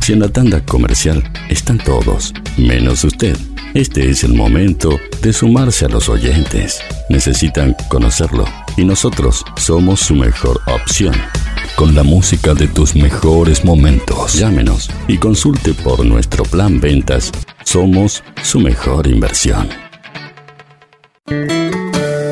Si 0.00 0.12
en 0.12 0.20
la 0.20 0.28
tanda 0.28 0.64
comercial 0.64 1.22
están 1.48 1.78
todos, 1.78 2.32
menos 2.56 3.02
usted. 3.04 3.36
Este 3.74 4.08
es 4.08 4.24
el 4.24 4.34
momento 4.34 4.98
de 5.20 5.32
sumarse 5.32 5.84
a 5.84 5.88
los 5.88 6.08
oyentes. 6.08 6.80
Necesitan 7.08 7.76
conocerlo 7.88 8.44
y 8.76 8.84
nosotros 8.84 9.44
somos 9.56 10.00
su 10.00 10.14
mejor 10.14 10.60
opción. 10.66 11.14
Con 11.74 11.94
la 11.94 12.02
música 12.02 12.54
de 12.54 12.68
tus 12.68 12.94
mejores 12.94 13.64
momentos. 13.64 14.34
Llámenos 14.34 14.90
y 15.08 15.18
consulte 15.18 15.74
por 15.74 16.06
nuestro 16.06 16.44
plan 16.44 16.80
ventas. 16.80 17.32
Somos 17.64 18.22
su 18.42 18.60
mejor 18.60 19.06
inversión. 19.08 19.68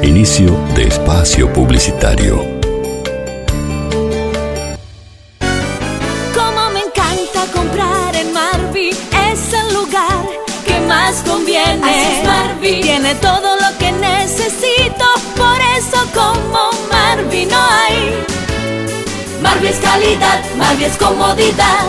Inicio 0.05 0.55
de 0.75 0.83
espacio 0.89 1.51
publicitario. 1.51 2.37
Como 6.35 6.71
me 6.75 6.81
encanta 6.81 7.47
comprar 7.55 8.15
en 8.15 8.31
Marvi, 8.35 8.91
es 8.91 9.53
el 9.55 9.75
lugar 9.75 10.27
que 10.67 10.79
más 10.81 11.23
conviene. 11.27 11.81
Así 11.83 12.21
es 12.21 12.27
Marvi, 12.27 12.81
tiene 12.83 13.15
todo 13.15 13.57
lo 13.57 13.79
que 13.79 13.93
necesito, 13.93 15.07
por 15.37 15.59
eso 15.79 15.99
como 16.13 16.71
Marvi 16.93 17.47
no 17.47 17.57
hay. 17.57 18.25
Marvi 19.43 19.69
es 19.69 19.79
calidad, 19.79 20.45
Marvi 20.59 20.85
es 20.85 20.97
comodidad, 20.99 21.89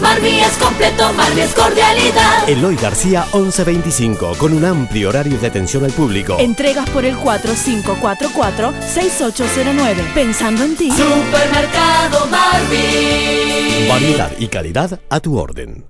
Marvi 0.00 0.40
es 0.40 0.56
completo, 0.56 1.12
Marvi 1.12 1.42
es 1.42 1.54
cordialidad. 1.54 2.48
Eloy 2.48 2.74
García 2.76 3.26
1125, 3.32 4.32
con 4.38 4.52
un 4.52 4.64
amplio 4.64 5.10
horario 5.10 5.38
de 5.38 5.46
atención 5.46 5.84
al 5.84 5.92
público. 5.92 6.36
Entregas 6.38 6.88
por 6.90 7.04
el 7.04 7.14
4544-6809. 7.16 10.12
Pensando 10.14 10.64
en 10.64 10.74
ti. 10.76 10.90
Supermercado 10.90 12.26
Marvi. 12.26 13.86
Variedad 13.88 14.32
y 14.38 14.48
calidad 14.48 14.98
a 15.08 15.20
tu 15.20 15.38
orden. 15.38 15.86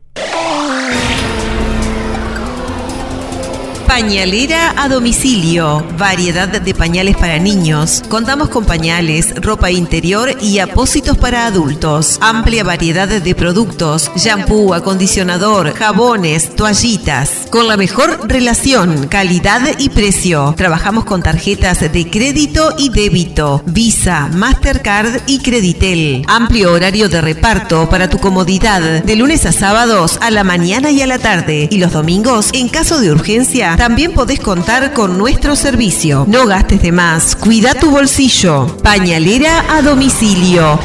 Pañalera 3.91 4.72
a 4.76 4.88
domicilio. 4.88 5.84
Variedad 5.99 6.47
de 6.47 6.74
pañales 6.74 7.16
para 7.16 7.41
niños. 7.41 8.05
Contamos 8.09 8.49
con 8.49 8.64
pañales, 8.64 9.34
ropa 9.34 9.72
interior 9.72 10.36
y 10.41 10.61
apósitos 10.61 11.18
para 11.18 11.45
adultos. 11.45 12.16
Amplia 12.20 12.62
variedad 12.62 13.09
de 13.09 13.34
productos. 13.34 14.09
Shampoo, 14.14 14.74
acondicionador, 14.74 15.74
jabones, 15.74 16.55
toallitas. 16.55 17.49
Con 17.51 17.66
la 17.66 17.76
mejor 17.76 18.28
relación, 18.28 19.09
calidad 19.09 19.61
y 19.78 19.88
precio. 19.88 20.55
Trabajamos 20.57 21.05
con 21.05 21.20
tarjetas 21.20 21.80
de 21.80 22.09
crédito 22.09 22.72
y 22.78 22.91
débito. 22.91 23.64
Visa, 23.66 24.28
Mastercard 24.32 25.22
y 25.26 25.41
Creditel. 25.41 26.24
Amplio 26.28 26.74
horario 26.74 27.09
de 27.09 27.20
reparto 27.20 27.88
para 27.88 28.09
tu 28.09 28.18
comodidad. 28.18 29.03
De 29.03 29.16
lunes 29.16 29.47
a 29.47 29.53
sábados 29.53 30.16
a 30.22 30.30
la 30.30 30.45
mañana 30.45 30.93
y 30.93 31.03
a 31.03 31.09
la 31.09 31.18
tarde. 31.18 31.66
Y 31.72 31.78
los 31.78 31.91
domingos, 31.91 32.51
en 32.53 32.68
caso 32.68 33.01
de 33.01 33.11
urgencia, 33.11 33.76
también 33.80 34.12
podés 34.12 34.40
contar 34.40 34.92
con 34.92 35.16
nuestro 35.16 35.56
servicio. 35.56 36.26
No 36.28 36.44
gastes 36.44 36.82
de 36.82 36.92
más, 36.92 37.34
cuida 37.34 37.72
tu 37.72 37.90
bolsillo. 37.90 38.66
Pañalera 38.82 39.64
a 39.74 39.80
domicilio. 39.80 40.78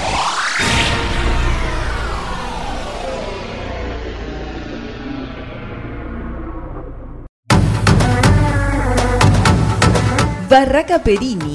Barraca 10.49 10.99
Perini 11.03 11.55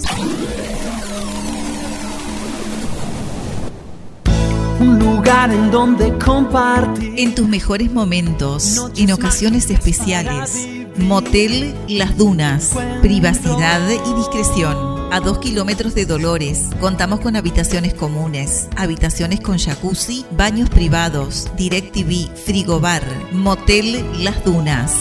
Un 4.78 4.98
lugar 4.98 5.50
en 5.50 5.70
donde 5.70 6.12
compartir. 6.18 7.14
En 7.16 7.34
tus 7.34 7.48
mejores 7.48 7.90
momentos, 7.90 8.90
en 8.96 9.12
ocasiones 9.12 9.70
especiales. 9.70 10.68
Motel 10.98 11.74
Las 11.88 12.18
Dunas. 12.18 12.72
Privacidad 13.00 13.80
y 13.88 14.14
discreción. 14.14 14.76
A 15.10 15.20
dos 15.20 15.38
kilómetros 15.38 15.94
de 15.94 16.04
Dolores, 16.04 16.68
contamos 16.80 17.20
con 17.20 17.34
habitaciones 17.34 17.94
comunes, 17.94 18.68
habitaciones 18.76 19.40
con 19.40 19.58
jacuzzi, 19.58 20.26
baños 20.36 20.68
privados, 20.68 21.48
DirecTV, 21.56 22.34
frigobar, 22.34 23.02
Motel 23.32 24.04
Las 24.22 24.44
Dunas. 24.44 24.92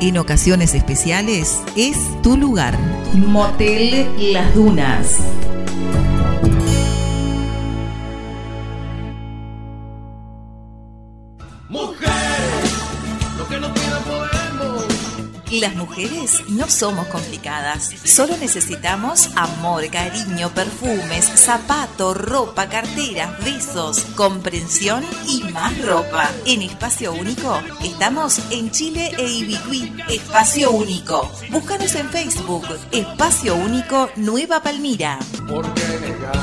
En 0.00 0.16
ocasiones 0.16 0.74
especiales 0.74 1.60
es 1.74 1.96
tu 2.22 2.36
lugar. 2.36 2.78
Motel 3.14 4.06
Las 4.32 4.54
Dunas. 4.54 5.16
Las 15.60 15.74
mujeres 15.74 16.44
no 16.50 16.68
somos 16.68 17.08
complicadas. 17.08 17.90
Solo 18.04 18.36
necesitamos 18.36 19.30
amor, 19.34 19.90
cariño, 19.90 20.50
perfumes, 20.50 21.24
zapato, 21.24 22.14
ropa, 22.14 22.68
carteras, 22.68 23.42
besos, 23.44 24.04
comprensión 24.14 25.04
y 25.26 25.42
más 25.52 25.76
ropa. 25.84 26.30
En 26.44 26.62
Espacio 26.62 27.12
Único 27.12 27.60
estamos 27.82 28.40
en 28.50 28.70
Chile 28.70 29.10
e 29.18 29.28
Ibicuí. 29.28 29.92
Espacio 30.08 30.70
Único. 30.70 31.28
Búscanos 31.50 31.92
en 31.96 32.08
Facebook. 32.08 32.66
Espacio 32.92 33.56
Único 33.56 34.10
Nueva 34.14 34.62
Palmira. 34.62 35.18
¿Por 35.48 35.74
qué 35.74 35.88
negar 36.00 36.38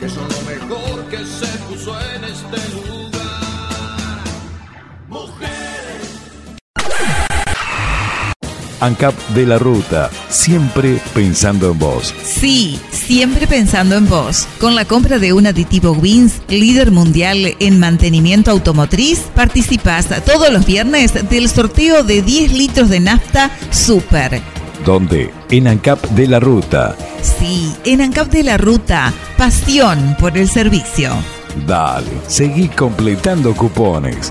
que 0.00 0.08
son 0.08 0.26
lo 0.26 0.40
mejor 0.42 1.04
que 1.10 1.18
se 1.18 1.46
puso 1.68 2.00
en 2.00 2.24
este 2.24 2.74
lugar? 2.74 3.03
ANCAP 8.84 9.14
de 9.30 9.46
la 9.46 9.58
Ruta, 9.58 10.10
siempre 10.28 11.00
pensando 11.14 11.70
en 11.70 11.78
vos. 11.78 12.14
Sí, 12.22 12.78
siempre 12.90 13.46
pensando 13.46 13.96
en 13.96 14.06
vos. 14.06 14.46
Con 14.60 14.74
la 14.74 14.84
compra 14.84 15.18
de 15.18 15.32
un 15.32 15.46
aditivo 15.46 15.92
Wins, 15.92 16.42
líder 16.48 16.90
mundial 16.90 17.56
en 17.60 17.80
mantenimiento 17.80 18.50
automotriz, 18.50 19.20
participas 19.34 20.08
todos 20.26 20.52
los 20.52 20.66
viernes 20.66 21.14
del 21.30 21.48
sorteo 21.48 22.02
de 22.02 22.20
10 22.20 22.52
litros 22.52 22.90
de 22.90 23.00
nafta 23.00 23.50
Super. 23.70 24.42
¿Dónde? 24.84 25.32
En 25.50 25.66
ANCAP 25.66 26.04
de 26.10 26.26
la 26.26 26.40
Ruta. 26.40 26.94
Sí, 27.22 27.74
en 27.84 28.02
ANCAP 28.02 28.30
de 28.30 28.42
la 28.42 28.58
Ruta, 28.58 29.14
pasión 29.38 30.14
por 30.20 30.36
el 30.36 30.50
servicio. 30.50 31.10
Dale, 31.66 32.10
seguí 32.26 32.68
completando 32.68 33.54
cupones. 33.54 34.30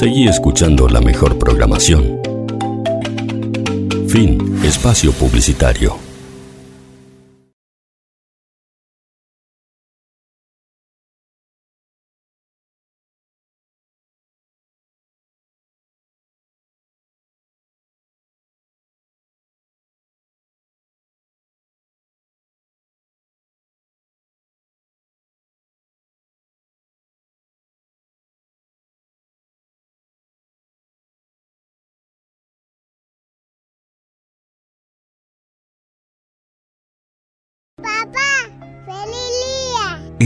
Seguí 0.00 0.26
escuchando 0.26 0.88
la 0.88 1.02
mejor 1.02 1.38
programación. 1.38 2.22
Fin. 4.08 4.58
Espacio 4.64 5.12
publicitario. 5.12 6.09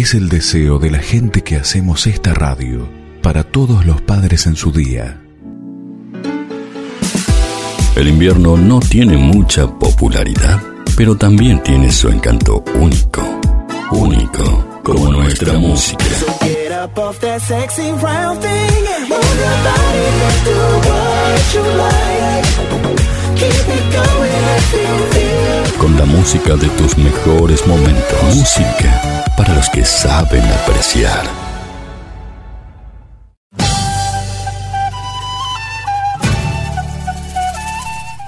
Es 0.05 0.12
el 0.12 0.28
deseo 0.28 0.78
de 0.78 0.90
la 0.90 0.98
gente 0.98 1.40
que 1.40 1.57
hacemos 1.57 2.07
esta 2.07 2.34
radio 2.34 2.86
para 3.22 3.42
todos 3.42 3.86
los 3.86 4.02
padres 4.02 4.46
en 4.46 4.55
su 4.55 4.70
día. 4.70 5.18
El 7.96 8.09
invierno 8.09 8.59
no 8.59 8.80
tiene 8.80 9.16
mucha 9.16 9.66
popularidad, 9.66 10.61
pero 10.94 11.16
también 11.16 11.62
tiene 11.62 11.90
su 11.90 12.11
encanto 12.11 12.62
único. 12.74 13.22
Único, 13.92 14.82
como 14.82 15.11
nuestra 15.11 15.55
música. 15.55 16.05
Con 25.78 25.97
la 25.99 26.05
música 26.05 26.57
de 26.57 26.68
tus 26.70 26.97
mejores 26.97 27.66
momentos. 27.66 28.34
Música 28.34 29.24
para 29.36 29.55
los 29.55 29.68
que 29.70 29.84
saben 29.84 30.45
apreciar. 30.45 31.24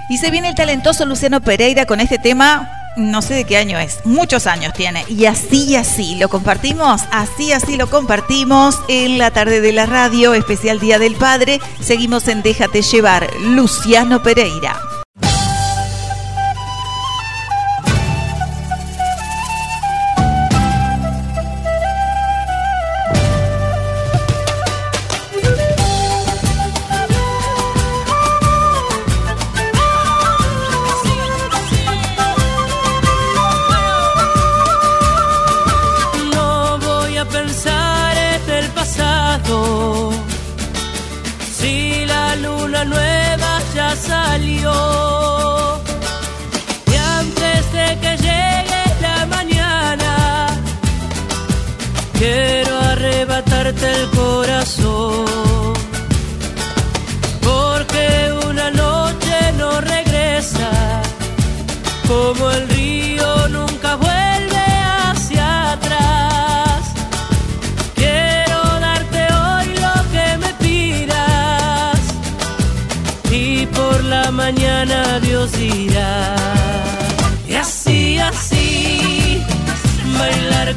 Y 0.08 0.18
se 0.18 0.30
viene 0.30 0.48
el 0.48 0.54
talentoso 0.54 1.04
Luciano 1.04 1.40
Pereira 1.40 1.84
con 1.84 2.00
este 2.00 2.18
tema, 2.18 2.70
no 2.96 3.22
sé 3.22 3.34
de 3.34 3.44
qué 3.44 3.56
año 3.56 3.78
es, 3.78 4.00
muchos 4.04 4.46
años 4.46 4.72
tiene. 4.72 5.04
Y 5.08 5.26
así 5.26 5.64
y 5.64 5.76
así 5.76 6.14
lo 6.16 6.28
compartimos, 6.28 7.02
así 7.10 7.52
así 7.52 7.76
lo 7.76 7.90
compartimos 7.90 8.78
en 8.88 9.18
la 9.18 9.32
tarde 9.32 9.60
de 9.60 9.72
la 9.72 9.86
radio, 9.86 10.34
especial 10.34 10.78
Día 10.78 10.98
del 10.98 11.16
Padre. 11.16 11.60
Seguimos 11.80 12.28
en 12.28 12.42
Déjate 12.42 12.82
llevar, 12.82 13.28
Luciano 13.40 14.22
Pereira. 14.22 14.80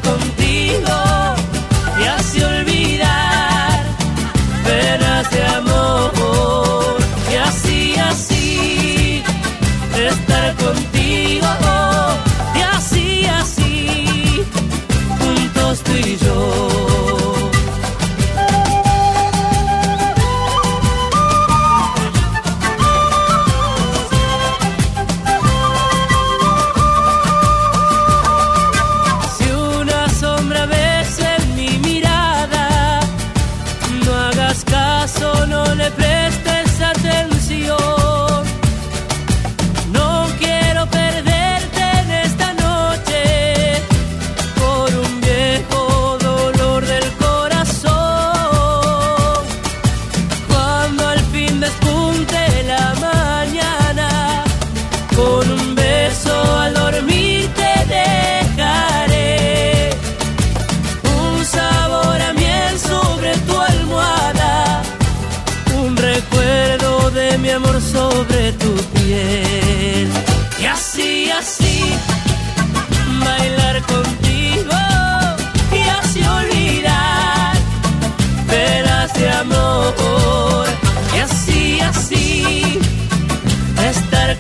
contigo. 0.02 1.19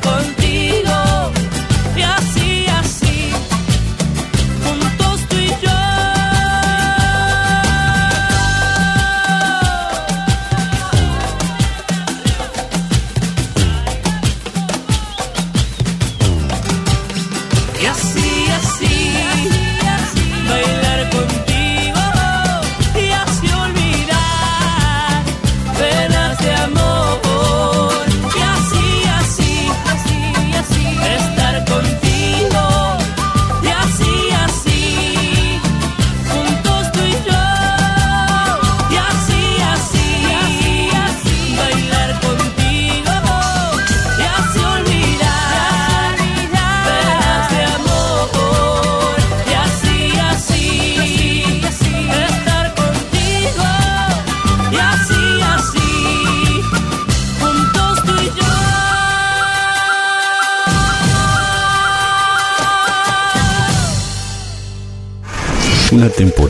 heaven 0.10 0.39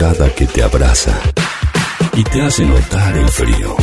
que 0.00 0.46
te 0.46 0.62
abraza 0.62 1.12
y 2.14 2.24
te 2.24 2.40
hace 2.40 2.64
notar 2.64 3.14
el 3.18 3.28
frío. 3.28 3.76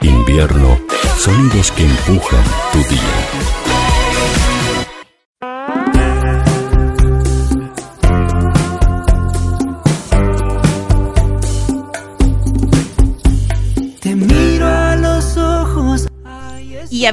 Invierno, 0.00 0.80
sonidos 1.18 1.70
que 1.72 1.84
empujan 1.84 2.44
tu 2.72 2.78
día. 2.88 3.43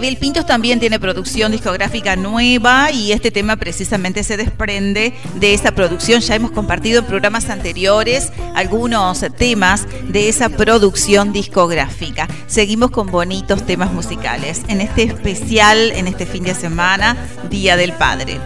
Gabriel 0.01 0.17
Pintos 0.17 0.47
también 0.47 0.79
tiene 0.79 0.99
producción 0.99 1.51
discográfica 1.51 2.15
nueva 2.15 2.89
y 2.89 3.11
este 3.11 3.29
tema 3.29 3.57
precisamente 3.57 4.23
se 4.23 4.35
desprende 4.35 5.13
de 5.35 5.53
esa 5.53 5.73
producción. 5.73 6.21
Ya 6.21 6.33
hemos 6.33 6.49
compartido 6.49 7.01
en 7.01 7.05
programas 7.05 7.51
anteriores 7.51 8.31
algunos 8.55 9.23
temas 9.37 9.85
de 10.07 10.27
esa 10.27 10.49
producción 10.49 11.31
discográfica. 11.31 12.27
Seguimos 12.47 12.89
con 12.89 13.11
bonitos 13.11 13.63
temas 13.67 13.93
musicales 13.93 14.63
en 14.69 14.81
este 14.81 15.03
especial, 15.03 15.91
en 15.91 16.07
este 16.07 16.25
fin 16.25 16.45
de 16.45 16.55
semana, 16.55 17.15
Día 17.51 17.77
del 17.77 17.93
Padre. 17.93 18.39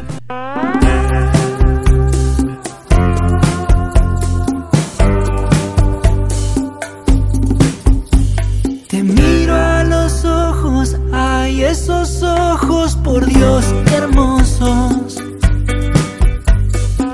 por 13.15 13.25
Dios, 13.27 13.63
qué 13.85 13.95
hermosos. 13.95 15.15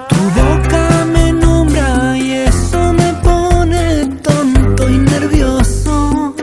Tu 0.10 0.22
boca 0.40 1.06
me 1.14 1.32
nombra 1.32 2.18
y 2.18 2.32
eso 2.32 2.92
me 2.94 3.14
pone 3.22 4.08
tonto 4.24 4.90
y 4.90 4.98
nervioso. 4.98 6.34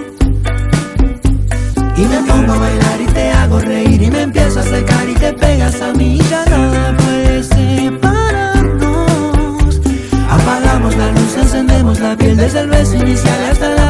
Y 1.96 2.02
me 2.02 2.18
pongo 2.28 2.52
a 2.52 2.58
bailar 2.58 3.00
y 3.00 3.06
te 3.06 3.30
hago 3.32 3.58
reír 3.58 4.00
y 4.00 4.10
me 4.12 4.22
empiezo 4.22 4.60
a 4.60 4.62
secar 4.62 5.08
y 5.08 5.14
te 5.14 5.32
pegas 5.32 5.82
a 5.82 5.92
mí. 5.92 6.20
Ya 6.30 6.44
nada 6.44 6.96
puede 6.96 7.42
separarnos. 7.42 9.00
Apagamos 10.30 10.96
la 10.96 11.10
luz, 11.10 11.36
encendemos 11.36 11.98
la 11.98 12.16
piel 12.16 12.36
desde 12.36 12.60
el 12.60 12.68
beso 12.68 12.94
inicial 12.94 13.44
hasta 13.50 13.70
la 13.70 13.87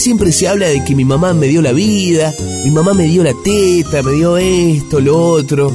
siempre 0.00 0.32
se 0.32 0.48
habla 0.48 0.66
de 0.66 0.82
que 0.84 0.96
mi 0.96 1.04
mamá 1.04 1.34
me 1.34 1.46
dio 1.46 1.62
la 1.62 1.72
vida, 1.72 2.32
mi 2.64 2.70
mamá 2.70 2.94
me 2.94 3.04
dio 3.04 3.22
la 3.22 3.34
teta, 3.44 4.02
me 4.02 4.12
dio 4.12 4.36
esto, 4.38 4.98
lo 4.98 5.16
otro. 5.16 5.70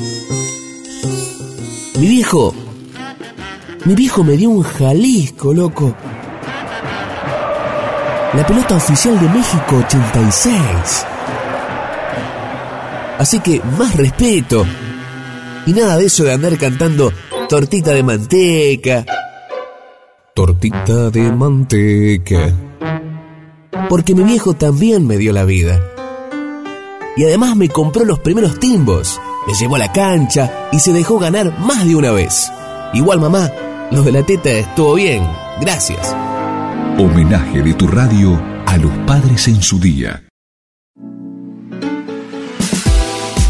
Mi 1.99 2.07
viejo, 2.07 2.53
mi 3.85 3.95
viejo 3.95 4.23
me 4.23 4.35
dio 4.35 4.49
un 4.49 4.63
Jalisco, 4.63 5.53
loco. 5.53 5.95
La 8.33 8.45
pelota 8.45 8.75
oficial 8.75 9.19
de 9.19 9.29
México 9.29 9.77
86. 9.85 11.05
Así 13.19 13.39
que 13.39 13.61
más 13.77 13.95
respeto. 13.95 14.65
Y 15.67 15.73
nada 15.73 15.97
de 15.97 16.05
eso 16.05 16.23
de 16.23 16.33
andar 16.33 16.57
cantando 16.57 17.13
tortita 17.47 17.91
de 17.91 18.03
manteca. 18.03 19.05
Tortita 20.33 21.11
de 21.11 21.31
manteca. 21.31 22.64
Porque 23.89 24.15
mi 24.15 24.23
viejo 24.23 24.53
también 24.53 25.05
me 25.05 25.17
dio 25.17 25.31
la 25.33 25.45
vida. 25.45 25.79
Y 27.17 27.23
además 27.23 27.55
me 27.55 27.69
compró 27.69 28.03
los 28.03 28.19
primeros 28.19 28.59
timbos, 28.59 29.19
me 29.47 29.53
llevó 29.53 29.75
a 29.75 29.79
la 29.79 29.91
cancha 29.91 30.69
y 30.71 30.79
se 30.79 30.91
dejó 30.91 31.17
ganar 31.19 31.57
más 31.59 31.85
de 31.85 31.95
una 31.95 32.11
vez. 32.11 32.51
Igual 32.93 33.21
mamá, 33.21 33.51
lo 33.91 34.01
de 34.01 34.11
la 34.11 34.23
teta 34.23 34.49
estuvo 34.49 34.95
bien, 34.95 35.23
gracias. 35.61 36.15
Homenaje 36.97 37.61
de 37.61 37.73
tu 37.73 37.87
radio 37.87 38.41
a 38.65 38.77
los 38.77 38.91
padres 39.05 39.47
en 39.47 39.61
su 39.61 39.79
día. 39.79 40.23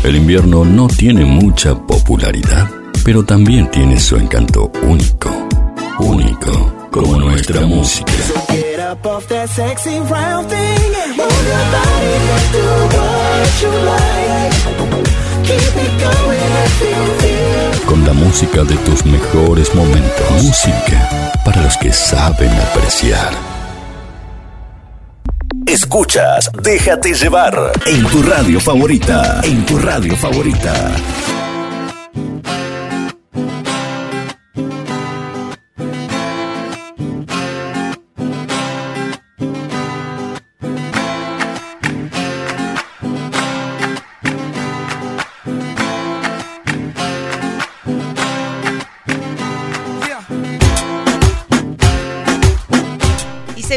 El 0.04 0.16
invierno 0.16 0.64
no 0.64 0.88
tiene 0.88 1.26
mucha 1.26 1.76
popularidad, 1.76 2.70
pero 3.04 3.26
también 3.26 3.72
tiene 3.72 4.00
su 4.00 4.16
encanto 4.16 4.72
único. 4.84 5.32
Único, 5.98 6.90
como 6.92 7.18
nuestra 7.18 7.66
música. 7.66 8.12
Get 8.96 9.06
up 9.06 9.18
off 9.18 9.28
that 9.28 9.50
sexy 9.50 10.00
round 10.00 10.48
thing 10.50 10.92
and 11.04 11.18
move 11.18 11.46
your 11.52 11.66
body 11.76 12.14
and 12.36 12.48
do 12.56 12.66
what 12.96 13.52
you 13.62 13.72
like. 13.92 14.56
Keep 15.44 15.76
it 15.84 15.94
going 16.00 16.54
if 16.64 16.82
you 16.82 17.02
feel. 17.20 17.88
Con 17.88 18.06
la 18.06 18.14
música 18.14 18.64
de 18.64 18.76
tus 18.86 19.06
mejores 19.06 19.74
momentos. 19.76 20.44
Música 20.44 21.32
para 21.44 21.62
los 21.62 21.78
que 21.78 21.92
saben 21.92 22.52
apreciar. 22.52 23.34
Escuchas 25.66 26.52
Déjate 26.62 27.14
llevar 27.14 27.72
en 27.86 28.06
tu 28.08 28.24
radio 28.24 28.60
favorita. 28.60 29.42
En 29.44 29.66
tu 29.66 29.78
radio 29.78 30.16
favorita. 30.16 30.74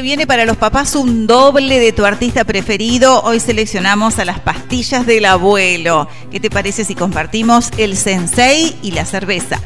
Viene 0.09 0.27
para 0.27 0.47
los 0.47 0.57
papás 0.57 0.95
un 0.95 1.27
doble 1.27 1.79
de 1.79 1.93
tu 1.93 2.07
artista 2.07 2.45
preferido. 2.45 3.21
Hoy 3.25 3.41
seleccionamos 3.41 4.19
a 4.19 4.25
las 4.25 4.41
pastillas 4.41 5.05
del 5.05 5.27
abuelo. 5.27 6.09
¿Qué 6.31 6.41
te 6.41 6.49
parece 6.49 6.87
si 6.87 6.95
compartimos 6.95 7.69
el 7.77 7.95
sensei 7.95 8.75
y 8.83 8.93
la 8.93 9.05
cerveza? 9.05 9.61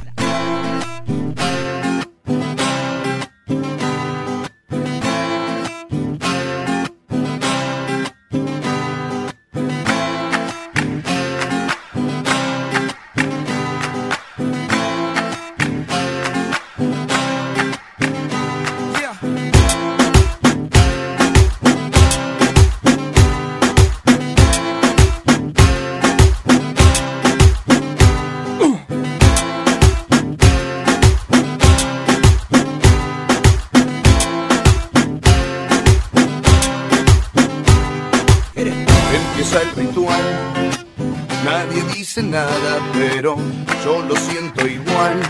Lo 44.13 44.21
siento 44.21 44.67
igual. 44.67 45.21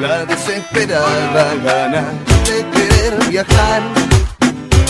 La 0.00 0.24
desesperada 0.24 1.54
gana 1.64 2.04
de 2.44 2.58
querer 2.74 3.14
viajar 3.30 3.82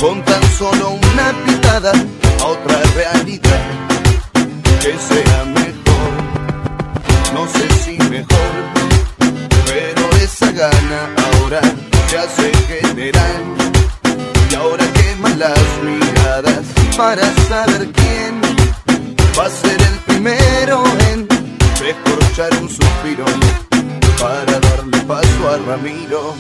con 0.01 0.23
tan 0.23 0.43
solo 0.59 0.91
una 0.91 1.27
pitada 1.45 1.93
a 2.41 2.45
otra 2.45 2.79
realidad 2.95 3.65
que 4.81 4.93
sea 5.11 5.45
mejor. 5.61 6.11
No 7.35 7.47
sé 7.49 7.67
si 7.85 7.99
mejor, 8.09 8.55
pero 9.67 10.03
esa 10.23 10.51
gana 10.53 11.01
ahora 11.27 11.61
se 12.09 12.19
hace 12.19 12.53
general. 12.69 13.43
Y 14.51 14.55
ahora 14.55 14.85
queman 14.95 15.39
las 15.39 15.67
miradas 15.83 16.65
para 16.97 17.25
saber 17.49 17.89
quién 17.93 18.41
va 19.39 19.47
a 19.47 19.51
ser 19.51 19.81
el 19.81 19.99
primero 20.07 20.83
en 21.11 21.36
descorchar 21.81 22.51
un 22.63 22.69
suspiro 22.69 23.25
para 24.19 24.59
darle 24.61 24.99
paso 25.07 25.51
a 25.51 25.59
Ramiro. 25.67 26.35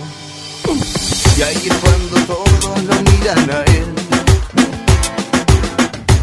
Y 1.37 1.43
ahí 1.43 1.69
es 1.69 1.75
cuando 1.75 2.17
todos 2.27 2.83
lo 2.85 2.95
miran 3.11 3.51
a 3.51 3.63
él. 3.77 3.87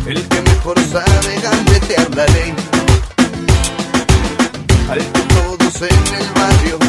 El 0.07 0.27
que 0.27 0.41
mejor 0.41 0.79
sabe 0.91 1.39
gambetear 1.41 2.15
la 2.15 2.25
ley. 2.25 2.53
Al 4.89 4.99
que 4.99 5.21
todos 5.35 5.81
en 5.81 6.15
el 6.19 6.27
barrio 6.33 6.79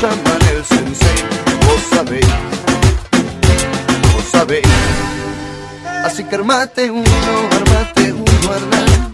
llaman 0.00 0.42
el 0.54 0.64
sensei. 0.64 1.24
Vos 1.66 1.82
sabéis, 1.90 2.26
vos 4.12 4.24
sabéis. 4.30 4.66
Así 6.04 6.24
que 6.24 6.34
armate 6.36 6.90
uno, 6.90 7.04
armate 7.50 8.12
uno, 8.12 8.54
Hernán. 8.54 9.11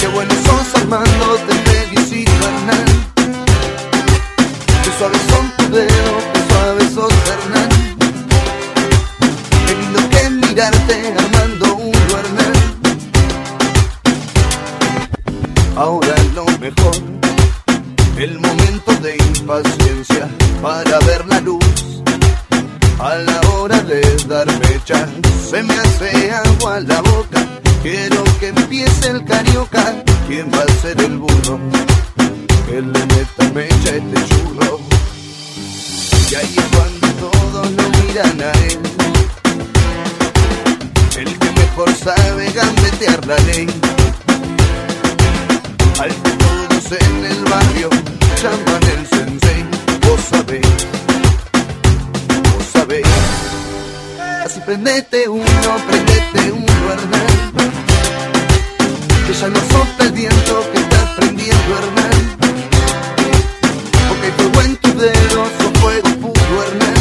Qué 0.00 0.06
bueno 0.08 0.34
sos 0.44 0.74
Armando, 0.80 1.36
te 1.46 1.54
felicito 1.70 2.30
Hernán. 2.30 2.86
Qué 4.84 4.90
suaves 4.98 5.22
son 5.30 5.52
tus 5.56 5.70
dedos, 5.70 6.24
qué 6.32 6.40
suaves 6.48 6.92
sos 6.94 7.12
Hernán. 7.32 7.70
Qué 9.66 9.74
que 10.10 10.30
mirarte 10.30 11.14
Armando 11.18 11.76
uno, 11.76 12.18
Hernán. 12.20 12.56
Ahora 15.76 16.14
lo 16.34 16.44
mejor, 16.58 16.96
el 18.16 18.38
momento 18.40 18.92
de 19.02 19.16
impaciencia 19.16 20.28
para 20.62 20.98
ver 21.00 21.26
la 21.26 21.40
luz. 21.40 21.87
A 23.00 23.14
la 23.14 23.40
hora 23.50 23.80
de 23.82 24.00
darme 24.26 24.80
chance, 24.84 25.22
se 25.50 25.62
me 25.62 25.72
hace 25.74 26.32
agua 26.32 26.80
la 26.80 27.00
boca. 27.00 27.46
Quiero 27.80 28.24
que 28.40 28.48
empiece 28.48 29.10
el 29.10 29.24
carioca. 29.24 29.94
¿Quién 30.26 30.50
va 30.52 30.62
a 30.62 30.82
ser 30.82 31.00
el 31.00 31.16
burro? 31.16 31.60
Que 32.66 32.82
le 32.82 33.06
meta 33.06 33.44
mecha 33.54 33.96
este 33.96 34.24
churro. 34.28 34.80
Y 36.30 36.34
ahí 36.34 36.54
es 36.56 36.64
cuando 36.76 37.30
todos 37.30 37.70
lo 37.70 37.88
miran 38.00 38.42
a 38.42 38.52
él. 38.66 38.78
El 41.18 41.38
que 41.38 41.50
mejor 41.52 41.94
sabe 41.94 42.50
gambetear 42.50 43.26
la 43.26 43.38
ley. 43.38 43.68
Al 46.00 46.10
que 46.22 46.30
todos 46.30 46.92
en 47.00 47.24
el 47.24 47.44
barrio 47.44 47.90
llaman 48.42 48.82
el 48.96 49.06
sensei. 49.06 49.64
Vos 50.06 50.20
sabéis, 50.30 50.66
prendete 54.68 55.26
uno, 55.26 55.70
prendete 55.88 56.52
uno, 56.52 56.92
Hernán. 56.92 57.52
Que 59.26 59.32
ya 59.32 59.48
no 59.48 59.60
sopla 59.60 60.04
el 60.04 60.12
viento 60.12 60.70
que 60.70 60.78
está 60.80 61.16
prendiendo, 61.16 61.68
Hernán. 61.78 62.36
Porque 64.08 64.26
hay 64.26 64.32
fuego 64.32 64.60
en 64.60 64.76
tus 64.76 64.94
dedos, 65.00 65.48
son 65.58 65.74
fuego 65.76 66.08
puro, 66.20 66.62
Hernán. 66.64 66.94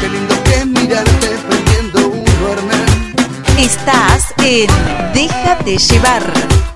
Qué 0.00 0.08
lindo 0.08 0.34
que 0.44 0.64
mirarte 0.64 1.28
prendiendo 1.46 2.08
uno, 2.08 2.52
Hernán. 2.52 3.14
Estás 3.58 4.32
en 4.38 4.68
Déjate 5.12 5.76
llevar. 5.76 6.75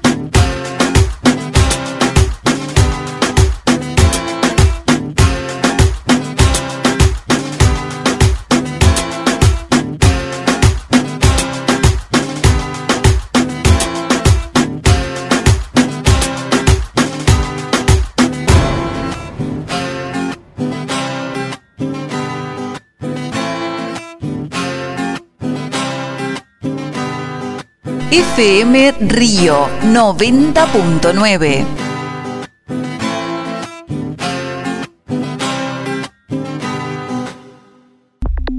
FM 28.34 28.94
Río 29.00 29.68
90.9. 29.82 31.64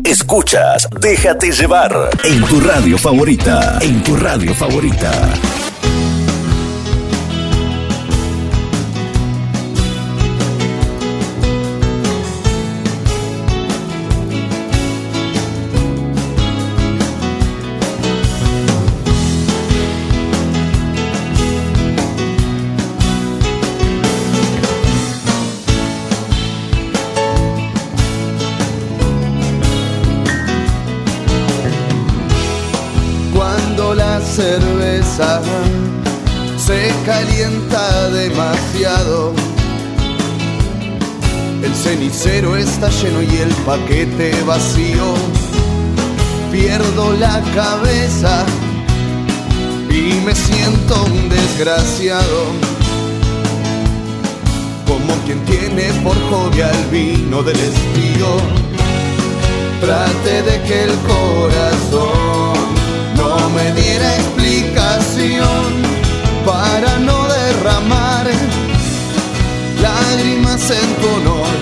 Escuchas 0.04 0.90
Déjate 1.00 1.52
llevar 1.52 2.10
en 2.26 2.44
tu 2.44 2.60
radio 2.60 2.98
favorita. 2.98 3.80
En 3.82 4.04
tu 4.04 4.18
radio 4.18 4.54
favorita. 4.54 5.12
Cerveza 34.32 35.42
se 36.56 36.90
calienta 37.06 38.10
demasiado, 38.12 39.34
el 41.62 41.76
cenicero 41.76 42.56
está 42.56 42.90
lleno 42.90 43.22
y 43.24 43.38
el 43.38 43.50
paquete 43.66 44.32
vacío. 44.44 45.16
Pierdo 46.50 47.14
la 47.14 47.42
cabeza 47.54 48.46
y 49.90 50.14
me 50.26 50.34
siento 50.34 51.04
un 51.04 51.28
desgraciado. 51.28 52.42
Como 54.88 55.14
quien 55.26 55.44
tiene 55.46 55.92
por 56.04 56.16
hobby 56.30 56.62
al 56.62 56.86
vino 56.90 57.44
del 57.44 57.60
estío. 57.60 58.28
Trate 59.82 60.44
de 60.44 60.62
que 60.64 60.84
el 60.84 60.96
corazón 61.00 62.61
me 63.50 63.72
diera 63.74 64.16
explicación 64.16 65.68
para 66.46 67.00
no 67.00 67.28
derramar 67.28 68.28
lágrimas 69.82 70.70
en 70.70 70.96
tu 71.02 71.08
honor. 71.18 71.56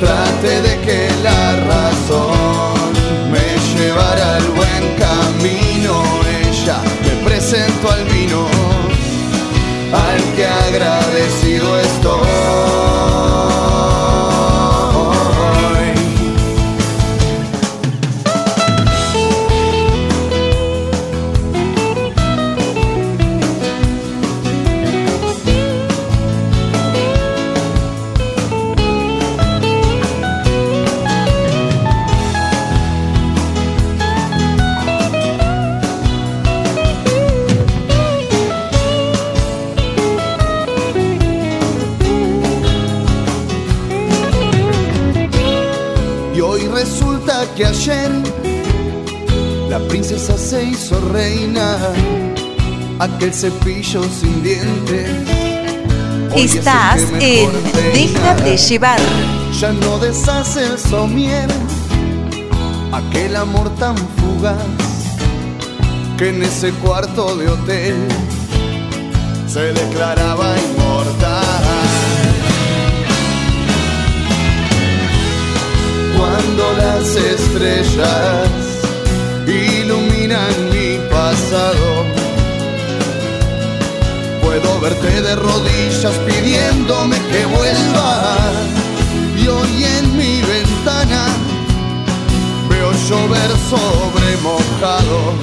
Trate 0.00 0.62
de 0.62 0.80
que 0.80 1.10
la 1.22 1.56
razón 1.72 2.92
me 3.32 3.46
llevara 3.74 4.36
al 4.36 4.48
buen 4.60 4.84
camino. 5.06 5.94
Ella 6.42 6.78
me 7.04 7.28
presentó 7.28 7.90
al 7.90 8.04
vino, 8.04 8.46
al 9.92 10.22
que 10.36 10.46
agradecido 10.46 11.45
hizo 50.86 51.00
reina, 51.12 51.78
aquel 53.00 53.34
cepillo 53.34 54.04
sin 54.04 54.40
dientes. 54.40 55.10
hoy 56.32 56.42
Estás 56.42 57.00
en. 57.18 57.50
Déjate 57.92 58.56
llevar. 58.56 59.00
Ya 59.60 59.72
no 59.72 59.98
deshace 59.98 60.64
el 60.64 60.78
somier, 60.78 61.48
aquel 62.92 63.34
amor 63.34 63.68
tan 63.80 63.96
fugaz 63.96 64.56
que 66.18 66.28
en 66.28 66.42
ese 66.44 66.70
cuarto 66.74 67.34
de 67.34 67.48
hotel 67.48 67.96
se 69.48 69.72
declaraba 69.72 70.54
inmortal. 70.56 71.64
Cuando 76.16 76.72
las 76.78 77.16
estrellas 77.16 78.48
iluminan 79.48 80.65
Puedo 84.42 84.80
verte 84.80 85.22
de 85.22 85.36
rodillas 85.36 86.14
pidiéndome 86.26 87.16
que 87.30 87.46
vuelva. 87.46 88.36
Y 89.40 89.46
hoy 89.46 89.84
en 89.84 90.16
mi 90.16 90.42
ventana 90.42 91.26
veo 92.68 92.90
llover 93.08 93.50
sobre 93.70 94.36
mojado. 94.42 95.34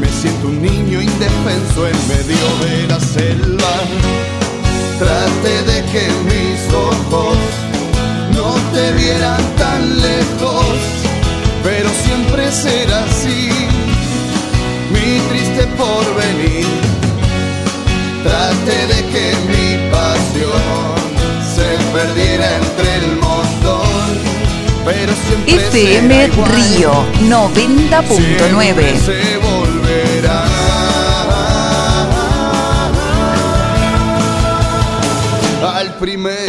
Me 0.00 0.08
siento 0.08 0.46
un 0.48 0.62
niño 0.62 1.02
indefenso 1.02 1.86
en 1.86 2.08
medio 2.08 2.46
de 2.64 2.86
la 2.88 3.00
selva. 3.00 3.74
Trate 4.98 5.62
de 5.70 5.84
que 5.92 6.08
mis 6.30 6.72
ojos 6.72 7.36
no 8.32 8.54
te 8.72 8.92
vieran 8.92 9.42
tan 9.58 10.00
lejos, 10.00 10.64
pero 11.62 11.90
siempre 12.02 12.50
será 12.50 13.04
así 13.04 13.53
este 15.54 15.66
porvenir. 15.76 16.66
Trate 18.22 18.78
de 18.86 19.00
que 19.12 19.24
mi 19.48 19.90
pasión 19.90 20.94
se 21.54 21.68
perdiera 21.92 22.46
entre 22.56 22.88
el 22.96 23.16
montón. 23.16 24.06
Pero 24.84 25.12
siempre 25.26 25.54
este 25.54 25.98
FM 25.98 26.26
Río 26.28 26.92
90.9 27.28 28.98
se 28.98 29.38
volverá. 29.38 30.44
Al 35.76 35.88
primer 35.94 36.43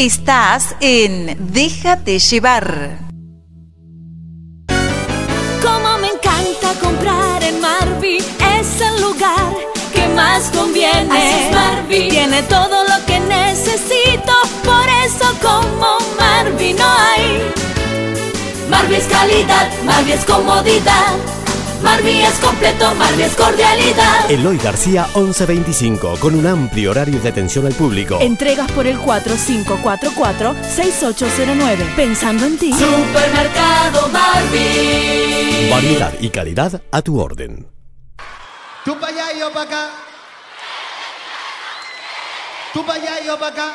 Estás 0.00 0.74
en 0.80 1.36
Déjate 1.52 2.18
llevar. 2.18 2.96
Como 5.62 5.98
me 5.98 6.08
encanta 6.08 6.72
comprar 6.80 7.42
en 7.42 7.60
Marvi, 7.60 8.16
es 8.16 8.80
el 8.80 9.02
lugar 9.02 9.52
que 9.92 10.08
más 10.16 10.50
conviene. 10.56 11.06
Así 11.12 11.44
es, 11.44 11.54
Marvi. 11.54 12.08
Tiene 12.08 12.42
todo 12.44 12.82
lo 12.84 13.04
que 13.04 13.20
necesito, 13.20 14.32
por 14.64 14.88
eso 15.04 15.38
como 15.42 15.98
Marvi 16.18 16.72
no 16.72 16.86
hay. 16.86 17.52
Marvi 18.70 18.94
es 18.94 19.04
calidad, 19.04 19.70
Marvi 19.84 20.12
es 20.12 20.24
comodidad. 20.24 21.39
Marvi 21.82 22.22
es 22.22 22.38
completo, 22.40 22.94
Marvi 22.94 23.22
es 23.22 23.34
cordialidad. 23.34 24.30
Eloy 24.30 24.58
García 24.58 25.06
1125, 25.14 26.16
con 26.20 26.34
un 26.34 26.46
amplio 26.46 26.90
horario 26.90 27.18
de 27.20 27.28
atención 27.28 27.66
al 27.66 27.72
público. 27.72 28.18
Entregas 28.20 28.70
por 28.72 28.86
el 28.86 28.98
4544-6809. 28.98 31.94
Pensando 31.96 32.44
en 32.46 32.58
ti. 32.58 32.72
Supermercado 32.72 34.08
Marvi. 34.08 35.68
Variedad 35.70 36.12
y 36.20 36.28
calidad 36.30 36.82
a 36.90 37.02
tu 37.02 37.18
orden. 37.18 37.66
Tú 38.84 38.98
para 38.98 39.12
allá 39.12 39.32
y 39.34 39.38
yo 39.40 39.50
para 39.52 39.64
acá. 39.66 39.88
Tú 42.74 42.84
para 42.84 43.00
allá 43.02 43.20
y 43.22 43.26
yo 43.26 43.38
para 43.38 43.52
acá. 43.52 43.72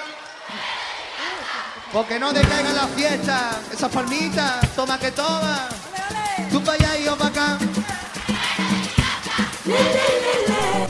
Porque 1.91 2.19
no 2.19 2.32
decaiga 2.34 2.73
la 2.73 2.88
fiesta. 2.88 3.52
Esas 3.72 3.91
palmitas, 3.91 4.76
toma 4.76 4.99
que 4.99 5.11
toma. 5.11 5.68
Tú 6.52 6.61
para 6.64 6.73
allá 6.73 6.98
y 6.99 7.06
yo 7.06 7.15
para 7.18 7.30
acá. 7.30 7.57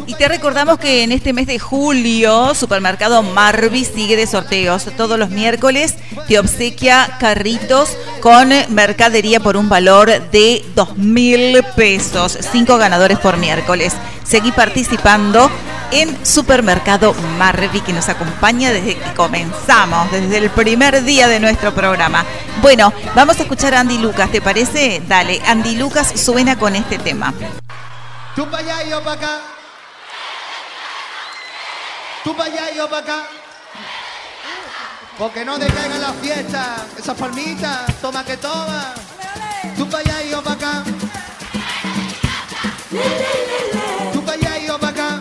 Y 0.07 0.13
te 0.15 0.27
recordamos 0.27 0.77
que 0.77 1.03
en 1.03 1.11
este 1.11 1.33
mes 1.33 1.47
de 1.47 1.59
julio, 1.59 2.53
Supermercado 2.53 3.23
Marvi 3.23 3.83
sigue 3.85 4.15
de 4.15 4.27
sorteos. 4.27 4.85
Todos 4.95 5.17
los 5.17 5.29
miércoles 5.29 5.95
te 6.27 6.37
obsequia 6.37 7.17
carritos 7.19 7.97
con 8.21 8.49
mercadería 8.69 9.39
por 9.39 9.57
un 9.57 9.67
valor 9.67 10.29
de 10.29 10.63
dos 10.75 10.97
mil 10.97 11.63
pesos. 11.75 12.37
Cinco 12.51 12.77
ganadores 12.77 13.17
por 13.17 13.37
miércoles. 13.37 13.93
Seguí 14.23 14.51
participando 14.51 15.49
en 15.91 16.25
Supermercado 16.25 17.15
Marvi 17.37 17.81
que 17.81 17.93
nos 17.93 18.09
acompaña 18.09 18.71
desde 18.71 18.95
que 18.95 19.13
comenzamos, 19.15 20.11
desde 20.11 20.37
el 20.37 20.49
primer 20.49 21.03
día 21.03 21.27
de 21.27 21.39
nuestro 21.39 21.73
programa. 21.73 22.25
Bueno, 22.61 22.93
vamos 23.15 23.39
a 23.39 23.43
escuchar 23.43 23.73
a 23.73 23.79
Andy 23.79 23.97
Lucas, 23.97 24.31
¿te 24.31 24.41
parece? 24.41 25.01
Dale, 25.07 25.41
Andy 25.45 25.75
Lucas 25.75 26.13
suena 26.15 26.57
con 26.57 26.75
este 26.75 26.97
tema. 26.97 27.33
Tú 28.35 28.45
para 28.49 28.57
allá 28.57 28.83
y 28.83 28.89
yo 28.89 29.01
para 29.01 29.15
acá. 29.15 29.41
Tú 32.21 32.35
para 32.35 32.51
allá 32.51 32.71
y 32.71 32.75
yo 32.75 32.89
para 32.89 33.01
acá. 33.01 33.27
Porque 35.17 35.45
no 35.45 35.57
decaiga 35.57 35.97
la 35.97 36.11
fiesta. 36.13 36.85
Esas 36.97 37.17
palmitas, 37.17 37.85
toma 38.01 38.25
que 38.25 38.35
toma. 38.35 38.93
Tú 39.77 39.89
para 39.89 40.03
allá 40.03 40.23
y 40.23 40.29
yo 40.31 40.43
para 40.43 40.55
acá. 40.55 40.83
Tú 44.11 44.25
para 44.25 44.37
allá 44.37 44.57
y 44.59 44.67
yo 44.67 44.79
para 44.79 44.91
acá. 44.91 45.19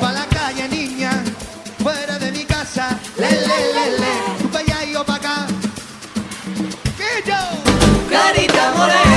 Pa' 0.00 0.12
la 0.12 0.26
calle, 0.26 0.68
niña, 0.68 1.24
fuera 1.82 2.18
de 2.18 2.30
mi 2.30 2.44
casa. 2.44 2.98
Le, 3.16 3.30
le, 3.30 3.98
le. 3.98 4.12
Tú 4.42 4.50
para 4.50 4.64
allá 4.64 4.84
y 4.84 4.92
yo 4.92 5.04
para 5.04 5.18
acá. 5.18 5.46
¿Qué 6.98 7.22
yo? 7.24 7.38
Carita 8.10 8.72
morena, 8.72 9.07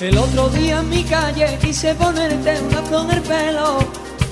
El 0.00 0.16
otro 0.16 0.48
día 0.48 0.80
en 0.80 0.88
mi 0.88 1.04
calle 1.04 1.58
quise 1.60 1.94
ponerte 1.94 2.60
una 2.62 2.82
flor 2.82 3.04
en 3.04 3.18
el 3.18 3.22
pelo. 3.22 3.78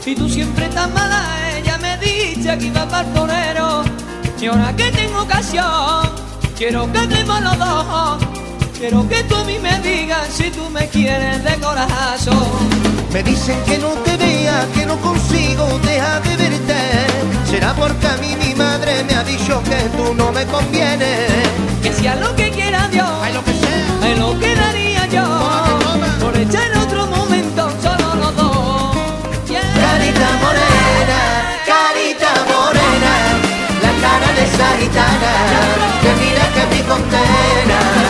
Y 0.05 0.15
tú 0.17 0.29
siempre 0.29 0.67
tan 0.69 0.93
mala, 0.95 1.23
ella 1.59 1.77
me 1.79 1.99
dice 1.99 2.57
que 2.59 2.65
iba 2.65 2.89
para 2.89 3.07
el 3.07 3.13
torero 3.13 3.83
Y 4.41 4.47
ahora 4.47 4.75
que 4.75 4.91
tengo 4.91 5.21
ocasión, 5.21 6.11
quiero 6.57 6.91
que 6.91 7.03
estemos 7.03 7.43
los 7.43 7.59
dos 7.59 8.38
Quiero 8.79 9.09
que 9.09 9.23
tú 9.25 9.35
a 9.35 9.45
mí 9.45 9.59
me 9.59 9.79
digas 9.81 10.29
si 10.33 10.51
tú 10.51 10.71
me 10.71 10.87
quieres 10.89 11.43
de 11.43 11.55
corazón 11.57 12.47
Me 13.13 13.23
dicen 13.23 13.59
que 13.67 13.77
no 13.79 13.89
te 14.05 14.17
vea, 14.17 14.67
que 14.75 14.87
no 14.87 14.97
consigo 14.99 15.67
dejar 15.85 16.23
de 16.23 16.37
verte. 16.37 16.81
Será 17.51 17.75
porque 17.75 18.07
a 18.07 18.17
mí 18.19 18.37
mi 18.37 18.55
madre 18.55 19.03
me 19.05 19.15
ha 19.15 19.25
dicho 19.25 19.61
que 19.65 19.77
tú 19.97 20.15
no 20.15 20.31
me 20.33 20.45
convienes. 20.47 21.29
Que 21.83 21.93
sea 21.93 22.15
lo 22.17 22.35
que 22.37 22.51
quiera 22.51 22.87
Dios, 22.89 23.09
Ay, 23.23 23.33
lo 23.33 23.45
que 23.45 23.53
sea. 23.53 24.11
es 24.13 24.19
lo 24.19 24.39
que 24.39 24.55
daría 24.55 25.07
yo 25.07 25.25
Por 26.21 26.37
echar 26.37 26.71
otro 26.77 27.07
momento 27.07 27.71
solo 27.83 28.15
los 28.15 28.37
dos 28.37 28.97
Yeah. 29.49 29.63
Carita 29.83 30.29
morena, 30.45 31.21
carita 31.67 32.31
morena, 32.53 33.13
la 33.83 33.93
cara 34.05 34.33
de 34.37 34.45
esa 34.45 34.69
gitana, 34.79 35.33
que 36.03 36.11
mira 36.21 36.45
que 36.55 36.77
mi 36.77 36.83
condena. 36.83 38.08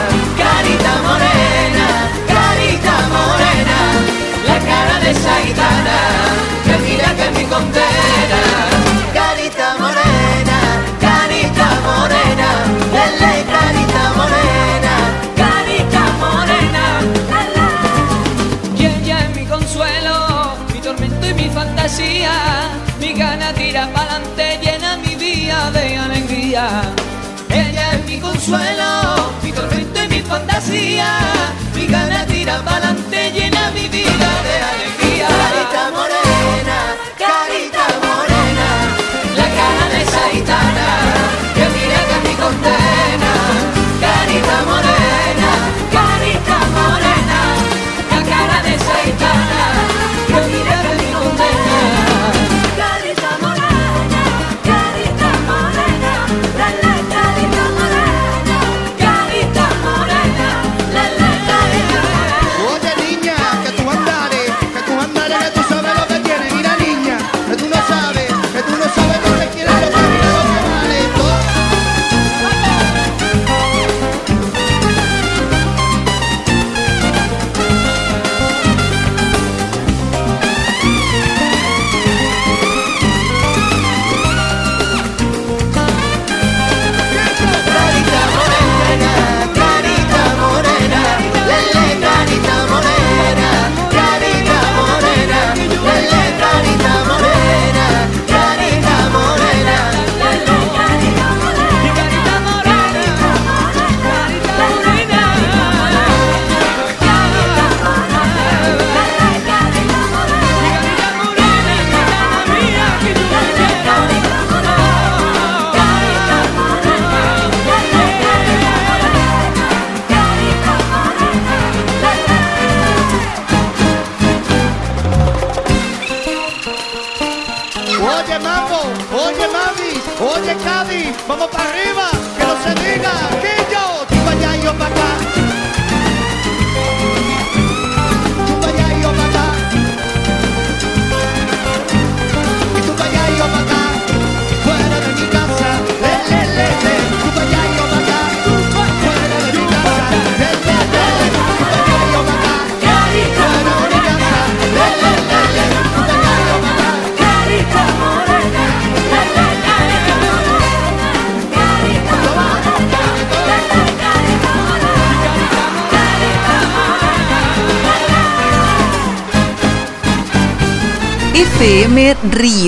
Esa 5.11 5.35
gitana, 5.47 5.99
que 6.65 6.75
mira 6.87 7.09
que 7.19 7.31
mi 7.37 7.45
condena. 7.47 8.41
Carita 9.15 9.77
morena, 9.83 10.59
carita 11.01 11.69
morena, 11.89 12.49
lele, 12.97 13.35
carita 13.55 14.03
morena, 14.19 14.95
carita 15.43 16.03
morena, 16.23 16.85
Y 18.79 18.87
ella 18.87 19.19
es 19.25 19.37
mi 19.37 19.45
consuelo, 19.47 20.57
mi 20.73 20.81
tormento 20.81 21.27
y 21.27 21.35
mi 21.35 21.49
fantasía. 21.51 22.33
Mi 23.01 23.13
gana 23.13 23.53
tira 23.55 23.89
pa'lante, 23.95 24.59
llena 24.63 24.99
mi 24.99 25.15
vida 25.15 25.71
de 25.71 25.97
alegría. 25.97 26.65
Ella 27.49 27.93
es 27.93 28.05
mi 28.05 28.21
consuelo, 28.21 29.33
mi 29.43 29.53
tormento 29.53 30.05
y 30.05 30.09
mi 30.09 30.21
fantasía. 30.21 31.09
Mi 31.75 31.87
gana 31.87 32.27
tira 32.27 32.61
pa'lante, 32.63 33.33
llena 33.33 33.71
mi 33.71 33.89
vida 33.89 34.31
de 34.47 34.55
alegría. 34.71 34.98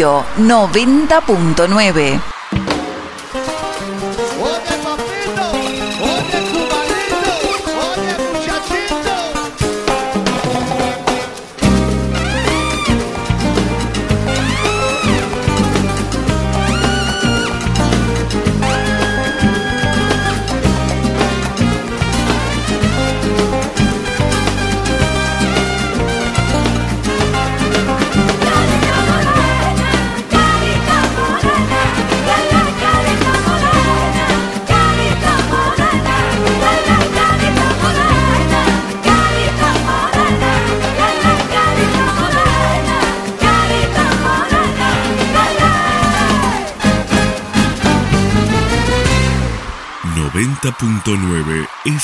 Río 0.00 0.24
90.9. 0.38 2.39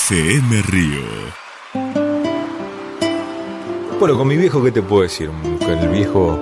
FM 0.09 0.62
Río. 0.62 1.03
Bueno, 3.99 4.16
con 4.16 4.28
mi 4.28 4.37
viejo, 4.37 4.62
¿qué 4.62 4.70
te 4.70 4.81
puedo 4.81 5.03
decir? 5.03 5.31
El 5.69 5.89
viejo, 5.89 6.39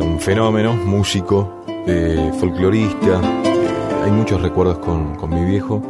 un 0.00 0.18
fenómeno, 0.20 0.74
músico, 0.74 1.64
eh, 1.86 2.30
folclorista. 2.38 3.22
eh, 3.44 4.04
hay 4.04 4.10
muchos 4.10 4.42
recuerdos 4.42 4.80
con, 4.80 5.14
con 5.16 5.30
mi 5.30 5.46
viejo. 5.50 5.82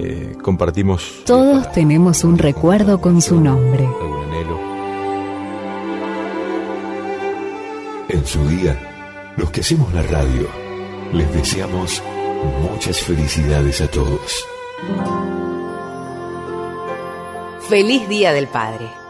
eh, 0.00 0.36
compartimos 0.42 1.22
Todos 1.24 1.70
tenemos 1.70 2.24
un 2.24 2.38
recuerdo 2.38 3.00
con 3.00 3.22
su 3.22 3.40
nombre. 3.40 3.84
algún 3.86 4.24
anhelo. 4.24 4.58
En 8.08 8.26
su 8.26 8.48
día, 8.48 9.32
los 9.36 9.50
que 9.52 9.60
hacemos 9.60 9.92
la 9.94 10.02
radio, 10.02 10.48
les 11.12 11.32
deseamos 11.32 12.02
muchas 12.68 13.00
felicidades 13.00 13.80
a 13.80 13.86
todos. 13.88 14.44
Feliz 17.68 18.08
Día 18.08 18.32
del 18.32 18.46
Padre. 18.46 19.05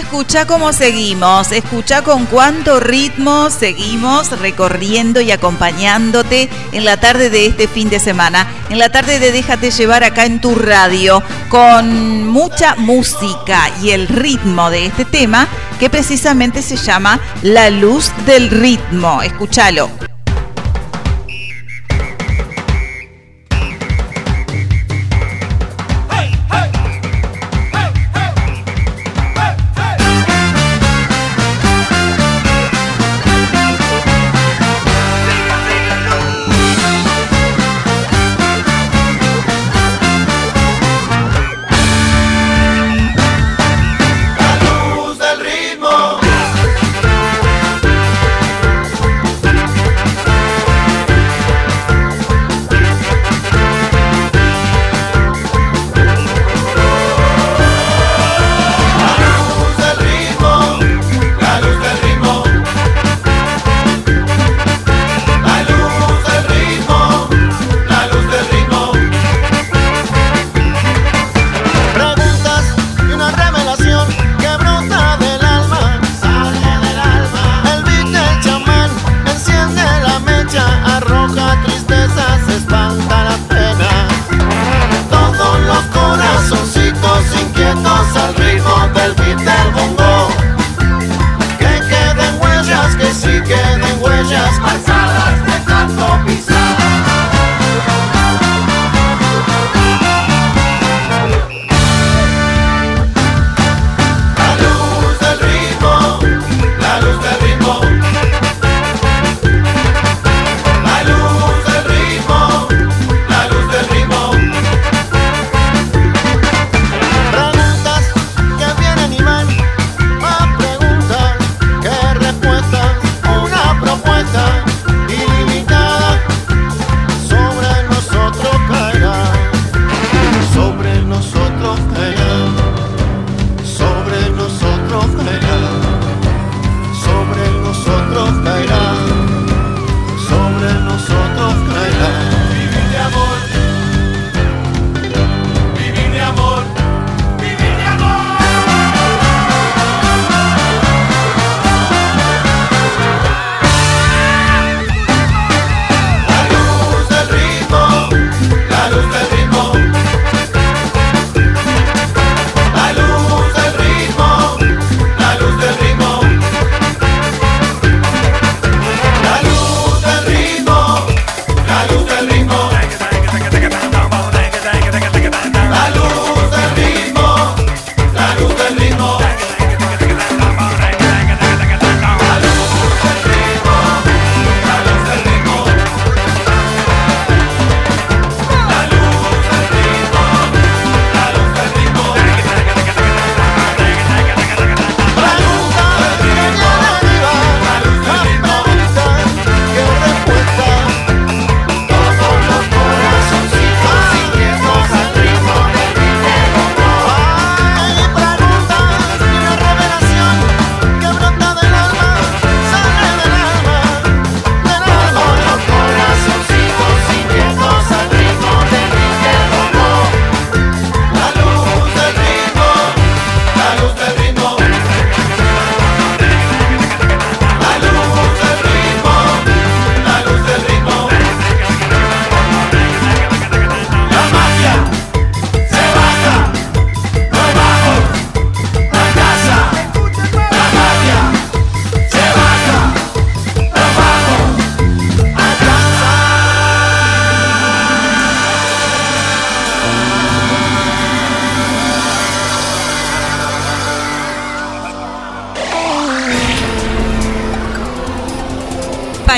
Escucha 0.00 0.46
cómo 0.46 0.72
seguimos, 0.72 1.52
escucha 1.52 2.02
con 2.02 2.26
cuánto 2.26 2.80
ritmo 2.80 3.50
seguimos 3.50 4.30
recorriendo 4.40 5.20
y 5.20 5.30
acompañándote 5.30 6.48
en 6.72 6.84
la 6.84 6.98
tarde 6.98 7.30
de 7.30 7.46
este 7.46 7.68
fin 7.68 7.90
de 7.90 8.00
semana, 8.00 8.46
en 8.70 8.78
la 8.78 8.90
tarde 8.90 9.18
de 9.18 9.30
Déjate 9.30 9.70
llevar 9.70 10.02
acá 10.02 10.24
en 10.24 10.40
tu 10.40 10.54
radio, 10.54 11.22
con 11.48 12.26
mucha 12.26 12.76
música 12.76 13.70
y 13.82 13.90
el 13.90 14.08
ritmo 14.08 14.70
de 14.70 14.86
este 14.86 15.04
tema 15.04 15.46
que 15.78 15.90
precisamente 15.90 16.62
se 16.62 16.76
llama 16.76 17.20
La 17.42 17.70
luz 17.70 18.10
del 18.26 18.50
ritmo. 18.50 19.22
Escúchalo. 19.22 20.09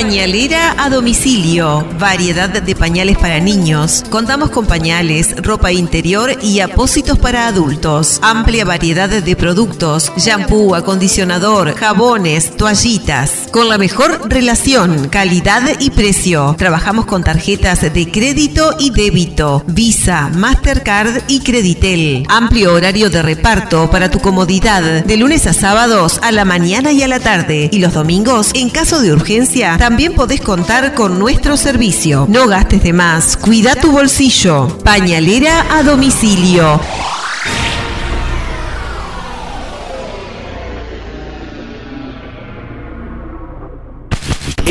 Pañalera 0.03 0.75
a 0.83 0.91
domicilio. 0.91 1.87
Variedad 1.97 2.49
de 2.49 2.75
pañales 2.75 3.17
para 3.19 3.39
niños. 3.39 4.03
Contamos 4.11 4.51
con 4.51 4.67
pañales, 4.67 5.33
ropa 5.37 5.71
interior 5.71 6.37
y 6.43 6.59
apósitos 6.59 7.21
para 7.21 7.47
adultos. 7.47 8.19
Amplia 8.21 8.65
variedad 8.65 9.09
de 9.09 9.37
productos. 9.37 10.11
Shampoo, 10.17 10.75
acondicionador, 10.75 11.77
jabones, 11.77 12.57
toallitas. 12.57 13.42
Con 13.53 13.69
la 13.69 13.77
mejor 13.77 14.31
relación, 14.31 15.09
calidad 15.09 15.79
y 15.79 15.91
precio. 15.91 16.55
Trabajamos 16.57 17.05
con 17.05 17.23
tarjetas 17.23 17.83
de 17.83 18.11
crédito 18.11 18.75
y 18.79 18.91
débito. 18.91 19.63
Visa, 19.67 20.31
Mastercard 20.35 21.25
y 21.29 21.41
Creditel. 21.41 22.25
Amplio 22.31 22.73
horario 22.73 23.11
de 23.11 23.21
reparto 23.21 23.91
para 23.91 24.11
tu 24.11 24.21
comodidad. 24.21 25.05
De 25.05 25.17
lunes 25.19 25.47
a 25.47 25.53
sábados 25.53 26.19
a 26.23 26.33
la 26.33 26.47
mañana 26.47 26.93
y 26.93 27.03
a 27.03 27.09
la 27.09 27.21
tarde. 27.21 27.69
Y 27.71 27.81
los 27.81 27.93
domingos, 27.93 28.53
en 28.55 28.71
caso 28.71 29.03
de 29.03 29.13
urgencia, 29.13 29.77
también 29.77 30.15
podés 30.15 30.41
contar 30.41 30.95
con 30.95 31.19
nuestro 31.19 31.59
servicio. 31.59 32.25
No 32.31 32.47
gastes 32.49 32.83
de 32.83 32.95
más. 32.95 33.37
Cuida 33.37 33.75
tu 33.75 33.93
bolsillo. 33.93 34.79
Pañalera 34.83 35.67
a 35.77 35.83
domicilio. 35.83 36.81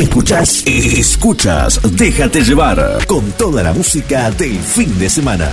Escuchas, 0.02 0.64
escuchas, 0.66 1.80
déjate 1.92 2.42
llevar 2.42 3.06
con 3.06 3.30
toda 3.32 3.62
la 3.62 3.72
música 3.72 4.32
del 4.32 4.58
fin 4.58 4.98
de 4.98 5.08
semana. 5.08 5.48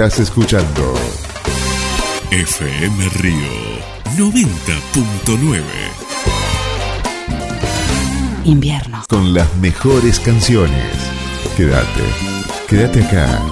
Estás 0.00 0.20
escuchando 0.20 0.94
FM 2.30 3.08
Río 3.18 3.52
90.9. 4.16 5.62
Invierno. 8.44 9.02
con 9.10 9.34
las 9.34 9.54
mejores 9.56 10.18
canciones. 10.18 10.86
Quédate, 11.54 12.02
quédate 12.66 13.04
acá. 13.04 13.42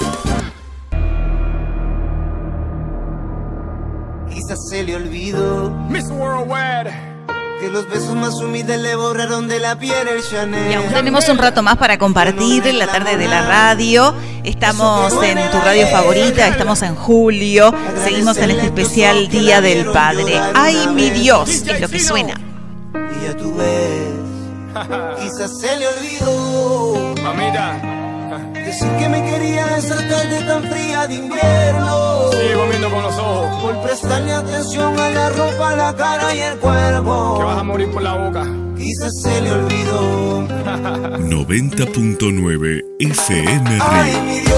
Quizás 4.30 4.58
se 4.70 4.84
le 4.84 4.96
olvidó 4.96 5.68
Miss 5.90 6.08
Worldwide 6.08 7.08
que 7.60 7.68
los 7.68 7.88
besos 7.88 8.14
más 8.14 8.34
humildes 8.34 8.80
le 8.80 8.94
borraron 8.94 9.48
de 9.48 9.58
la 9.58 9.78
piel 9.78 10.06
el 10.08 10.22
Chanel. 10.22 10.70
Y 10.70 10.74
aún 10.74 10.92
tenemos 10.92 11.28
un 11.28 11.38
rato 11.38 11.62
más 11.62 11.76
para 11.76 11.98
compartir 11.98 12.72
la 12.72 12.86
tarde 12.86 13.16
de 13.16 13.26
la 13.26 13.42
radio. 13.42 14.14
Estamos 14.48 15.12
en 15.22 15.50
tu 15.50 15.58
radio 15.58 15.86
favorita, 15.88 16.48
estamos 16.48 16.80
en 16.80 16.94
julio, 16.94 17.70
seguimos 18.02 18.38
en 18.38 18.52
este 18.52 18.64
especial 18.64 19.28
Día 19.28 19.60
del 19.60 19.84
Padre. 19.92 20.40
¡Ay, 20.54 20.88
mi 20.94 21.10
Dios! 21.10 21.50
Es 21.50 21.80
lo 21.80 21.86
que 21.86 21.98
suena. 21.98 22.32
Y 22.94 23.26
ya 23.26 23.36
tú 23.36 23.54
ves, 23.54 25.20
quizás 25.20 25.60
se 25.60 25.76
le 25.76 25.86
olvidó. 25.86 27.14
Mamita, 27.22 27.78
Decir 28.54 28.90
que 28.98 29.08
me 29.10 29.22
quería 29.22 29.76
esa 29.76 29.96
tarde 29.96 30.42
tan 30.46 30.62
fría 30.64 31.06
de 31.06 31.14
invierno. 31.14 32.30
Sigo 32.32 32.66
viendo 32.70 32.90
con 32.90 33.02
los 33.02 33.18
ojos. 33.18 33.62
Por 33.62 33.82
prestarle 33.82 34.32
atención 34.32 34.98
a 34.98 35.10
la 35.10 35.28
ropa, 35.28 35.76
la 35.76 35.94
cara 35.94 36.34
y 36.34 36.40
el 36.40 36.58
cuerpo. 36.58 37.36
Que 37.38 37.44
vas 37.44 37.58
a 37.58 37.62
morir 37.64 37.90
por 37.90 38.02
la 38.02 38.14
boca. 38.14 38.46
Quizás 38.89 39.12
se 39.20 39.40
le 39.43 39.52
olvidó. 39.52 40.48
90.9 40.48 42.85
FM 43.01 43.78
Ay, 43.82 44.12
Río. 44.12 44.23
mi 44.23 44.40
Dios. 44.40 44.57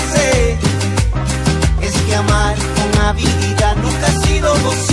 Habilidad 3.11 3.75
nunca 3.75 4.07
ha 4.07 4.11
sido 4.25 4.53
posible. 4.53 4.90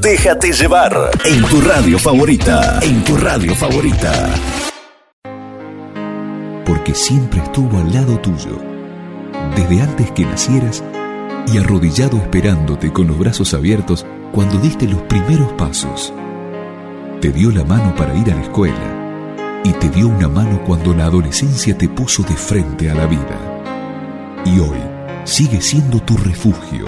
Déjate 0.00 0.52
llevar 0.52 1.10
en 1.24 1.42
tu 1.44 1.60
radio 1.60 1.98
favorita. 1.98 2.78
En 2.82 3.04
tu 3.04 3.16
radio 3.16 3.54
favorita. 3.54 4.12
porque 6.68 6.94
siempre 6.94 7.40
estuvo 7.40 7.78
al 7.78 7.92
lado 7.94 8.18
tuyo, 8.18 8.60
desde 9.56 9.80
antes 9.80 10.10
que 10.10 10.26
nacieras 10.26 10.84
y 11.50 11.56
arrodillado 11.56 12.18
esperándote 12.18 12.92
con 12.92 13.06
los 13.06 13.18
brazos 13.18 13.54
abiertos 13.54 14.04
cuando 14.32 14.58
diste 14.58 14.86
los 14.86 15.00
primeros 15.02 15.50
pasos. 15.54 16.12
Te 17.22 17.32
dio 17.32 17.50
la 17.50 17.64
mano 17.64 17.94
para 17.96 18.14
ir 18.14 18.30
a 18.30 18.34
la 18.34 18.42
escuela 18.42 19.62
y 19.64 19.72
te 19.72 19.88
dio 19.88 20.08
una 20.08 20.28
mano 20.28 20.62
cuando 20.66 20.92
la 20.92 21.06
adolescencia 21.06 21.76
te 21.76 21.88
puso 21.88 22.22
de 22.22 22.36
frente 22.36 22.90
a 22.90 22.94
la 22.94 23.06
vida. 23.06 23.62
Y 24.44 24.60
hoy 24.60 24.78
sigue 25.24 25.62
siendo 25.62 26.00
tu 26.00 26.18
refugio 26.18 26.84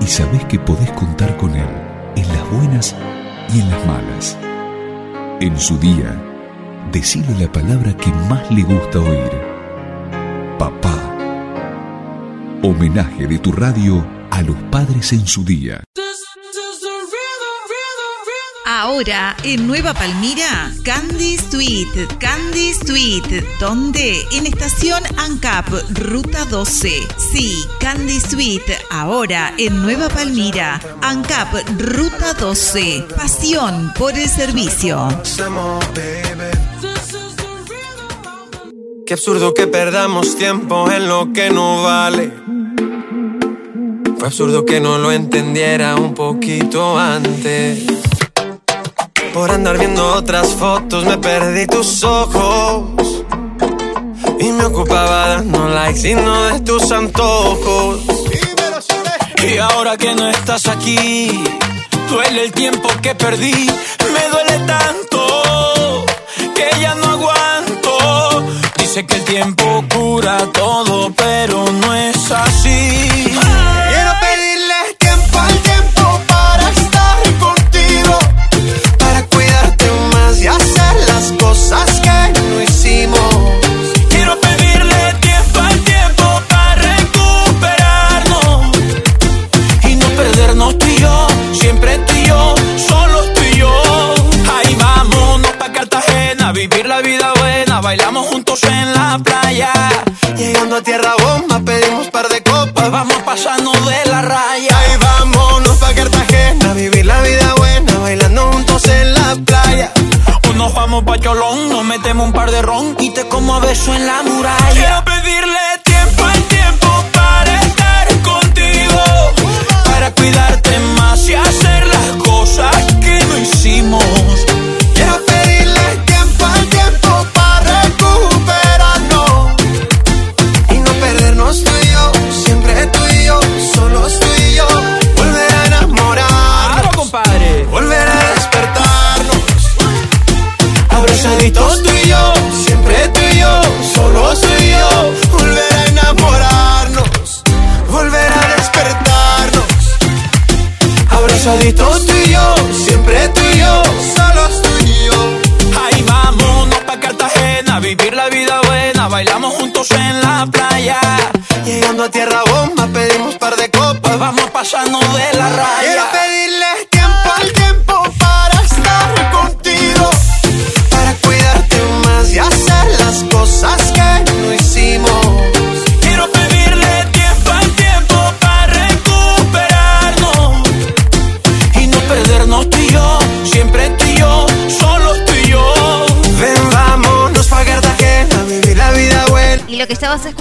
y 0.00 0.06
sabes 0.06 0.44
que 0.46 0.58
podés 0.58 0.90
contar 0.92 1.36
con 1.36 1.54
él 1.54 1.79
buenas 2.50 2.94
y 3.54 3.60
en 3.60 3.70
las 3.70 3.86
malas. 3.86 4.38
En 5.40 5.58
su 5.58 5.78
día, 5.78 6.20
decile 6.92 7.34
la 7.38 7.50
palabra 7.50 7.96
que 7.96 8.10
más 8.28 8.50
le 8.50 8.62
gusta 8.62 8.98
oír. 9.00 9.30
Papá. 10.58 11.16
Homenaje 12.62 13.26
de 13.26 13.38
tu 13.38 13.52
radio 13.52 14.04
a 14.30 14.42
los 14.42 14.56
padres 14.70 15.12
en 15.12 15.26
su 15.26 15.44
día. 15.44 15.82
Ahora, 18.82 19.36
en 19.44 19.66
Nueva 19.66 19.92
Palmira, 19.92 20.72
Candy 20.82 21.36
Sweet. 21.36 22.16
Candy 22.18 22.72
Sweet. 22.72 23.58
¿Dónde? 23.60 24.26
En 24.32 24.46
Estación 24.46 25.02
ANCAP, 25.18 25.68
Ruta 25.98 26.46
12. 26.46 26.88
Sí, 27.18 27.62
Candy 27.78 28.18
Sweet. 28.18 28.62
Ahora, 28.88 29.52
en 29.58 29.82
Nueva 29.82 30.08
Palmira. 30.08 30.80
ANCAP, 31.02 31.56
Ruta 31.78 32.32
12. 32.32 33.04
Pasión 33.14 33.92
por 33.98 34.14
el 34.14 34.26
servicio. 34.26 35.08
Qué 39.06 39.12
absurdo 39.12 39.52
que 39.52 39.66
perdamos 39.66 40.38
tiempo 40.38 40.90
en 40.90 41.06
lo 41.06 41.34
que 41.34 41.50
no 41.50 41.82
vale. 41.82 42.32
Fue 44.16 44.28
absurdo 44.28 44.64
que 44.64 44.80
no 44.80 44.96
lo 44.96 45.12
entendiera 45.12 45.96
un 45.96 46.14
poquito 46.14 46.98
antes. 46.98 48.09
Por 49.32 49.50
andar 49.50 49.78
viendo 49.78 50.14
otras 50.14 50.48
fotos 50.54 51.04
me 51.04 51.18
perdí 51.18 51.66
tus 51.66 52.02
ojos. 52.04 53.24
Y 54.38 54.52
me 54.52 54.64
ocupaba 54.64 55.28
dando 55.28 55.68
likes 55.68 56.08
y 56.08 56.14
no 56.14 56.44
de 56.44 56.60
tus 56.60 56.90
antojos. 56.90 58.00
Y 59.42 59.58
ahora 59.58 59.96
que 59.96 60.14
no 60.14 60.28
estás 60.28 60.68
aquí 60.68 61.42
Duele 62.10 62.44
el 62.44 62.52
tiempo 62.52 62.88
que 63.00 63.14
perdí. 63.14 63.52
Me 63.52 64.28
duele 64.32 64.66
tanto 64.66 66.04
Que 66.54 66.80
ya 66.80 66.94
no 66.96 67.06
aguanto. 67.06 68.44
Dice 68.76 69.06
que 69.06 69.14
el 69.14 69.24
tiempo 69.24 69.84
cura 69.94 70.38
todo 70.52 70.59
tierra 100.82 101.19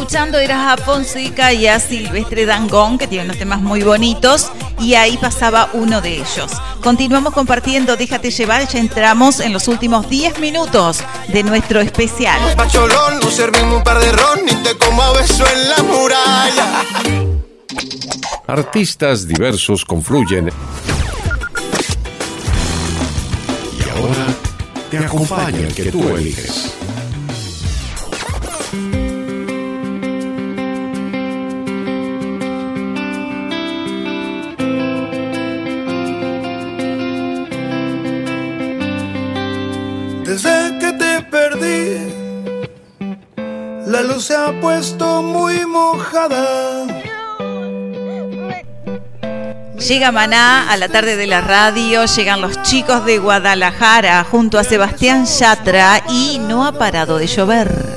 escuchando 0.10 0.40
era 0.40 0.74
a 0.74 0.78
Fonseca 0.78 1.54
y 1.54 1.68
a 1.68 1.80
Silvestre 1.80 2.48
Dangón, 2.48 2.98
que 2.98 3.06
tienen 3.06 3.28
los 3.28 3.38
temas 3.38 3.62
muy 3.62 3.84
bonitos, 3.84 4.52
y 4.80 4.96
ahí 4.96 5.18
pasaba 5.18 5.70
uno 5.74 6.02
de 6.02 6.16
ellos. 6.16 6.52
Continuamos 6.82 7.32
compartiendo 7.32 7.96
Déjate 7.96 8.32
llevar, 8.32 8.68
ya 8.68 8.80
entramos 8.80 9.40
en 9.40 9.54
los 9.54 9.68
últimos 9.68 10.10
10 10.10 10.40
minutos 10.40 11.02
de 11.28 11.44
nuestro 11.44 11.80
especial. 11.80 12.42
Artistas 18.48 19.28
diversos 19.28 19.86
confluyen. 19.86 20.50
Y 23.78 23.90
ahora 23.90 24.26
te 24.90 24.98
acompaña 24.98 25.60
el 25.60 25.76
que 25.76 25.92
tú 25.92 26.16
eliges. 26.16 26.69
Llega 49.90 50.12
Maná 50.12 50.70
a 50.70 50.78
la 50.78 50.88
tarde 50.88 51.16
de 51.16 51.26
la 51.26 51.42
radio, 51.42 52.06
llegan 52.06 52.42
los 52.42 52.62
chicos 52.62 53.06
de 53.06 53.18
Guadalajara 53.18 54.24
junto 54.24 54.60
a 54.60 54.64
Sebastián 54.64 55.26
Yatra 55.26 56.04
y 56.08 56.38
no 56.38 56.64
ha 56.64 56.74
parado 56.74 57.18
de 57.18 57.26
llover. 57.26 57.89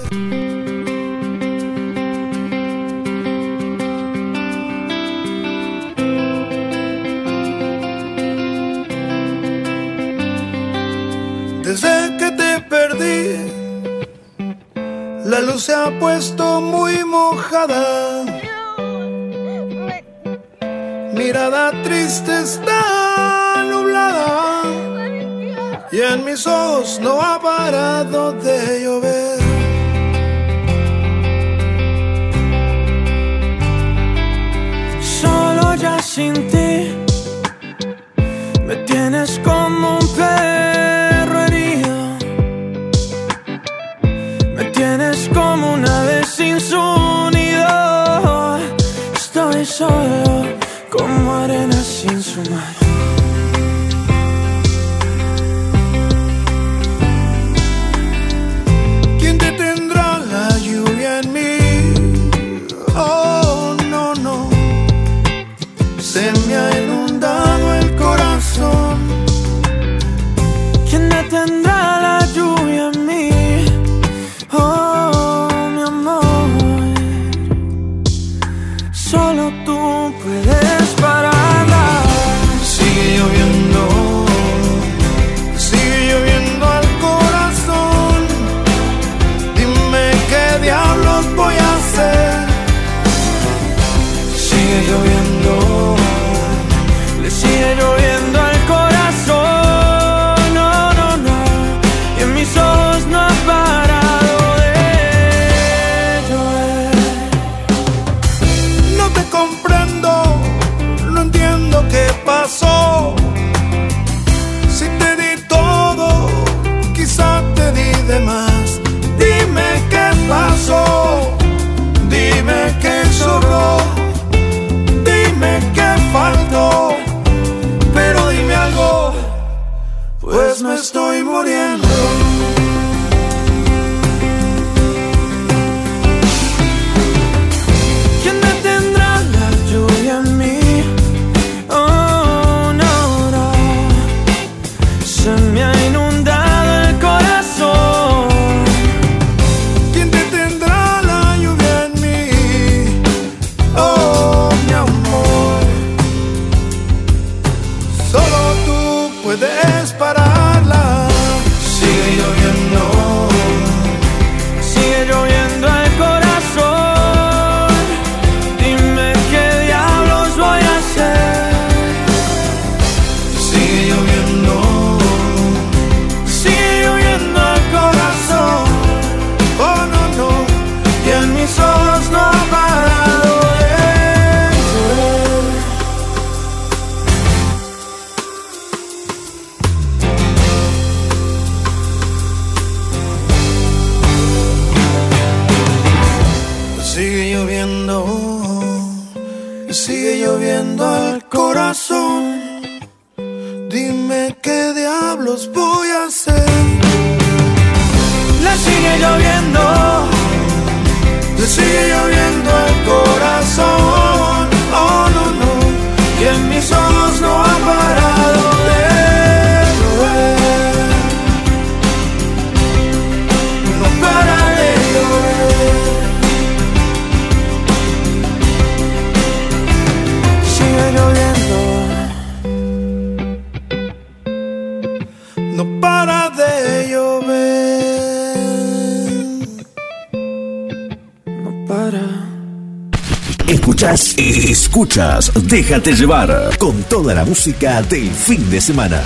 Déjate 245.52 245.92
llevar 245.92 246.56
con 246.56 246.82
toda 246.84 247.12
la 247.12 247.26
música 247.26 247.82
del 247.82 248.10
fin 248.10 248.48
de 248.48 248.58
semana. 248.58 249.02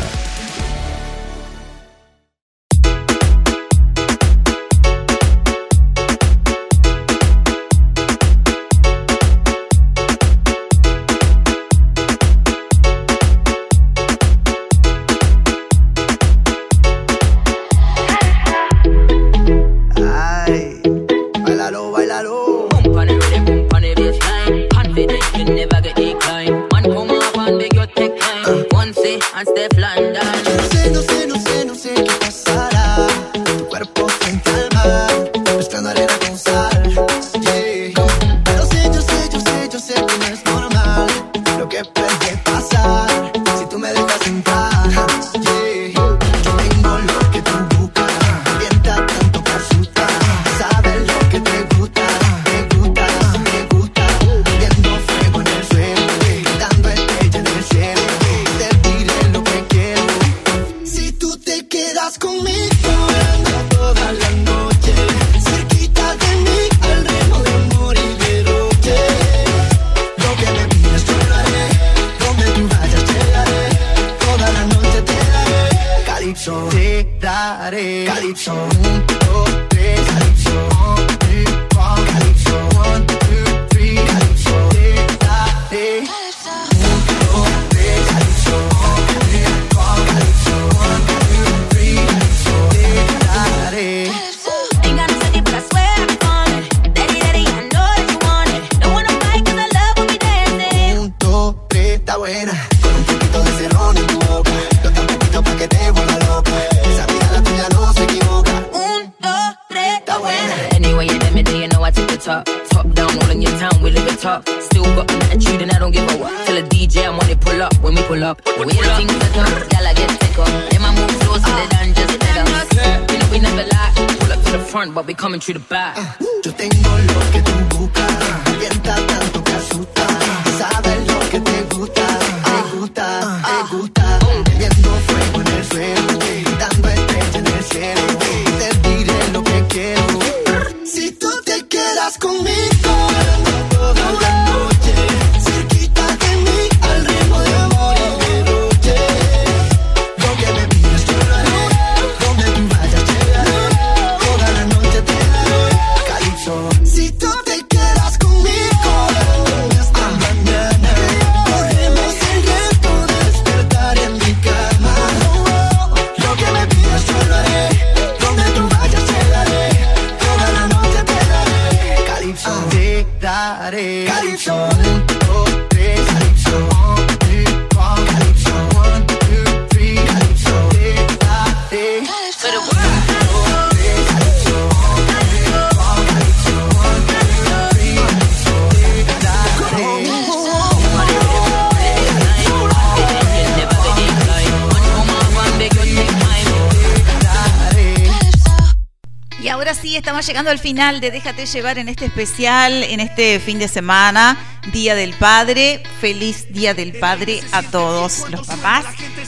Llegando 200.27 200.51
al 200.51 200.59
final 200.59 201.01
de 201.01 201.11
Déjate 201.11 201.47
llevar 201.47 201.79
en 201.79 201.89
este 201.89 202.07
especial, 202.07 202.83
en 202.83 203.01
este 203.01 203.39
fin 203.39 203.59
de 203.59 203.69
semana, 203.69 204.37
Día 204.73 204.95
del 204.97 205.13
Padre. 205.15 205.83
Feliz 206.01 206.47
Día 206.51 206.75
del 206.75 206.93
Padre 206.99 207.41
a 207.53 207.63
todos 207.63 208.29
los 208.31 208.47
papás. 208.47 208.85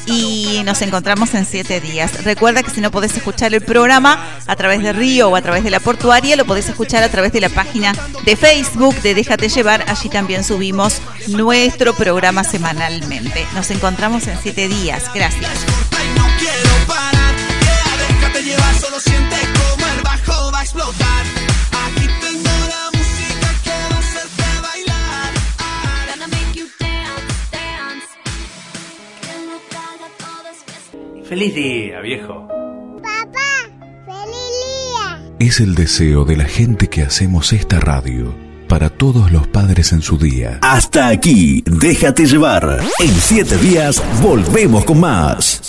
Y 0.06 0.62
nos 0.64 0.82
encontramos 0.82 1.34
en 1.34 1.44
siete 1.44 1.80
días. 1.80 2.24
Recuerda 2.24 2.62
que 2.62 2.70
si 2.70 2.80
no 2.80 2.90
podés 2.90 3.16
escuchar 3.16 3.54
el 3.54 3.60
programa 3.60 4.40
a 4.46 4.56
través 4.56 4.82
de 4.82 4.92
Río 4.92 5.28
o 5.28 5.36
a 5.36 5.42
través 5.42 5.62
de 5.62 5.70
la 5.70 5.80
portuaria, 5.80 6.34
lo 6.34 6.44
podés 6.44 6.68
escuchar 6.68 7.02
a 7.02 7.08
través 7.08 7.32
de 7.32 7.40
la 7.40 7.48
página 7.48 7.92
de 8.24 8.34
Facebook 8.34 8.96
de 9.02 9.14
Déjate 9.14 9.48
llevar. 9.48 9.84
Allí 9.88 10.08
también 10.08 10.42
subimos 10.42 11.00
nuestro 11.28 11.94
programa 11.94 12.42
semanalmente. 12.42 13.46
Nos 13.54 13.70
encontramos 13.70 14.26
en 14.26 14.38
siete 14.42 14.66
días. 14.68 15.04
Gracias. 15.14 15.64
Feliz 31.38 31.54
día, 31.54 32.00
viejo. 32.00 32.48
Es 35.38 35.60
el 35.60 35.76
deseo 35.76 36.24
de 36.24 36.36
la 36.36 36.46
gente 36.46 36.88
que 36.88 37.02
hacemos 37.02 37.52
esta 37.52 37.78
radio 37.78 38.34
para 38.66 38.90
todos 38.90 39.30
los 39.30 39.46
padres 39.46 39.92
en 39.92 40.02
su 40.02 40.18
día. 40.18 40.58
Hasta 40.62 41.06
aquí, 41.06 41.62
déjate 41.64 42.26
llevar. 42.26 42.80
En 42.98 43.14
siete 43.14 43.56
días 43.56 44.02
volvemos 44.20 44.84
con 44.84 44.98
más. 44.98 45.67